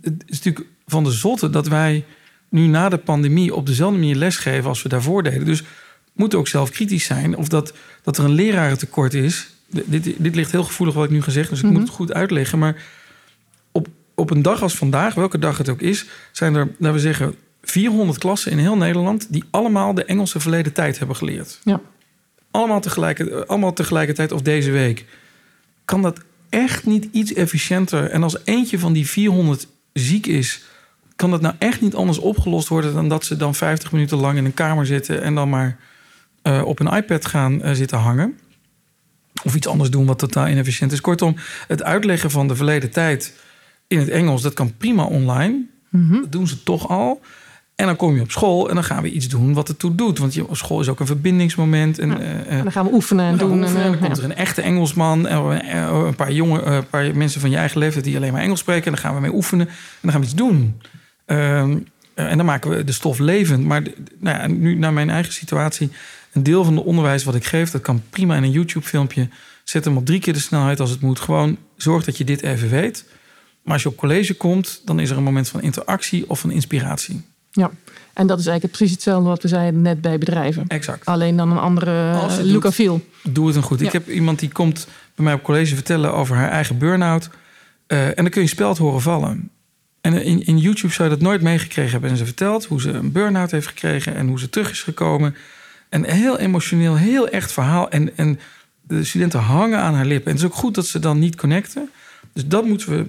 het, 0.02 0.24
is 0.26 0.42
natuurlijk 0.42 0.66
van 0.88 1.04
de 1.04 1.12
zotte 1.12 1.50
dat 1.50 1.68
wij 1.68 2.06
nu 2.50 2.68
na 2.68 2.90
de 2.90 2.98
pandemie 2.98 3.56
op 3.56 3.66
dezelfde 3.66 4.00
manier 4.00 4.16
lesgeven 4.16 4.70
als 4.70 4.82
we 4.82 4.90
daarvoor 4.90 5.24
deden. 5.24 5.46
Dus 5.46 5.64
moeten 6.14 6.40
ook 6.40 6.48
zelf 6.48 6.70
kritisch 6.70 7.06
zijn 7.06 7.38
of 7.38 7.48
dat, 7.48 7.74
dat 8.04 8.18
er 8.18 8.24
een 8.24 8.32
lerarentekort 8.32 9.14
is 9.14 9.51
dit, 9.86 10.14
dit 10.18 10.36
ligt 10.36 10.52
heel 10.52 10.64
gevoelig 10.64 10.96
wat 10.96 11.06
ik 11.06 11.12
nu 11.12 11.22
gezegd, 11.22 11.50
dus 11.50 11.58
ik 11.60 11.64
Mhm. 11.66 11.74
moet 11.74 11.82
het 11.82 11.92
goed 11.92 12.14
uitleggen. 12.14 12.60
Maar 12.60 12.84
op, 13.72 13.88
op 14.16 14.30
een 14.32 14.42
dag 14.42 14.62
als 14.62 14.76
vandaag, 14.76 15.14
welke 15.14 15.40
dag 15.40 15.58
het 15.58 15.70
ook 15.70 15.82
is, 15.82 16.06
zijn 16.32 16.56
er, 16.56 16.68
laten 16.78 16.94
we 16.94 17.00
zeggen, 17.00 17.36
400 17.62 18.18
klassen 18.20 18.52
in 18.52 18.58
heel 18.58 18.78
Nederland 18.78 19.28
die 19.34 19.44
allemaal 19.50 19.94
de 19.94 20.06
Engelse 20.06 20.40
verleden 20.40 20.74
tijd 20.74 20.98
hebben 20.98 21.16
geleerd. 21.16 21.60
Ja. 21.64 21.82
Allemaal, 22.52 22.80
tegelijk, 22.82 23.20
allemaal 23.32 23.74
tegelijkertijd 23.74 24.32
of 24.32 24.42
deze 24.42 24.72
week. 24.72 25.06
Kan 25.86 26.02
dat 26.02 26.20
echt 26.50 26.86
niet 26.86 27.08
iets 27.12 27.34
efficiënter? 27.34 28.10
En 28.10 28.24
als 28.24 28.38
eentje 28.44 28.80
van 28.80 28.94
die 28.94 29.08
400 29.08 29.68
ziek 29.94 30.28
is, 30.28 30.62
kan 31.16 31.32
dat 31.32 31.42
nou 31.42 31.56
echt 31.58 31.82
niet 31.82 31.96
anders 31.96 32.18
opgelost 32.18 32.68
worden 32.68 32.94
dan 32.94 33.10
dat 33.10 33.26
ze 33.26 33.38
dan 33.38 33.56
50 33.56 33.92
minuten 33.92 34.18
lang 34.18 34.38
in 34.38 34.46
een 34.46 34.54
kamer 34.54 34.86
zitten 34.86 35.22
en 35.22 35.36
dan 35.36 35.50
maar 35.50 35.78
uh, 36.44 36.62
op 36.66 36.80
een 36.80 36.94
iPad 36.96 37.26
gaan 37.26 37.54
uh, 37.66 37.72
zitten 37.72 37.98
hangen? 37.98 38.40
Of 39.44 39.56
iets 39.56 39.68
anders 39.68 39.90
doen 39.90 40.06
wat 40.06 40.20
totaal 40.20 40.48
inefficiënt 40.48 40.92
is. 40.92 41.02
Kortom, 41.02 41.36
het 41.68 41.84
uitleggen 41.84 42.32
van 42.32 42.48
de 42.48 42.56
verleden 42.56 42.92
tijd 42.92 43.34
in 43.88 44.00
het 44.00 44.10
Engels, 44.10 44.42
dat 44.42 44.54
kan 44.54 44.78
prima 44.78 45.04
online. 45.04 45.66
Mm 45.90 46.10
-hmm. 46.10 46.22
Dat 46.22 46.32
doen 46.32 46.48
ze 46.48 46.64
toch 46.64 46.90
al. 46.90 47.22
En 47.76 47.88
dan 47.88 47.96
kom 47.96 48.16
je 48.16 48.22
op 48.22 48.32
school 48.32 48.70
en 48.70 48.76
dan 48.76 48.84
gaan 48.84 49.04
we 49.04 49.12
iets 49.12 49.28
doen 49.28 49.54
wat 49.54 49.68
het 49.68 49.80
toe 49.80 49.96
doet. 49.96 50.18
Want 50.18 50.34
je, 50.34 50.46
school 50.52 50.80
is 50.80 50.88
ook 50.88 51.00
een 51.00 51.06
verbindingsmoment. 51.06 52.00
En, 52.00 52.10
ja. 52.10 52.20
uh, 52.20 52.52
en 52.52 52.64
dan 52.64 52.72
gaan 52.72 52.86
we 52.86 52.94
oefenen 52.94 53.26
en 53.26 53.38
doen. 53.38 53.60
Oefenen, 53.60 53.84
en 53.84 53.92
dan 53.92 54.00
ja. 54.00 54.06
komt 54.06 54.18
er 54.18 54.24
een 54.24 54.36
echte 54.36 54.62
Engelsman. 54.62 55.28
En 55.28 55.38
een 56.06 56.16
paar, 56.16 56.32
jonge, 56.32 56.62
een 56.62 56.88
paar 56.88 57.16
mensen 57.16 57.42
van 57.42 57.50
je 57.50 57.58
eigen 57.58 57.80
leeftijd 57.80 58.04
die 58.04 58.16
alleen 58.16 58.32
maar 58.32 58.42
Engels 58.42 58.60
spreken. 58.60 58.86
En 58.86 58.92
dan 58.92 59.02
gaan 59.02 59.16
we 59.16 59.22
mee 59.22 59.34
oefenen. 59.34 59.68
En 59.68 59.76
dan 60.02 60.12
gaan 60.12 60.20
we 60.20 60.26
iets 60.26 60.36
doen. 60.36 60.82
Um, 61.26 61.86
en 62.14 62.38
dan 62.38 62.46
maken 62.46 62.70
we 62.70 62.84
de 62.84 62.92
stof 62.92 63.20
levend. 63.20 63.66
Maar 63.66 63.82
nou 64.20 64.38
ja, 64.38 64.48
nu 64.48 64.76
naar 64.76 64.94
mijn 64.94 65.10
eigen 65.10 65.34
situatie. 65.34 65.92
Een 66.32 66.44
deel 66.44 66.64
van 66.64 66.76
het 66.76 66.86
onderwijs 66.86 67.24
wat 67.24 67.36
ik 67.36 67.46
geef, 67.46 67.72
dat 67.72 67.82
kan 67.82 68.04
prima 68.10 68.36
in 68.36 68.44
een 68.44 68.52
YouTube-filmpje. 68.52 69.30
Zet 69.64 69.86
hem 69.86 69.98
op 69.98 70.06
drie 70.06 70.20
keer 70.20 70.34
de 70.34 70.40
snelheid 70.40 70.80
als 70.80 70.90
het 70.90 71.02
moet. 71.02 71.20
Gewoon 71.20 71.58
zorg 71.76 72.04
dat 72.06 72.18
je 72.18 72.24
dit 72.24 72.42
even 72.42 72.70
weet. 72.70 73.06
Maar 73.64 73.74
als 73.74 73.84
je 73.84 73.90
op 73.90 73.98
college 73.98 74.34
komt, 74.34 74.82
dan 74.86 75.00
is 75.00 75.10
er 75.10 75.18
een 75.18 75.24
moment 75.24 75.50
van 75.50 75.62
interactie 75.62 76.30
of 76.30 76.40
van 76.40 76.52
inspiratie. 76.52 77.22
Ja, 77.52 77.72
en 78.14 78.28
dat 78.28 78.40
is 78.40 78.46
eigenlijk 78.46 78.78
precies 78.78 78.96
hetzelfde 78.96 79.30
wat 79.30 79.42
we 79.42 79.48
zeiden 79.48 79.82
net 79.82 80.02
bij 80.02 80.18
bedrijven. 80.18 80.68
Exact. 80.68 81.06
Alleen 81.06 81.36
dan 81.38 81.52
een 81.52 81.58
andere 81.58 82.14
look 82.44 82.66
and 82.66 82.74
feel. 82.74 83.02
Doe 83.24 83.46
het 83.46 83.54
dan 83.54 83.64
goed. 83.64 83.80
Ja. 83.80 83.86
Ik 83.86 83.92
heb 83.92 84.10
iemand 84.10 84.40
die 84.40 84.52
komt 84.52 84.88
bij 85.16 85.26
mij 85.26 85.34
op 85.34 85.44
college 85.44 85.76
vertellen 85.76 86.14
over 86.14 86.36
haar 86.36 86.50
eigen 86.50 86.78
burn-out. 86.78 87.30
Uh, 87.88 88.08
en 88.08 88.16
dan 88.16 88.30
kun 88.30 88.42
je 88.42 88.48
speld 88.48 88.78
horen 88.78 89.02
vallen. 89.02 89.50
En 90.02 90.14
in, 90.14 90.46
in 90.46 90.58
YouTube 90.58 90.94
zou 90.94 91.10
je 91.10 91.16
dat 91.16 91.24
nooit 91.24 91.42
meegekregen 91.42 91.92
hebben. 91.92 92.10
En 92.10 92.18
ze 92.18 92.26
vertelt 92.26 92.66
hoe 92.66 92.82
ze 92.82 92.90
een 92.90 93.12
burn-out 93.12 93.52
heeft 93.52 93.68
gekregen 93.68 94.16
en 94.16 94.28
hoe 94.28 94.40
ze 94.40 94.50
terug 94.50 94.72
is 94.72 94.84
gekomen. 94.84 95.36
Een 95.92 96.06
heel 96.06 96.40
emotioneel, 96.40 96.96
heel 96.96 97.28
echt 97.28 97.52
verhaal. 97.52 97.90
En, 97.90 98.18
en 98.18 98.40
de 98.82 99.04
studenten 99.04 99.40
hangen 99.40 99.80
aan 99.80 99.94
haar 99.94 100.06
lippen. 100.06 100.26
En 100.26 100.32
het 100.32 100.42
is 100.42 100.48
ook 100.48 100.56
goed 100.56 100.76
dat 100.76 100.86
ze 100.86 101.00
dan 101.00 101.20
niet 101.20 101.36
connecten. 101.36 101.90
Dus 102.34 102.48
dat 102.48 102.66
moeten 102.66 102.90
we 102.90 103.06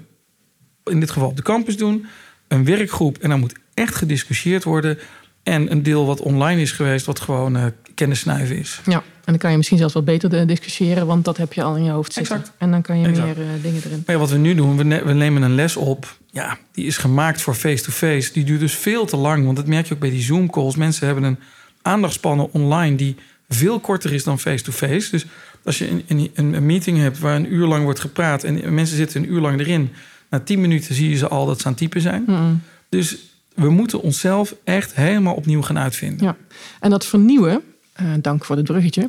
in 0.91 1.01
dit 1.01 1.11
geval 1.11 1.29
op 1.29 1.37
de 1.37 1.43
campus 1.43 1.77
doen. 1.77 2.07
Een 2.49 2.65
werkgroep. 2.65 3.19
En 3.19 3.29
dan 3.29 3.41
moet 3.41 3.55
echt 3.75 3.95
gediscussieerd 3.95 4.65
worden. 4.65 4.99
En 5.43 5.71
een 5.71 5.83
deel 5.83 6.07
wat 6.07 6.21
online 6.21 6.61
is 6.61 6.73
geweest, 6.73 7.07
wat 7.07 7.21
gewoon 7.21 7.57
uh, 7.57 7.65
kennis 7.95 8.21
snuiven 8.21 8.57
is. 8.57 8.81
Ja, 8.85 8.97
en 8.97 9.03
dan 9.25 9.39
kan 9.39 9.51
je 9.51 9.57
misschien 9.57 9.79
zelfs 9.79 9.95
wat 9.95 10.05
beter 10.05 10.47
discussiëren, 10.47 11.07
want 11.07 11.25
dat 11.25 11.37
heb 11.37 11.53
je 11.53 11.63
al 11.63 11.77
in 11.77 11.85
je 11.85 11.91
hoofd 11.91 12.13
zitten. 12.13 12.37
Exact. 12.37 12.57
En 12.59 12.71
dan 12.71 12.83
kan 12.83 12.99
je 12.99 13.09
Exact. 13.09 13.37
meer 13.37 13.47
uh, 13.47 13.63
dingen 13.63 13.83
erin. 13.85 14.03
Maar 14.07 14.15
ja, 14.15 14.21
wat 14.21 14.31
we 14.31 14.39
nu 14.39 14.55
doen, 14.55 14.77
we, 14.77 14.85
ne 14.85 15.05
we, 15.05 15.13
nemen 15.13 15.43
een 15.43 15.55
les 15.55 15.77
op. 15.77 16.17
Ja, 16.31 16.59
die 16.73 16.87
is 16.87 16.97
gemaakt 16.97 17.43
voor 17.43 17.55
face-to-face. 17.55 18.21
-face. 18.21 18.33
Die 18.33 18.45
duurt 18.45 18.61
dus 18.61 18.75
veel 18.75 19.07
te 19.07 19.17
lang. 19.17 19.45
Want 19.45 19.57
dat 19.57 19.67
merk 19.67 19.87
je 19.87 19.95
ook 19.95 20.01
bij 20.01 20.11
die 20.11 20.23
Zoom-calls. 20.23 20.77
Mensen 20.77 21.07
hebben 21.07 21.25
een 21.25 21.39
aandachtspannen 21.83 22.53
online 22.53 22.97
die 22.97 23.17
veel 23.49 23.81
korter 23.81 24.13
is 24.13 24.25
dan 24.25 24.39
face-to-face. 24.39 25.09
-face. 25.09 25.11
Dus 25.11 25.27
als 25.65 25.79
je 25.79 25.91
een, 25.91 26.31
een, 26.35 26.55
een, 26.55 26.67
meeting 26.67 26.99
hebt 26.99 27.19
waar 27.19 27.37
een 27.37 27.53
uur 27.53 27.67
lang 27.67 27.85
wordt 27.85 28.01
gepraat 28.01 28.45
en 28.45 28.75
mensen 28.75 28.97
zitten 28.97 29.23
een 29.23 29.33
uur 29.33 29.41
lang 29.41 29.61
erin, 29.61 29.91
na 30.31 30.41
tien 30.41 30.61
minuten 30.61 30.95
zie 30.95 31.09
je 31.09 31.17
ze 31.17 31.29
al 31.29 31.47
dat 31.47 31.61
ze 31.61 31.67
aan 31.67 31.73
het 31.73 31.81
typen 31.81 32.01
zijn. 32.01 32.25
Mm. 32.27 32.61
Dus 32.89 33.17
we 33.55 33.71
moeten 33.71 34.01
onszelf 34.01 34.55
echt 34.65 34.95
helemaal 34.95 35.35
opnieuw 35.35 35.63
gaan 35.63 35.79
uitvinden. 35.79 36.27
Ja, 36.27 36.37
en 36.81 36.91
dat 36.91 37.07
vernieuwen, 37.07 37.63
uh, 38.01 38.13
dank 38.21 38.45
voor 38.45 38.57
het 38.57 38.65
bruggetje, 38.65 39.09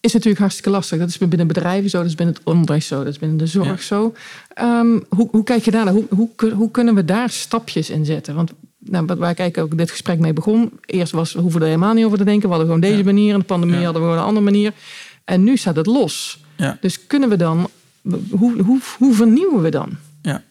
is 0.00 0.12
natuurlijk 0.12 0.40
hartstikke 0.40 0.70
lastig. 0.70 0.98
Dat 0.98 1.08
is 1.08 1.18
binnen 1.18 1.46
bedrijven 1.46 1.90
zo, 1.90 1.98
dat 1.98 2.06
is 2.06 2.14
binnen 2.14 2.34
het 2.34 2.44
onderwijs 2.44 2.86
zo, 2.86 2.98
dat 2.98 3.12
is 3.12 3.18
binnen 3.18 3.38
de 3.38 3.46
zorg 3.46 3.66
Ja. 3.66 3.76
zo. 3.76 4.14
Um, 4.60 5.04
hoe, 5.08 5.28
hoe 5.30 5.44
kijk 5.44 5.64
je 5.64 5.70
daar 5.70 5.84
naar? 5.84 5.94
Hoe, 5.94 6.06
hoe, 6.10 6.52
hoe 6.52 6.70
kunnen 6.70 6.94
we 6.94 7.04
daar 7.04 7.30
stapjes 7.30 7.90
in 7.90 8.04
zetten? 8.04 8.34
Want 8.34 8.52
nou, 8.84 9.06
waar 9.18 9.40
ik 9.40 9.58
ook 9.58 9.78
dit 9.78 9.90
gesprek 9.90 10.18
mee 10.18 10.32
begon, 10.32 10.70
eerst 10.86 11.12
was, 11.12 11.32
we 11.32 11.40
hoeven 11.40 11.60
er 11.60 11.66
helemaal 11.66 11.94
niet 11.94 12.04
over 12.04 12.18
te 12.18 12.24
denken. 12.24 12.42
We 12.42 12.54
hadden 12.54 12.66
gewoon 12.66 12.80
deze 12.80 12.98
Ja. 12.98 13.04
manier, 13.04 13.32
en 13.34 13.38
de 13.40 13.44
pandemie 13.46 13.76
Ja. 13.78 13.84
hadden 13.84 14.02
we 14.02 14.08
gewoon 14.08 14.22
een 14.22 14.28
andere 14.28 14.44
manier. 14.44 14.72
En 15.24 15.44
nu 15.44 15.56
staat 15.56 15.76
het 15.76 15.86
los. 15.86 16.44
Ja. 16.56 16.78
Dus 16.80 17.06
kunnen 17.06 17.28
we 17.28 17.36
dan, 17.36 17.68
hoe, 18.30 18.62
hoe, 18.62 18.80
hoe 18.98 19.14
vernieuwen 19.14 19.62
we 19.62 19.70
dan? 19.70 19.90
Ja. 20.22 20.42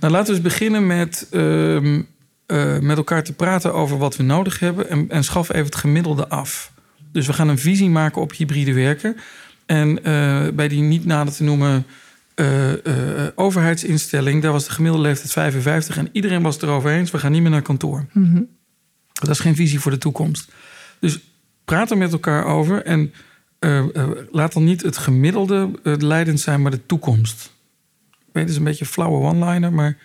Nou, 0.00 0.12
laten 0.12 0.26
we 0.26 0.32
eens 0.32 0.48
beginnen 0.48 0.86
met, 0.86 1.26
um, 1.32 2.06
uh, 2.46 2.78
met 2.78 2.96
elkaar 2.96 3.22
te 3.24 3.32
praten 3.32 3.74
over 3.74 3.98
wat 3.98 4.16
we 4.16 4.22
nodig 4.22 4.58
hebben. 4.60 4.88
En, 4.90 5.06
en 5.10 5.24
schaf 5.24 5.48
even 5.52 5.64
het 5.64 5.74
gemiddelde 5.74 6.28
af. 6.28 6.72
Dus 7.12 7.26
we 7.26 7.32
gaan 7.32 7.48
een 7.48 7.58
visie 7.58 7.90
maken 7.90 8.22
op 8.22 8.32
hybride 8.32 8.72
werken. 8.72 9.16
En 9.66 9.88
uh, 9.88 10.48
bij 10.54 10.68
die 10.68 10.82
niet 10.82 11.04
nader 11.04 11.34
te 11.34 11.42
noemen 11.42 11.86
uh, 12.40 13.26
overheidsinstelling, 13.34 14.42
daar 14.42 14.52
was 14.52 14.64
de 14.64 14.70
gemiddelde 14.70 15.06
leeftijd 15.06 15.32
55 15.32 15.96
en 15.96 16.08
iedereen 16.12 16.42
was 16.42 16.54
het 16.54 16.62
erover 16.62 16.90
eens. 16.90 17.10
We 17.10 17.18
gaan 17.18 17.32
niet 17.32 17.42
meer 17.42 17.50
naar 17.50 17.62
kantoor. 17.62 18.06
Mm 18.12 18.32
-hmm. 18.32 18.48
Dat 19.12 19.28
is 19.28 19.38
geen 19.38 19.54
visie 19.54 19.80
voor 19.80 19.90
de 19.90 19.98
toekomst. 19.98 20.52
Dus 21.00 21.18
praat 21.64 21.90
er 21.90 21.98
met 21.98 22.12
elkaar 22.12 22.44
over 22.44 22.82
en 22.82 23.12
eh, 23.58 23.84
laat 24.30 24.52
dan 24.52 24.64
niet 24.64 24.82
het 24.82 24.96
gemiddelde 24.96 25.70
leidend 25.82 26.40
zijn, 26.40 26.62
maar 26.62 26.70
de 26.70 26.86
toekomst. 26.86 27.52
Ik 28.10 28.32
weet, 28.32 28.42
het 28.42 28.52
is 28.52 28.56
een 28.58 28.64
beetje 28.64 28.84
een 28.84 28.90
flauwe 28.90 29.26
one-liner, 29.26 29.72
maar... 29.72 29.96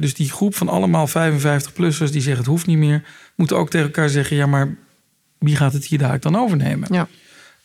dus 0.00 0.14
die 0.14 0.30
groep 0.30 0.54
van 0.54 0.68
allemaal 0.68 1.08
55-plussers 1.08 2.10
die 2.10 2.20
zeggen 2.20 2.36
het 2.36 2.46
hoeft 2.46 2.66
niet 2.66 2.78
meer... 2.78 3.04
moeten 3.36 3.56
ook 3.56 3.70
tegen 3.70 3.86
elkaar 3.86 4.08
zeggen, 4.08 4.36
ja, 4.36 4.46
maar 4.46 4.76
wie 5.38 5.56
gaat 5.56 5.72
het 5.72 5.84
hier 5.84 5.98
daar 5.98 6.20
dan 6.20 6.36
overnemen? 6.36 6.88
Ja. 6.92 7.08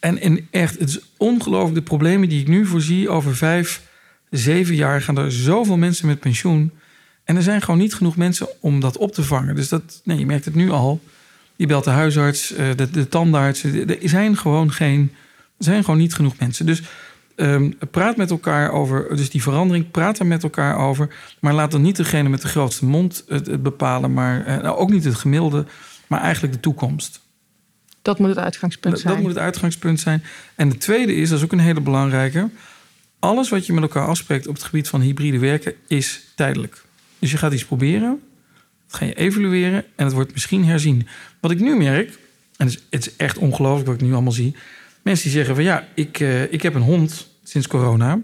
En, 0.04 0.22
en 0.22 0.48
echt, 0.52 0.80
het 0.80 0.90
is 0.90 1.00
ongelooflijk. 1.18 1.76
De 1.76 1.82
problemen 1.82 2.30
die 2.30 2.42
ik 2.42 2.48
nu 2.48 2.66
voorzie 2.66 3.10
over 3.10 3.36
vijf, 3.36 3.82
zeven 4.30 4.76
jaar 4.76 5.02
gaan 5.02 5.18
er 5.18 5.32
zoveel 5.32 5.78
mensen 5.78 6.08
met 6.08 6.20
pensioen. 6.20 6.72
En 7.24 7.36
er 7.36 7.42
zijn 7.42 7.62
gewoon 7.62 7.80
niet 7.80 7.94
genoeg 7.94 8.16
mensen 8.16 8.48
om 8.60 8.80
dat 8.80 8.98
op 8.98 9.14
te 9.14 9.24
vangen. 9.24 9.56
Dus 9.56 9.70
dat, 9.70 10.02
nee, 10.04 10.18
je 10.18 10.26
merkt 10.26 10.46
het 10.46 10.56
nu 10.56 10.70
al. 10.72 11.02
Je 11.56 11.68
belt 11.68 11.84
de 11.84 11.90
huisarts, 11.90 12.48
de, 12.76 12.90
de 12.92 13.08
tandarts. 13.08 13.64
Er 13.64 13.98
zijn 14.02 14.38
gewoon 14.38 14.72
geen, 14.72 15.12
er 15.58 15.64
zijn 15.64 15.84
gewoon 15.84 16.00
niet 16.00 16.14
genoeg 16.14 16.38
mensen. 16.40 16.66
Dus 16.66 16.82
um, 17.36 17.78
praat 17.92 18.18
met 18.18 18.32
elkaar 18.32 18.72
over, 18.72 19.16
dus 19.16 19.30
die 19.30 19.42
verandering, 19.42 19.92
praat 19.92 20.20
er 20.20 20.26
met 20.26 20.44
elkaar 20.44 20.78
over. 20.78 21.16
Maar 21.40 21.54
laat 21.54 21.72
dan 21.72 21.82
niet 21.82 21.96
degene 21.96 22.30
met 22.30 22.42
de 22.42 22.48
grootste 22.48 22.86
mond 22.86 23.24
het, 23.28 23.64
bepalen, 23.64 24.14
maar 24.14 24.44
nou, 24.62 24.78
ook 24.78 24.90
niet 24.90 25.04
het 25.04 25.16
gemiddelde, 25.16 25.66
maar 26.08 26.22
eigenlijk 26.22 26.54
de 26.54 26.60
toekomst. 26.60 27.23
Dat 28.04 28.20
moet 28.20 28.30
het 28.30 28.38
uitgangspunt 28.38 29.00
zijn. 29.00 29.14
Dat 29.14 29.22
moet 29.22 29.32
het 29.32 29.44
uitgangspunt 29.44 30.00
zijn. 30.00 30.24
En 30.56 30.70
de 30.70 30.78
tweede 30.78 31.16
is, 31.16 31.30
dat 31.30 31.38
is 31.38 31.44
ook 31.44 31.52
een 31.52 31.60
hele 31.60 31.82
belangrijke. 31.82 32.50
Alles 33.20 33.50
wat 33.50 33.66
je 33.66 33.74
met 33.74 33.84
elkaar 33.84 34.08
afspreekt 34.08 34.48
op 34.48 34.54
het 34.54 34.64
gebied 34.64 34.88
van 34.88 35.02
hybride 35.02 35.40
werken 35.40 35.74
is 35.88 36.22
tijdelijk. 36.36 36.84
Dus 37.20 37.32
je 37.32 37.38
gaat 37.38 37.54
iets 37.54 37.66
proberen, 37.66 38.22
dat 38.88 39.00
ga 39.00 39.06
je 39.06 39.14
evalueren 39.14 39.86
en 39.96 40.06
het 40.06 40.14
wordt 40.14 40.34
misschien 40.34 40.66
herzien. 40.66 41.08
Wat 41.40 41.52
ik 41.52 41.60
nu 41.60 41.76
merk, 41.78 42.18
en 42.58 42.68
het 42.68 42.80
is, 42.90 43.16
echt 43.16 43.38
ongelooflijk 43.38 43.88
wat 43.88 43.96
ik 43.96 44.02
nu 44.02 44.14
allemaal 44.14 44.32
zie. 44.32 44.56
Mensen 45.02 45.24
die 45.24 45.34
zeggen 45.34 45.56
van 45.56 45.64
ja, 45.64 45.88
ik, 45.94 46.20
uh, 46.20 46.54
ik 46.54 46.62
heb 46.62 46.76
een 46.76 46.82
hond 46.82 47.28
sinds 47.44 47.68
corona. 47.68 48.20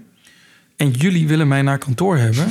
En 0.75 0.91
jullie 0.91 1.27
willen 1.27 1.47
mij 1.47 1.61
naar 1.61 1.77
kantoor 1.77 2.17
hebben. 2.17 2.47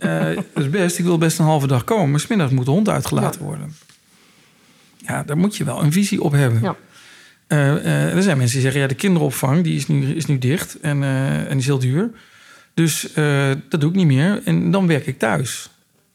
uh, 0.00 0.36
dat 0.54 0.64
is 0.64 0.70
best, 0.70 0.98
ik 0.98 1.04
wil 1.04 1.18
best 1.18 1.38
een 1.38 1.44
halve 1.44 1.66
dag 1.66 1.84
komen. 1.84 2.10
Maar 2.10 2.20
smiddags 2.20 2.52
moet 2.52 2.64
de 2.64 2.70
hond 2.70 2.88
uitgelaten 2.88 3.42
worden. 3.42 3.74
Ja, 5.08 5.22
daar 5.22 5.38
moet 5.38 5.56
je 5.56 5.64
wel 5.64 5.82
een 5.82 5.92
visie 5.92 6.22
op 6.22 6.32
hebben. 6.32 6.60
Ja. 6.62 6.76
Uh, 7.48 8.14
er 8.14 8.22
zijn 8.22 8.36
mensen 8.36 8.54
die 8.54 8.62
zeggen, 8.62 8.80
ja, 8.80 8.86
de 8.86 8.94
kinderopvang 8.94 9.64
die 9.64 9.76
is, 9.76 9.86
nu, 9.86 10.14
is 10.14 10.26
nu 10.26 10.38
dicht 10.38 10.80
en, 10.80 11.02
uh, 11.02 11.50
en 11.50 11.58
is 11.58 11.66
heel 11.66 11.78
duur. 11.78 12.10
Dus 12.74 13.12
dat 13.68 13.80
doe 13.80 13.90
ik 13.90 13.96
niet 13.96 14.06
meer. 14.06 14.40
En 14.44 14.70
dan 14.70 14.86
werk 14.86 15.06
ik 15.06 15.18
thuis. 15.18 15.70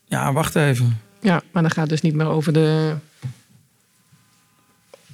Ja, 0.08 0.34
wacht 0.34 0.56
even. 0.56 1.00
Ja, 1.20 1.42
maar 1.52 1.62
dan 1.62 1.72
gaat 1.72 1.82
het 1.82 1.90
dus 1.90 2.02
niet 2.02 2.14
meer 2.14 2.28
over 2.28 2.54
de. 2.54 2.96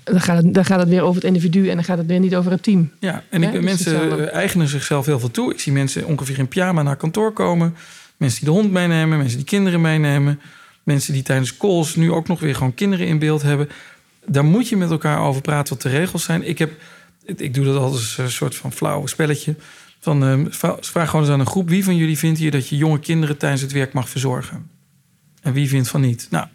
Dan 0.03 0.21
gaat, 0.21 0.43
het, 0.43 0.53
dan 0.53 0.65
gaat 0.65 0.79
het 0.79 0.89
weer 0.89 1.01
over 1.01 1.15
het 1.15 1.23
individu 1.23 1.69
en 1.69 1.75
dan 1.75 1.83
gaat 1.83 1.97
het 1.97 2.07
weer 2.07 2.19
niet 2.19 2.35
over 2.35 2.51
het 2.51 2.63
team. 2.63 2.91
Ja, 2.99 3.23
en 3.29 3.43
ik, 3.43 3.61
mensen 3.61 4.31
eigenen 4.31 4.67
zichzelf 4.67 5.05
heel 5.05 5.19
veel 5.19 5.31
toe. 5.31 5.53
Ik 5.53 5.59
zie 5.59 5.71
mensen 5.71 6.05
ongeveer 6.05 6.39
in 6.39 6.47
pyjama 6.47 6.83
naar 6.83 6.95
kantoor 6.95 7.33
komen. 7.33 7.75
Mensen 8.17 8.39
die 8.39 8.49
de 8.49 8.59
hond 8.59 8.71
meenemen, 8.71 9.17
mensen 9.17 9.37
die 9.37 9.45
kinderen 9.45 9.81
meenemen. 9.81 10.39
Mensen 10.89 11.13
die 11.13 11.23
tijdens 11.23 11.57
calls 11.57 11.95
nu 11.95 12.11
ook 12.11 12.27
nog 12.27 12.39
weer 12.39 12.55
gewoon 12.55 12.73
kinderen 12.73 13.07
in 13.07 13.19
beeld 13.19 13.41
hebben. 13.41 13.69
Daar 14.25 14.45
moet 14.45 14.69
je 14.69 14.77
met 14.77 14.91
elkaar 14.91 15.19
over 15.19 15.41
praten 15.41 15.73
wat 15.73 15.81
de 15.81 15.89
regels 15.89 16.23
zijn. 16.23 16.47
Ik, 16.47 16.57
heb, 16.57 16.71
ik 17.25 17.53
doe 17.53 17.65
dat 17.65 17.77
als 17.77 18.17
een 18.17 18.31
soort 18.31 18.55
van 18.55 18.71
flauw 18.71 19.05
spelletje. 19.05 19.55
Van, 19.99 20.23
uh, 20.23 20.45
vraag 20.79 21.09
gewoon 21.09 21.25
eens 21.25 21.33
aan 21.33 21.39
een 21.39 21.45
groep. 21.45 21.69
Wie 21.69 21.83
van 21.83 21.95
jullie 21.95 22.17
vindt 22.17 22.39
hier 22.39 22.51
dat 22.51 22.67
je 22.67 22.77
jonge 22.77 22.99
kinderen 22.99 23.37
tijdens 23.37 23.61
het 23.61 23.71
werk 23.71 23.93
mag 23.93 24.09
verzorgen? 24.09 24.69
En 25.41 25.53
wie 25.53 25.69
vindt 25.69 25.89
van 25.89 26.01
niet? 26.01 26.27
Nou, 26.29 26.47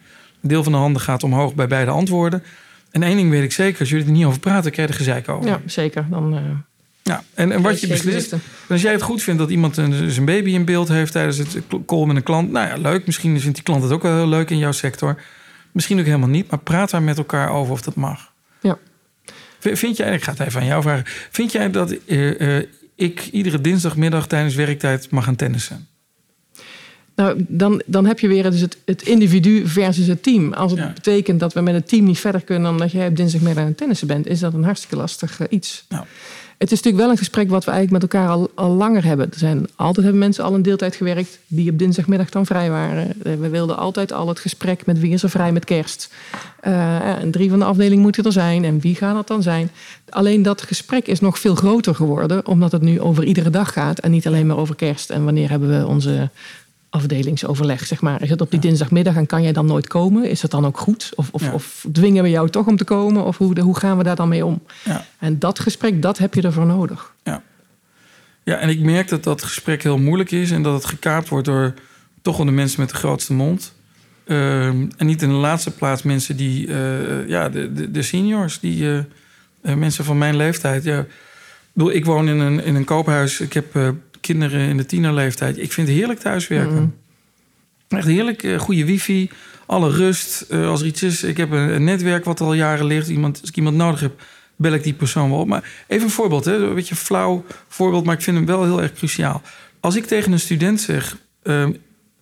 een 0.43 0.49
deel 0.49 0.63
van 0.63 0.73
de 0.73 0.79
handen 0.79 1.03
gaat 1.03 1.23
omhoog 1.23 1.55
bij 1.55 1.67
beide 1.67 1.91
antwoorden. 1.91 2.43
En 2.91 3.03
één 3.03 3.17
ding 3.17 3.31
weet 3.31 3.43
ik 3.43 3.53
zeker. 3.53 3.81
Als 3.81 3.91
jullie 3.91 4.07
er 4.07 4.13
niet 4.13 4.25
over 4.25 4.41
praten, 4.41 4.71
krijg 4.71 4.89
je 4.89 4.95
er 4.95 5.01
gezeik 5.01 5.29
over. 5.29 5.51
Ja, 5.51 5.61
zeker. 5.67 6.07
Dan... 6.11 6.35
Uh... 6.35 6.41
Ja, 7.09 7.25
en, 7.35 7.53
en 7.53 7.63
wat 7.63 7.81
je 7.81 7.87
beslist. 7.87 8.35
Als 8.69 8.83
jij 8.83 8.93
het 8.93 9.03
goed 9.03 9.23
vindt 9.23 9.41
dat 9.41 9.51
iemand 9.51 9.77
een, 9.77 10.11
zijn 10.11 10.25
baby 10.25 10.51
in 10.51 10.65
beeld 10.65 10.89
heeft 10.89 11.13
tijdens 11.13 11.37
het 11.37 11.59
call 11.87 12.07
met 12.07 12.17
een 12.17 12.23
klant. 12.23 12.51
Nou 12.51 12.69
ja, 12.69 12.77
leuk. 12.77 13.07
Misschien 13.07 13.41
vindt 13.41 13.55
die 13.55 13.65
klant 13.65 13.83
het 13.83 13.93
ook 13.93 14.03
wel 14.03 14.17
heel 14.17 14.29
leuk 14.29 14.51
in 14.51 14.59
jouw 14.59 14.73
sector. 14.73 15.23
Misschien 15.73 15.99
ook 15.99 16.05
helemaal 16.05 16.29
niet. 16.29 16.51
Maar 16.51 16.59
praat 16.59 16.91
daar 16.91 17.03
met 17.03 17.19
elkaar 17.19 17.51
over 17.51 17.73
of 17.73 17.83
dat 17.83 17.95
mag. 17.95 18.33
Ja. 18.61 18.79
Vind 19.61 19.97
jij, 19.97 20.15
ik 20.15 20.23
ga 20.23 20.31
het 20.31 20.41
even 20.41 20.61
aan 20.61 20.67
jou 20.67 20.83
vragen. 20.83 21.05
Vind 21.31 21.53
jij 21.53 21.71
dat 21.71 21.97
uh, 22.07 22.41
uh, 22.41 22.63
ik 22.95 23.29
iedere 23.33 23.61
dinsdagmiddag 23.61 24.27
tijdens 24.27 24.55
werktijd 24.55 25.11
mag 25.11 25.25
gaan 25.25 25.37
tennissen? 25.37 25.89
Nou, 27.17 27.45
dan, 27.49 27.83
dan 27.87 28.07
heb 28.07 28.19
je 28.19 28.29
weer 28.29 28.51
dus 28.51 28.61
het, 28.61 28.77
het 28.85 29.03
individu 29.03 29.69
versus 29.69 30.07
het 30.07 30.23
team. 30.23 30.53
Als 30.53 30.71
het 30.71 30.81
Ja. 30.81 30.93
betekent 30.93 31.41
dat 31.41 31.53
we 31.53 31.61
met 31.61 31.75
het 31.75 31.89
team 31.89 32.05
niet 32.05 32.19
verder 32.19 32.41
kunnen 32.41 32.63
dan 32.63 32.79
dat 32.79 32.93
jij 32.93 33.07
op 33.07 33.17
dinsdagmiddag 33.17 33.63
aan 33.63 33.69
het 33.69 33.79
tennissen 33.79 34.07
bent, 34.07 34.27
is 34.27 34.41
dat 34.41 34.55
een 34.55 34.65
hartstikke 34.65 34.97
lastig 34.97 35.41
eh, 35.41 35.47
iets. 35.51 35.85
Nou. 35.89 36.05
Het 36.65 36.73
is 36.73 36.79
natuurlijk 36.79 37.05
wel 37.05 37.13
een 37.13 37.25
gesprek 37.25 37.51
wat 37.51 37.65
we 37.65 37.71
eigenlijk 37.71 38.03
met 38.03 38.13
elkaar 38.13 38.49
al, 38.55 38.71
langer 38.71 39.05
hebben. 39.05 39.31
Er 39.31 39.39
zijn 39.39 39.67
altijd 39.77 40.05
hebben 40.05 40.23
mensen 40.23 40.45
al 40.45 40.55
een 40.55 40.63
deeltijd 40.63 40.97
gewerkt 40.97 41.39
die 41.47 41.71
op 41.71 41.79
dinsdagmiddag 41.79 42.31
dan 42.31 42.47
vrij 42.47 42.71
waren. 42.71 43.23
Eh, 43.23 43.35
We 43.35 43.49
wilden 43.49 43.77
altijd 43.77 44.13
al 44.13 44.29
het 44.29 44.39
gesprek 44.39 44.87
met 44.87 45.01
wie 45.01 45.13
is 45.13 45.23
er 45.23 45.31
vrij 45.31 45.53
met 45.53 45.65
kerst. 45.65 46.15
Eh, 46.61 47.13
drie 47.31 47.51
van 47.51 47.59
de 47.59 47.65
afdeling 47.65 48.03
moeten 48.03 48.25
er 48.25 48.33
zijn. 48.33 48.65
En 48.65 48.81
wie 48.81 48.95
gaat 48.95 49.15
dat 49.15 49.29
dan 49.29 49.43
zijn? 49.43 49.71
Alleen 50.09 50.43
dat 50.43 50.63
gesprek 50.63 51.07
is 51.07 51.21
nog 51.21 51.39
veel 51.39 51.55
groter 51.55 51.95
geworden, 51.95 52.47
omdat 52.47 52.73
het 52.73 52.83
nu 52.83 53.01
over 53.01 53.25
iedere 53.25 53.51
dag 53.51 53.73
gaat 53.73 53.99
en 53.99 54.11
niet 54.11 54.27
alleen 54.27 54.47
maar 54.47 54.59
over 54.59 54.75
kerst. 54.75 55.11
En 55.11 55.25
wanneer 55.25 55.51
hebben 55.51 55.79
we 55.79 55.87
onze 55.87 56.31
afdelingsoverleg, 56.95 57.87
zeg 57.87 58.01
maar. 58.01 58.23
Is 58.23 58.31
het 58.31 58.41
op 58.41 58.51
die 58.51 58.61
dinsdagmiddag 58.61 59.17
en 59.17 59.27
kan 59.27 59.43
jij 59.43 59.53
dan 59.53 59.67
nooit 59.67 59.87
komen? 59.87 60.31
Is 60.31 60.41
dat 60.41 60.51
dan 60.51 60.67
ook 60.67 60.79
goed? 60.79 61.13
Of, 61.15 61.29
of, 61.33 61.43
Ja. 61.43 61.53
of 61.53 61.87
dwingen 61.93 62.23
we 62.23 62.31
jou 62.31 62.51
toch 62.51 62.67
om 62.67 62.77
te 62.77 62.85
komen? 62.85 63.25
Of 63.25 63.39
hoe, 63.39 63.61
hoe 63.61 63.79
gaan 63.79 63.99
we 63.99 64.05
daar 64.05 64.17
dan 64.17 64.29
mee 64.29 64.45
om? 64.45 64.63
Ja. 64.85 65.05
En 65.19 65.39
dat 65.39 65.59
gesprek, 65.59 66.03
dat 66.03 66.19
heb 66.19 66.35
je 66.35 66.43
ervoor 66.43 66.67
nodig. 66.67 67.13
Ja, 68.45 68.57
en 68.59 68.69
ik 68.69 68.81
merk 68.81 69.09
dat 69.09 69.25
dat 69.25 69.43
gesprek 69.43 69.83
heel 69.83 69.99
moeilijk 69.99 70.31
is 70.31 70.51
en 70.51 70.63
dat 70.63 70.75
het 70.75 70.85
gekaapt 70.85 71.29
wordt 71.29 71.47
door 71.47 71.75
toch 72.23 72.37
wel 72.37 72.47
de 72.47 72.53
mensen 72.53 72.81
met 72.81 72.89
de 72.89 72.97
grootste 72.97 73.33
mond. 73.33 73.73
Ehm, 74.27 74.87
en 74.97 75.07
niet 75.07 75.23
in 75.23 75.29
de 75.29 75.35
laatste 75.35 75.71
plaats 75.71 76.03
mensen 76.03 76.37
die, 76.37 76.67
eh, 76.67 77.29
ja, 77.29 77.49
de, 77.49 77.73
de, 77.73 77.91
de 77.91 78.03
seniors, 78.03 78.61
die 78.61 78.85
eh, 78.85 78.99
eh, 79.63 79.77
mensen 79.77 80.05
van 80.05 80.19
mijn 80.19 80.37
leeftijd. 80.37 80.85
Ja, 80.85 80.99
ik, 80.99 81.07
bedoel, 81.73 81.93
ik 81.93 82.05
woon 82.05 82.29
in 82.29 82.39
een, 82.39 82.65
in 82.65 82.75
een 82.75 82.85
koophuis, 82.85 83.41
ik 83.41 83.53
heb 83.53 83.95
kinderen 84.25 84.69
in 84.69 84.77
de 84.77 84.87
tienerleeftijd. 84.87 85.59
Ik 85.59 85.73
vind 85.73 85.89
het 85.89 85.97
heerlijk 85.97 86.21
thuiswerken. 86.21 86.75
Mhm. 86.75 87.97
Echt 87.99 88.07
heerlijk, 88.07 88.43
eh, 88.43 88.59
goede 88.59 88.85
wifi, 88.85 89.31
alle 89.67 89.91
rust. 89.91 90.41
eh, 90.41 90.69
als 90.69 90.81
er 90.81 90.87
iets 90.87 91.03
is, 91.03 91.23
ik 91.23 91.37
heb 91.37 91.51
een, 91.51 91.75
een 91.75 91.85
netwerk 91.85 92.25
wat 92.25 92.41
al 92.41 92.55
jaren 92.55 92.87
ligt. 92.87 93.09
Iemand, 93.09 93.41
als 93.41 93.51
ik 93.51 93.57
iemand 93.57 93.77
nodig 93.77 94.01
heb, 94.01 94.23
bel 94.57 94.73
ik 94.73 94.83
die 94.83 94.93
persoon 94.95 95.31
wel 95.31 95.39
op. 95.39 95.47
Maar 95.49 95.85
even 95.87 96.05
een 96.05 96.11
voorbeeld, 96.11 96.45
hè? 96.45 96.55
een 96.55 96.75
beetje 96.75 96.95
een 96.95 97.01
flauw 97.01 97.45
voorbeeld, 97.69 98.05
maar 98.05 98.15
ik 98.15 98.23
vind 98.23 98.37
hem 98.37 98.47
wel 98.47 98.65
heel 98.65 98.83
erg 98.83 98.93
cruciaal. 98.93 99.43
Als 99.81 99.97
ik 99.97 100.07
tegen 100.07 100.33
een 100.33 100.41
student 100.41 100.81
zeg, 100.81 101.17
ehm, 101.43 101.73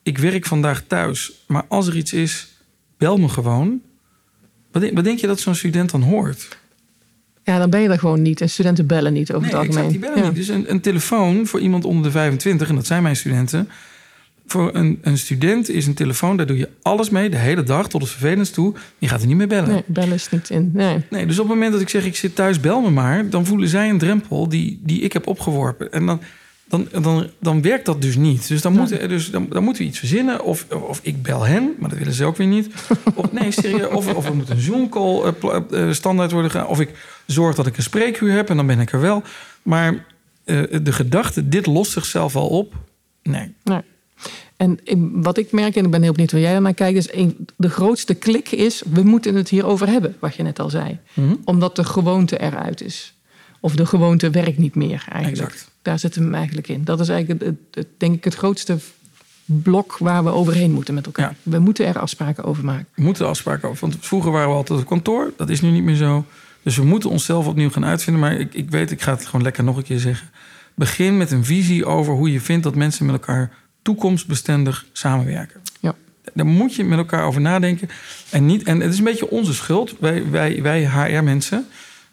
ik 0.03 0.19
werk 0.19 0.47
vandaag 0.47 0.83
thuis, 0.87 1.33
maar 1.47 1.65
als 1.69 1.87
er 1.87 1.97
iets 1.97 2.13
is, 2.13 2.49
bel 2.97 3.17
me 3.17 3.29
gewoon. 3.29 3.81
Wat 4.73 4.83
denk, 4.83 4.95
wat 4.95 5.05
denk 5.05 5.19
je 5.19 5.27
dat 5.27 5.41
zo'n 5.41 5.55
student 5.55 5.91
dan 5.91 6.03
hoort? 6.03 6.59
Ja, 7.45 7.59
dan 7.59 7.71
ben 7.71 7.81
je 7.81 7.89
er 7.89 7.99
gewoon 7.99 8.23
niet. 8.23 8.41
En 8.41 8.49
studenten 8.51 8.87
bellen 8.87 9.13
niet 9.13 9.33
over 9.33 9.47
Nee, 9.53 9.61
het 9.61 9.69
algemeen. 9.69 9.85
exact, 9.85 9.91
die 9.91 10.01
bellen 10.11 10.23
Ja. 10.23 10.27
niet. 10.29 10.37
Dus 10.37 10.49
een, 10.49 10.71
een 10.71 10.81
telefoon 10.81 11.47
voor 11.47 11.61
iemand 11.61 11.85
onder 11.85 12.03
de 12.05 12.11
25, 12.11 12.69
en 12.69 12.75
dat 12.75 12.87
zijn 12.87 13.03
mijn 13.03 13.17
studenten. 13.17 13.69
Voor 14.47 14.71
een, 14.75 14.99
een 15.03 15.19
student 15.19 15.69
is 15.69 15.87
een 15.87 15.95
telefoon, 15.95 16.37
daar 16.37 16.47
doe 16.47 16.57
je 16.57 16.69
alles 16.83 17.11
mee, 17.11 17.31
de 17.31 17.37
hele 17.37 17.63
dag, 17.63 17.89
tot 17.89 18.01
het 18.01 18.11
vervelendst 18.11 18.55
toe. 18.55 18.75
Je 18.99 19.09
gaat 19.09 19.21
er 19.21 19.27
niet 19.27 19.37
meer 19.37 19.49
bellen. 19.49 19.69
Nee, 19.71 19.83
bellen 19.87 20.15
is 20.15 20.29
niet 20.31 20.51
in. 20.51 20.71
Nee. 20.75 20.99
Nee, 21.11 21.27
dus 21.27 21.39
op 21.39 21.45
het 21.45 21.55
moment 21.55 21.73
dat 21.73 21.81
ik 21.81 21.89
zeg 21.89 22.05
ik 22.05 22.17
zit 22.17 22.35
thuis, 22.35 22.61
bel 22.61 22.81
me 22.81 22.91
maar, 22.91 23.29
dan 23.31 23.47
voelen 23.47 23.69
zij 23.69 23.91
een 23.91 23.99
drempel 23.99 24.49
die, 24.49 24.81
die 24.85 25.01
ik 25.01 25.13
heb 25.13 25.27
opgeworpen. 25.27 25.93
En 25.93 26.07
dan, 26.07 26.21
dan, 26.73 26.89
dan, 27.03 27.27
dan 27.39 27.63
werkt 27.63 27.87
dat 27.87 28.03
dus 28.03 28.17
niet. 28.17 28.49
Dus 28.49 28.63
dan, 28.63 28.73
moeten, 28.73 29.09
dus, 29.09 29.31
dan, 29.31 29.47
dan 29.49 29.65
moeten 29.65 29.83
we 29.83 29.89
iets 29.89 29.99
verzinnen. 29.99 30.45
Of, 30.45 30.67
of 30.71 31.01
ik 31.03 31.23
bel 31.23 31.43
hen, 31.43 31.75
maar 31.79 31.89
dat 31.89 31.99
willen 31.99 32.13
ze 32.13 32.25
ook 32.25 32.37
weer 32.37 32.47
niet. 32.47 32.69
Of 33.15 33.33
nee, 33.33 33.51
serieus. 33.51 33.89
Of, 33.89 34.15
of 34.15 34.27
er 34.27 34.35
moet 34.35 34.51
een 34.51 34.61
Zoom-call 34.61 35.23
eh, 35.23 35.57
eh, 35.71 35.93
standaard 35.93 36.33
worden 36.33 36.51
gedaan. 36.51 36.67
Of 36.67 36.81
ik 36.81 36.91
zorg 37.27 37.57
dat 37.57 37.67
ik 37.67 37.77
een 37.77 37.83
spreekuur 37.83 38.33
heb 38.33 38.51
en 38.51 38.57
dan 38.57 38.67
ben 38.67 38.81
ik 38.81 38.93
er 38.93 39.01
wel. 39.01 39.23
Maar 39.63 40.07
eh, 40.45 40.63
de 40.83 40.93
gedachte, 40.93 41.49
dit 41.49 41.67
lost 41.67 41.93
zichzelf 41.93 42.37
al 42.37 42.49
op. 42.49 42.75
Nee. 43.23 43.55
Nee. 43.65 43.81
En 44.57 44.81
wat 45.23 45.39
ik 45.39 45.53
merk, 45.53 45.77
en 45.77 45.85
ik 45.85 45.91
ben 45.91 46.03
heel 46.03 46.13
benieuwd 46.13 46.31
hoe 46.31 46.41
jij 46.41 46.53
daarnaar 46.53 46.75
kijkt, 46.75 46.99
is 46.99 47.13
een, 47.13 47.49
de 47.57 47.71
grootste 47.71 48.15
klik 48.15 48.51
is, 48.51 48.83
we 48.93 49.03
moeten 49.03 49.35
het 49.35 49.49
hierover 49.49 49.89
hebben, 49.89 50.17
wat 50.19 50.35
je 50.35 50.43
net 50.43 50.59
al 50.59 50.71
zei. 50.71 50.99
Mhm. 51.15 51.35
Omdat 51.45 51.77
de 51.77 51.85
gewoonte 51.85 52.41
eruit 52.41 52.83
is. 52.83 53.15
Of 53.61 53.75
de 53.75 53.87
gewoonte 53.87 54.31
werkt 54.31 54.59
niet 54.59 54.75
meer 54.75 55.05
eigenlijk. 55.09 55.51
Exact. 55.51 55.72
Daar 55.83 55.99
zit 55.99 56.15
hem 56.15 56.35
eigenlijk 56.35 56.69
in. 56.69 56.85
Dat 56.85 57.01
is 57.01 57.09
eigenlijk, 57.09 57.43
het, 57.45 57.55
het- 57.71 57.87
denk 57.99 58.15
ik, 58.15 58.25
het 58.25 58.35
grootste 58.35 58.79
blok 59.45 59.97
waar 59.99 60.25
we 60.25 60.31
overheen 60.31 60.73
moeten 60.73 60.95
met 60.95 61.07
elkaar. 61.07 61.29
Ja. 61.43 61.51
We 61.51 61.59
moeten 61.59 61.87
er 61.87 61.99
afspraken 61.99 62.45
over 62.45 62.65
maken. 62.65 62.87
We 62.95 63.03
moeten 63.03 63.25
er 63.25 63.31
afspraken 63.31 63.69
over. 63.69 63.81
Want 63.81 63.97
vroeger 64.01 64.31
waren 64.33 64.49
we 64.49 64.55
altijd 64.55 64.81
op 64.81 64.87
kantoor. 64.87 65.33
Dat 65.37 65.49
is 65.51 65.61
nu 65.61 65.71
niet 65.71 65.83
meer 65.83 65.95
zo. 65.97 66.25
Dus 66.63 66.77
we 66.77 66.85
moeten 66.85 67.11
onszelf 67.11 67.47
opnieuw 67.47 67.71
gaan 67.71 67.85
uitvinden. 67.85 68.23
Maar 68.23 68.35
ik, 68.39 68.55
ik 68.55 68.71
weet, 68.71 68.91
ik 68.91 69.03
ga 69.03 69.13
het 69.13 69.27
gewoon 69.27 69.43
lekker 69.43 69.65
nog 69.65 69.77
een 69.77 69.83
keer 69.83 69.99
zeggen. 69.99 70.31
Begin 70.75 71.17
met 71.17 71.31
een 71.31 71.45
visie 71.45 71.85
over 71.87 72.15
hoe 72.15 72.33
je 72.33 72.41
vindt 72.41 72.63
dat 72.65 72.75
mensen 72.75 73.07
met 73.07 73.15
elkaar 73.15 73.51
toekomstbestendig 73.83 74.87
samenwerken. 74.93 75.61
Ja. 75.81 75.95
Daar 76.35 76.47
moet 76.47 76.75
je 76.75 76.85
met 76.85 76.99
elkaar 76.99 77.25
over 77.25 77.41
nadenken. 77.41 77.89
En, 78.31 78.47
niet, 78.47 78.63
en 78.63 78.81
het 78.81 78.93
is 78.93 78.99
een 78.99 79.05
beetje 79.05 79.31
onze 79.31 79.55
schuld. 79.55 79.95
Wij, 80.01 80.31
wij, 80.31 80.63
wij 80.63 80.85
HR-mensen. 80.87 81.67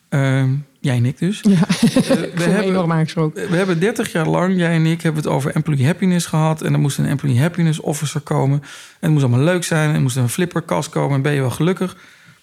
ehm, 0.09 0.53
Jij 0.81 0.95
en 0.95 1.05
ik 1.05 1.17
dus. 1.17 1.39
Ja, 1.41 1.49
we 1.59 2.31
we 2.35 2.43
hebben. 2.43 3.33
We 3.33 3.55
hebben 3.55 3.79
30 3.79 4.11
jaar 4.11 4.27
lang, 4.27 4.57
jij 4.57 4.75
en 4.75 4.85
ik, 4.85 5.01
hebben 5.01 5.23
het 5.23 5.31
over 5.31 5.55
employee 5.55 5.85
happiness 5.85 6.25
gehad. 6.25 6.61
En 6.61 6.73
er 6.73 6.79
moest 6.79 6.97
een 6.97 7.05
employee 7.05 7.39
happiness 7.39 7.79
officer 7.79 8.21
komen. 8.21 8.59
En 8.59 8.67
het 8.99 9.11
moest 9.11 9.23
allemaal 9.23 9.45
leuk 9.45 9.63
zijn. 9.63 9.89
En 9.89 9.95
er 9.95 10.01
moest 10.01 10.15
een 10.15 10.29
flipperkast 10.29 10.89
komen. 10.89 11.15
En 11.15 11.21
ben 11.21 11.33
je 11.33 11.39
wel 11.39 11.49
gelukkig. 11.49 11.93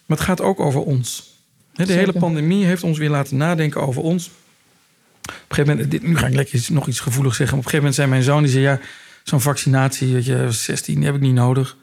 Maar 0.07 0.16
het 0.16 0.26
gaat 0.26 0.41
ook 0.41 0.61
over 0.61 0.80
ons. 0.80 1.34
De 1.72 1.87
Zeker. 1.87 2.01
hele 2.01 2.18
pandemie 2.18 2.64
heeft 2.64 2.82
ons 2.82 2.99
weer 2.99 3.11
laten 3.11 3.37
nadenken 3.37 3.87
over 3.87 4.03
ons. 4.03 4.26
Op 4.26 5.32
een 5.32 5.34
gegeven 5.49 5.72
moment, 5.72 5.91
dit, 5.91 6.03
nu 6.03 6.16
ga 6.16 6.26
ik 6.26 6.34
lekker 6.34 6.66
nog 6.68 6.87
iets 6.87 7.01
gevoeligs 7.01 7.37
zeggen. 7.37 7.59
Op 7.59 7.64
een 7.64 7.70
gegeven 7.70 7.93
moment 7.93 7.95
zei 7.95 8.09
mijn 8.09 8.22
zoon, 8.22 8.43
die 8.43 8.53
zei... 8.53 8.62
ja, 8.62 8.80
zo'n 9.22 9.41
vaccinatie, 9.41 10.12
weet 10.12 10.24
je, 10.24 10.47
16, 10.51 10.95
die 10.95 11.05
heb 11.05 11.14
ik 11.14 11.20
niet 11.20 11.34
nodig. 11.34 11.76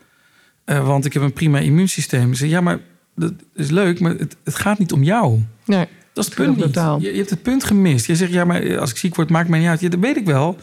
Eh, 0.66 0.86
want 0.86 1.06
ik 1.06 1.14
heb 1.14 1.22
een 1.22 1.34
prima 1.34 1.60
immuunsysteem. 1.60 2.32
Ik 2.32 2.38
zei, 2.38 2.50
ja, 2.50 2.62
maar 2.62 2.80
dat 3.16 3.34
is 3.56 3.70
leuk, 3.70 4.00
maar 4.00 4.12
het, 4.12 4.36
het 4.44 4.56
gaat 4.56 4.80
niet 4.80 4.92
om 4.92 5.04
jou. 5.04 5.42
Nee, 5.66 5.88
Dat 6.14 6.24
is 6.24 6.26
het 6.26 6.36
punt 6.36 6.58
niet. 6.58 6.74
Je, 6.74 7.12
je 7.12 7.18
hebt 7.18 7.30
het 7.30 7.42
punt 7.42 7.64
gemist. 7.64 8.06
Je 8.06 8.16
zegt, 8.16 8.32
ja, 8.32 8.46
maar 8.46 8.80
als 8.80 8.90
ik 8.90 8.98
ziek 8.98 9.16
word, 9.16 9.30
maakt 9.30 9.50
mij 9.50 9.60
niet 9.60 9.68
uit. 9.68 9.80
Ja, 9.80 9.90
dat 9.90 10.00
weet 10.00 10.18
ik 10.18 10.26
wel. 10.26 10.58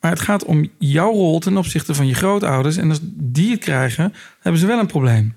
Maar 0.00 0.10
het 0.10 0.20
gaat 0.20 0.44
om 0.44 0.68
jouw 0.78 1.12
rol 1.12 1.38
ten 1.38 1.56
opzichte 1.56 1.94
van 1.94 2.06
je 2.06 2.14
grootouders. 2.14 2.76
En 2.76 2.88
als 2.88 3.00
die 3.02 3.50
het 3.50 3.60
krijgen, 3.60 4.14
hebben 4.40 4.60
ze 4.60 4.66
wel 4.66 4.78
een 4.78 4.86
probleem. 4.86 5.34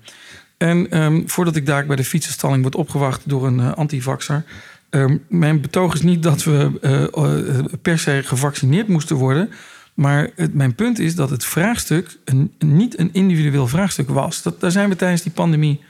En 0.56 0.90
ehm, 0.90 1.22
voordat 1.26 1.56
ik 1.56 1.66
daar 1.66 1.86
bij 1.86 1.96
de 1.96 2.04
fietsenstalling 2.04 2.62
word 2.62 2.74
opgewacht 2.74 3.22
door 3.24 3.46
een 3.46 3.60
eh, 3.60 3.72
antivaxer... 3.72 4.44
ehm, 4.90 5.16
mijn 5.28 5.60
betoog 5.60 5.94
is 5.94 6.02
niet 6.02 6.22
dat 6.22 6.44
we 6.44 6.78
eh, 6.80 7.02
eh, 7.02 7.64
per 7.82 7.98
se 7.98 8.20
gevaccineerd 8.24 8.88
moesten 8.88 9.16
worden... 9.16 9.50
Maar 9.96 10.30
het, 10.34 10.54
mijn 10.54 10.74
punt 10.74 10.98
is 10.98 11.14
dat 11.14 11.30
het 11.30 11.44
vraagstuk 11.44 12.18
een, 12.24 12.52
niet 12.58 12.98
een 12.98 13.08
individueel 13.12 13.66
vraagstuk 13.66 14.08
was. 14.08 14.42
Dat, 14.42 14.60
daar 14.60 14.70
zijn 14.70 14.88
we 14.88 14.96
tijdens 14.96 15.22
die 15.22 15.32
pandemie 15.32 15.80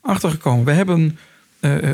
achtergekomen. 0.00 0.64
We 0.64 0.72
hebben 0.72 1.00
eh, 1.00 1.06
eh, 1.06 1.14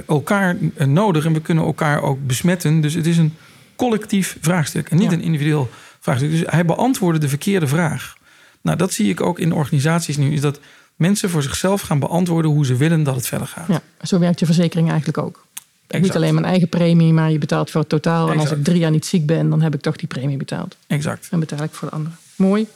elkaar 0.07 0.57
eh, 0.77 0.87
nodig 0.87 1.25
en 1.25 1.33
we 1.33 1.41
kunnen 1.41 1.65
elkaar 1.65 2.03
ook 2.03 2.27
besmetten. 2.27 2.81
Dus 2.81 2.95
het 2.95 3.07
is 3.07 3.19
een 3.19 3.35
collectief 3.77 4.37
vraagstuk 4.41 4.89
en 4.91 4.97
niet 4.97 5.11
Ja. 5.11 5.17
een 5.17 5.23
individueel 5.23 5.71
vraagstuk. 6.01 6.31
Dus 6.31 6.43
hij 6.47 6.65
beantwoordde 6.65 7.21
de 7.21 7.29
verkeerde 7.29 7.67
vraag. 7.67 8.17
Nou, 8.61 8.77
dat 8.77 8.93
zie 8.93 9.09
ik 9.09 9.21
ook 9.21 9.39
in 9.39 9.53
organisaties 9.53 10.17
nu. 10.17 10.33
Is 10.33 10.41
dat 10.41 10.61
mensen 10.97 11.31
voor 11.31 11.43
zichzelf 11.43 11.81
gaan 11.81 11.99
beantwoorden 11.99 12.51
hoe 12.51 12.67
ze 12.67 12.77
willen 12.77 13.03
dat 13.03 13.15
het 13.15 13.27
verder 13.27 13.47
gaat. 13.47 13.67
ja, 13.69 13.81
zo 14.03 14.19
werkt 14.19 14.41
je 14.41 14.47
verzekering 14.47 14.89
eigenlijk 14.89 15.19
ook. 15.19 15.47
Niet 15.83 15.99
Exact. 16.01 16.17
alleen 16.17 16.35
mijn 16.35 16.47
eigen 16.47 16.69
premie, 16.69 17.13
maar 17.13 17.31
je 17.31 17.39
betaalt 17.39 17.71
voor 17.71 17.81
het 17.81 17.91
totaal. 17.91 18.31
En 18.33 18.39
als 18.39 18.51
ik 18.51 18.65
drie 18.65 18.79
jaar 18.79 18.91
niet 18.91 19.07
ziek 19.07 19.27
ben, 19.27 19.51
dan 19.51 19.63
heb 19.63 19.75
ik 19.75 19.81
toch 19.81 19.97
die 19.97 20.09
premie 20.09 20.37
betaald. 20.37 20.77
Exact. 20.87 21.29
En 21.31 21.41
betaal 21.41 21.63
ik 21.63 21.71
voor 21.73 21.89
de 21.89 21.95
anderen. 21.95 22.19
Mooi. 22.37 22.67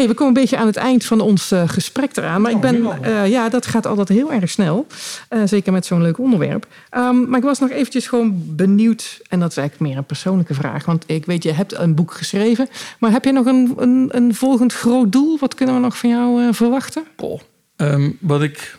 Hey, 0.00 0.08
we 0.08 0.14
komen 0.14 0.34
een 0.34 0.40
beetje 0.40 0.56
aan 0.56 0.66
het 0.66 0.76
eind 0.76 1.04
van 1.04 1.20
ons 1.20 1.50
eh, 1.50 1.68
gesprek 1.68 2.16
eraan. 2.16 2.40
Maar 2.40 2.50
ik 2.50 2.64
Oh, 2.64 2.70
nu 2.70 2.82
ben, 2.82 3.02
eh, 3.02 3.30
ja, 3.30 3.48
dat 3.48 3.66
gaat 3.66 3.86
altijd 3.86 4.08
heel 4.08 4.32
erg 4.32 4.50
snel. 4.50 4.86
Eh, 5.28 5.40
zeker 5.44 5.72
met 5.72 5.86
zo'n 5.86 6.02
leuk 6.02 6.18
onderwerp. 6.18 6.66
Ehm, 6.90 7.28
maar 7.28 7.38
ik 7.38 7.44
was 7.44 7.58
nog 7.58 7.70
eventjes 7.70 8.06
gewoon 8.06 8.42
benieuwd. 8.56 9.20
En 9.28 9.40
dat 9.40 9.50
is 9.50 9.56
eigenlijk 9.56 9.88
meer 9.88 9.98
een 9.98 10.06
persoonlijke 10.06 10.54
vraag. 10.54 10.84
Want 10.84 11.04
ik 11.06 11.26
weet, 11.26 11.42
je 11.42 11.52
hebt 11.52 11.78
een 11.78 11.94
boek 11.94 12.12
geschreven. 12.12 12.68
Maar 12.98 13.10
heb 13.10 13.24
je 13.24 13.32
nog 13.32 13.46
een, 13.46 13.72
een, 13.76 14.08
een 14.12 14.34
volgend 14.34 14.72
groot 14.72 15.12
doel? 15.12 15.38
Wat 15.38 15.54
kunnen 15.54 15.74
we 15.74 15.80
nog 15.80 15.98
van 15.98 16.10
jou 16.10 16.54
verwachten? 16.54 17.04
Poh. 17.16 17.40
Ehm, 17.76 18.10
wat 18.20 18.42
ik, 18.42 18.78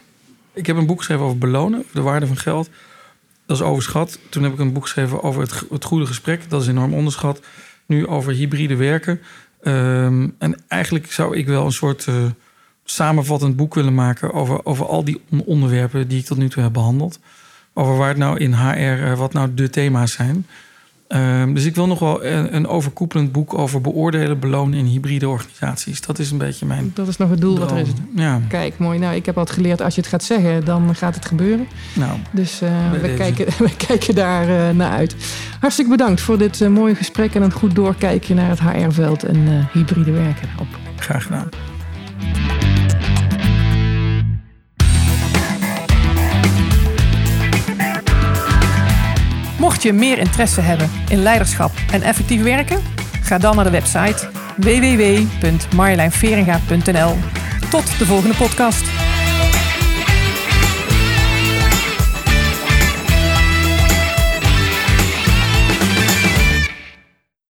ik 0.54 0.66
heb 0.66 0.78
een 0.78 0.86
boek 0.86 0.98
geschreven 0.98 1.26
over 1.26 1.38
belonen, 1.38 1.84
de 1.94 2.02
waarde 2.02 2.28
van 2.28 2.38
geld. 2.38 2.70
Dat 3.46 3.58
is 3.58 3.64
overschat. 3.64 4.20
Toen 4.30 4.44
heb 4.44 4.54
ik 4.54 4.60
een 4.60 4.74
boek 4.74 4.84
geschreven 4.84 5.24
over 5.24 5.42
het, 5.42 5.64
het 5.70 5.84
goede 5.84 6.06
gesprek. 6.06 6.50
Dat 6.50 6.62
is 6.62 6.68
enorm 6.68 6.94
onderschat. 6.94 7.42
Nu 7.86 8.08
over 8.08 8.34
hybride 8.34 8.76
werken. 8.76 9.22
Ehm, 9.64 10.28
en 10.38 10.56
eigenlijk 10.68 11.12
zou 11.12 11.38
ik 11.38 11.48
wel 11.48 11.66
een 11.66 11.72
soort 11.72 12.08
eh, 12.08 12.16
samenvattend 12.84 13.56
boek 13.56 13.74
willen 13.76 13.94
maken 13.94 14.34
over, 14.34 14.66
over 14.66 14.86
al 14.88 15.04
die 15.04 15.22
on- 15.32 15.44
onderwerpen 15.44 16.08
die 16.08 16.20
ik 16.20 16.26
tot 16.26 16.38
nu 16.38 16.50
toe 16.50 16.64
heb 16.64 16.74
behandeld. 16.74 17.20
Over 17.74 17.98
waar 17.98 18.08
het 18.08 18.18
nou 18.18 18.38
in 18.40 18.54
HR, 18.54 19.04
eh, 19.04 19.18
wat 19.18 19.34
nou 19.34 19.54
de 19.54 19.70
thema's 19.70 20.12
zijn. 20.12 20.46
Ehm, 21.12 21.54
dus 21.54 21.66
ik 21.66 21.76
wil 21.76 21.88
nog 21.88 22.00
wel 22.00 22.26
een, 22.26 22.56
een 22.56 22.68
overkoepelend 22.68 23.32
boek 23.32 23.54
over 23.54 23.82
beoordelen, 23.82 24.40
belonen 24.40 24.80
in 24.80 24.86
hybride 24.86 25.30
organisaties. 25.30 26.02
Dat 26.02 26.20
is 26.20 26.32
een 26.32 26.38
beetje 26.38 26.66
mijn 26.66 26.92
Dat 26.94 27.08
is 27.08 27.18
nog 27.18 27.30
het 27.30 27.42
doel 27.42 27.60
wat 27.60 27.72
er 27.72 27.78
is. 27.78 27.88
Ja, 28.16 28.42
Kijk, 28.48 28.78
mooi. 28.78 29.00
Nou, 29.00 29.16
ik 29.16 29.26
heb 29.26 29.38
altijd 29.38 29.58
geleerd, 29.58 29.82
als 29.82 29.96
je 29.96 30.02
het 30.02 30.10
gaat 30.10 30.24
zeggen, 30.24 30.66
dan 30.66 30.96
gaat 30.96 31.16
het 31.16 31.26
gebeuren. 31.26 31.68
nou, 31.94 32.12
Dus 32.32 32.60
Bij 32.60 32.90
we, 32.92 33.02
deze. 33.02 33.14
kijken, 33.14 33.46
we 33.66 33.76
kijken 33.88 34.16
daar 34.16 34.50
eh, 34.70 34.76
naar 34.76 34.92
uit. 34.92 35.16
Hartstikke 35.60 35.92
bedankt 35.92 36.22
voor 36.22 36.38
dit 36.38 36.62
eh, 36.62 36.70
mooie 36.70 36.96
gesprek 36.96 37.36
en 37.36 37.42
een 37.42 37.52
goed 37.54 37.76
doorkijkje 37.76 38.34
naar 38.34 38.50
het 38.50 38.60
HR-veld 38.62 39.24
en 39.24 39.68
hybride 39.74 40.12
werken. 40.12 40.50
Op. 40.60 40.68
graag 40.96 41.24
gedaan. 41.24 41.50
Je 49.82 49.94
meer 49.94 50.18
interesse 50.18 50.62
hebben 50.62 50.92
in 51.10 51.22
leiderschap 51.22 51.72
en 51.92 52.02
effectief 52.02 52.44
werken, 52.44 52.82
ga 53.24 53.38
dan 53.38 53.56
naar 53.56 53.66
de 53.66 53.72
website 53.72 54.30
www.marjolijnveringa.nl. 54.58 57.16
Tot 57.70 58.00
de 58.00 58.06
volgende 58.06 58.36
podcast. 58.36 59.11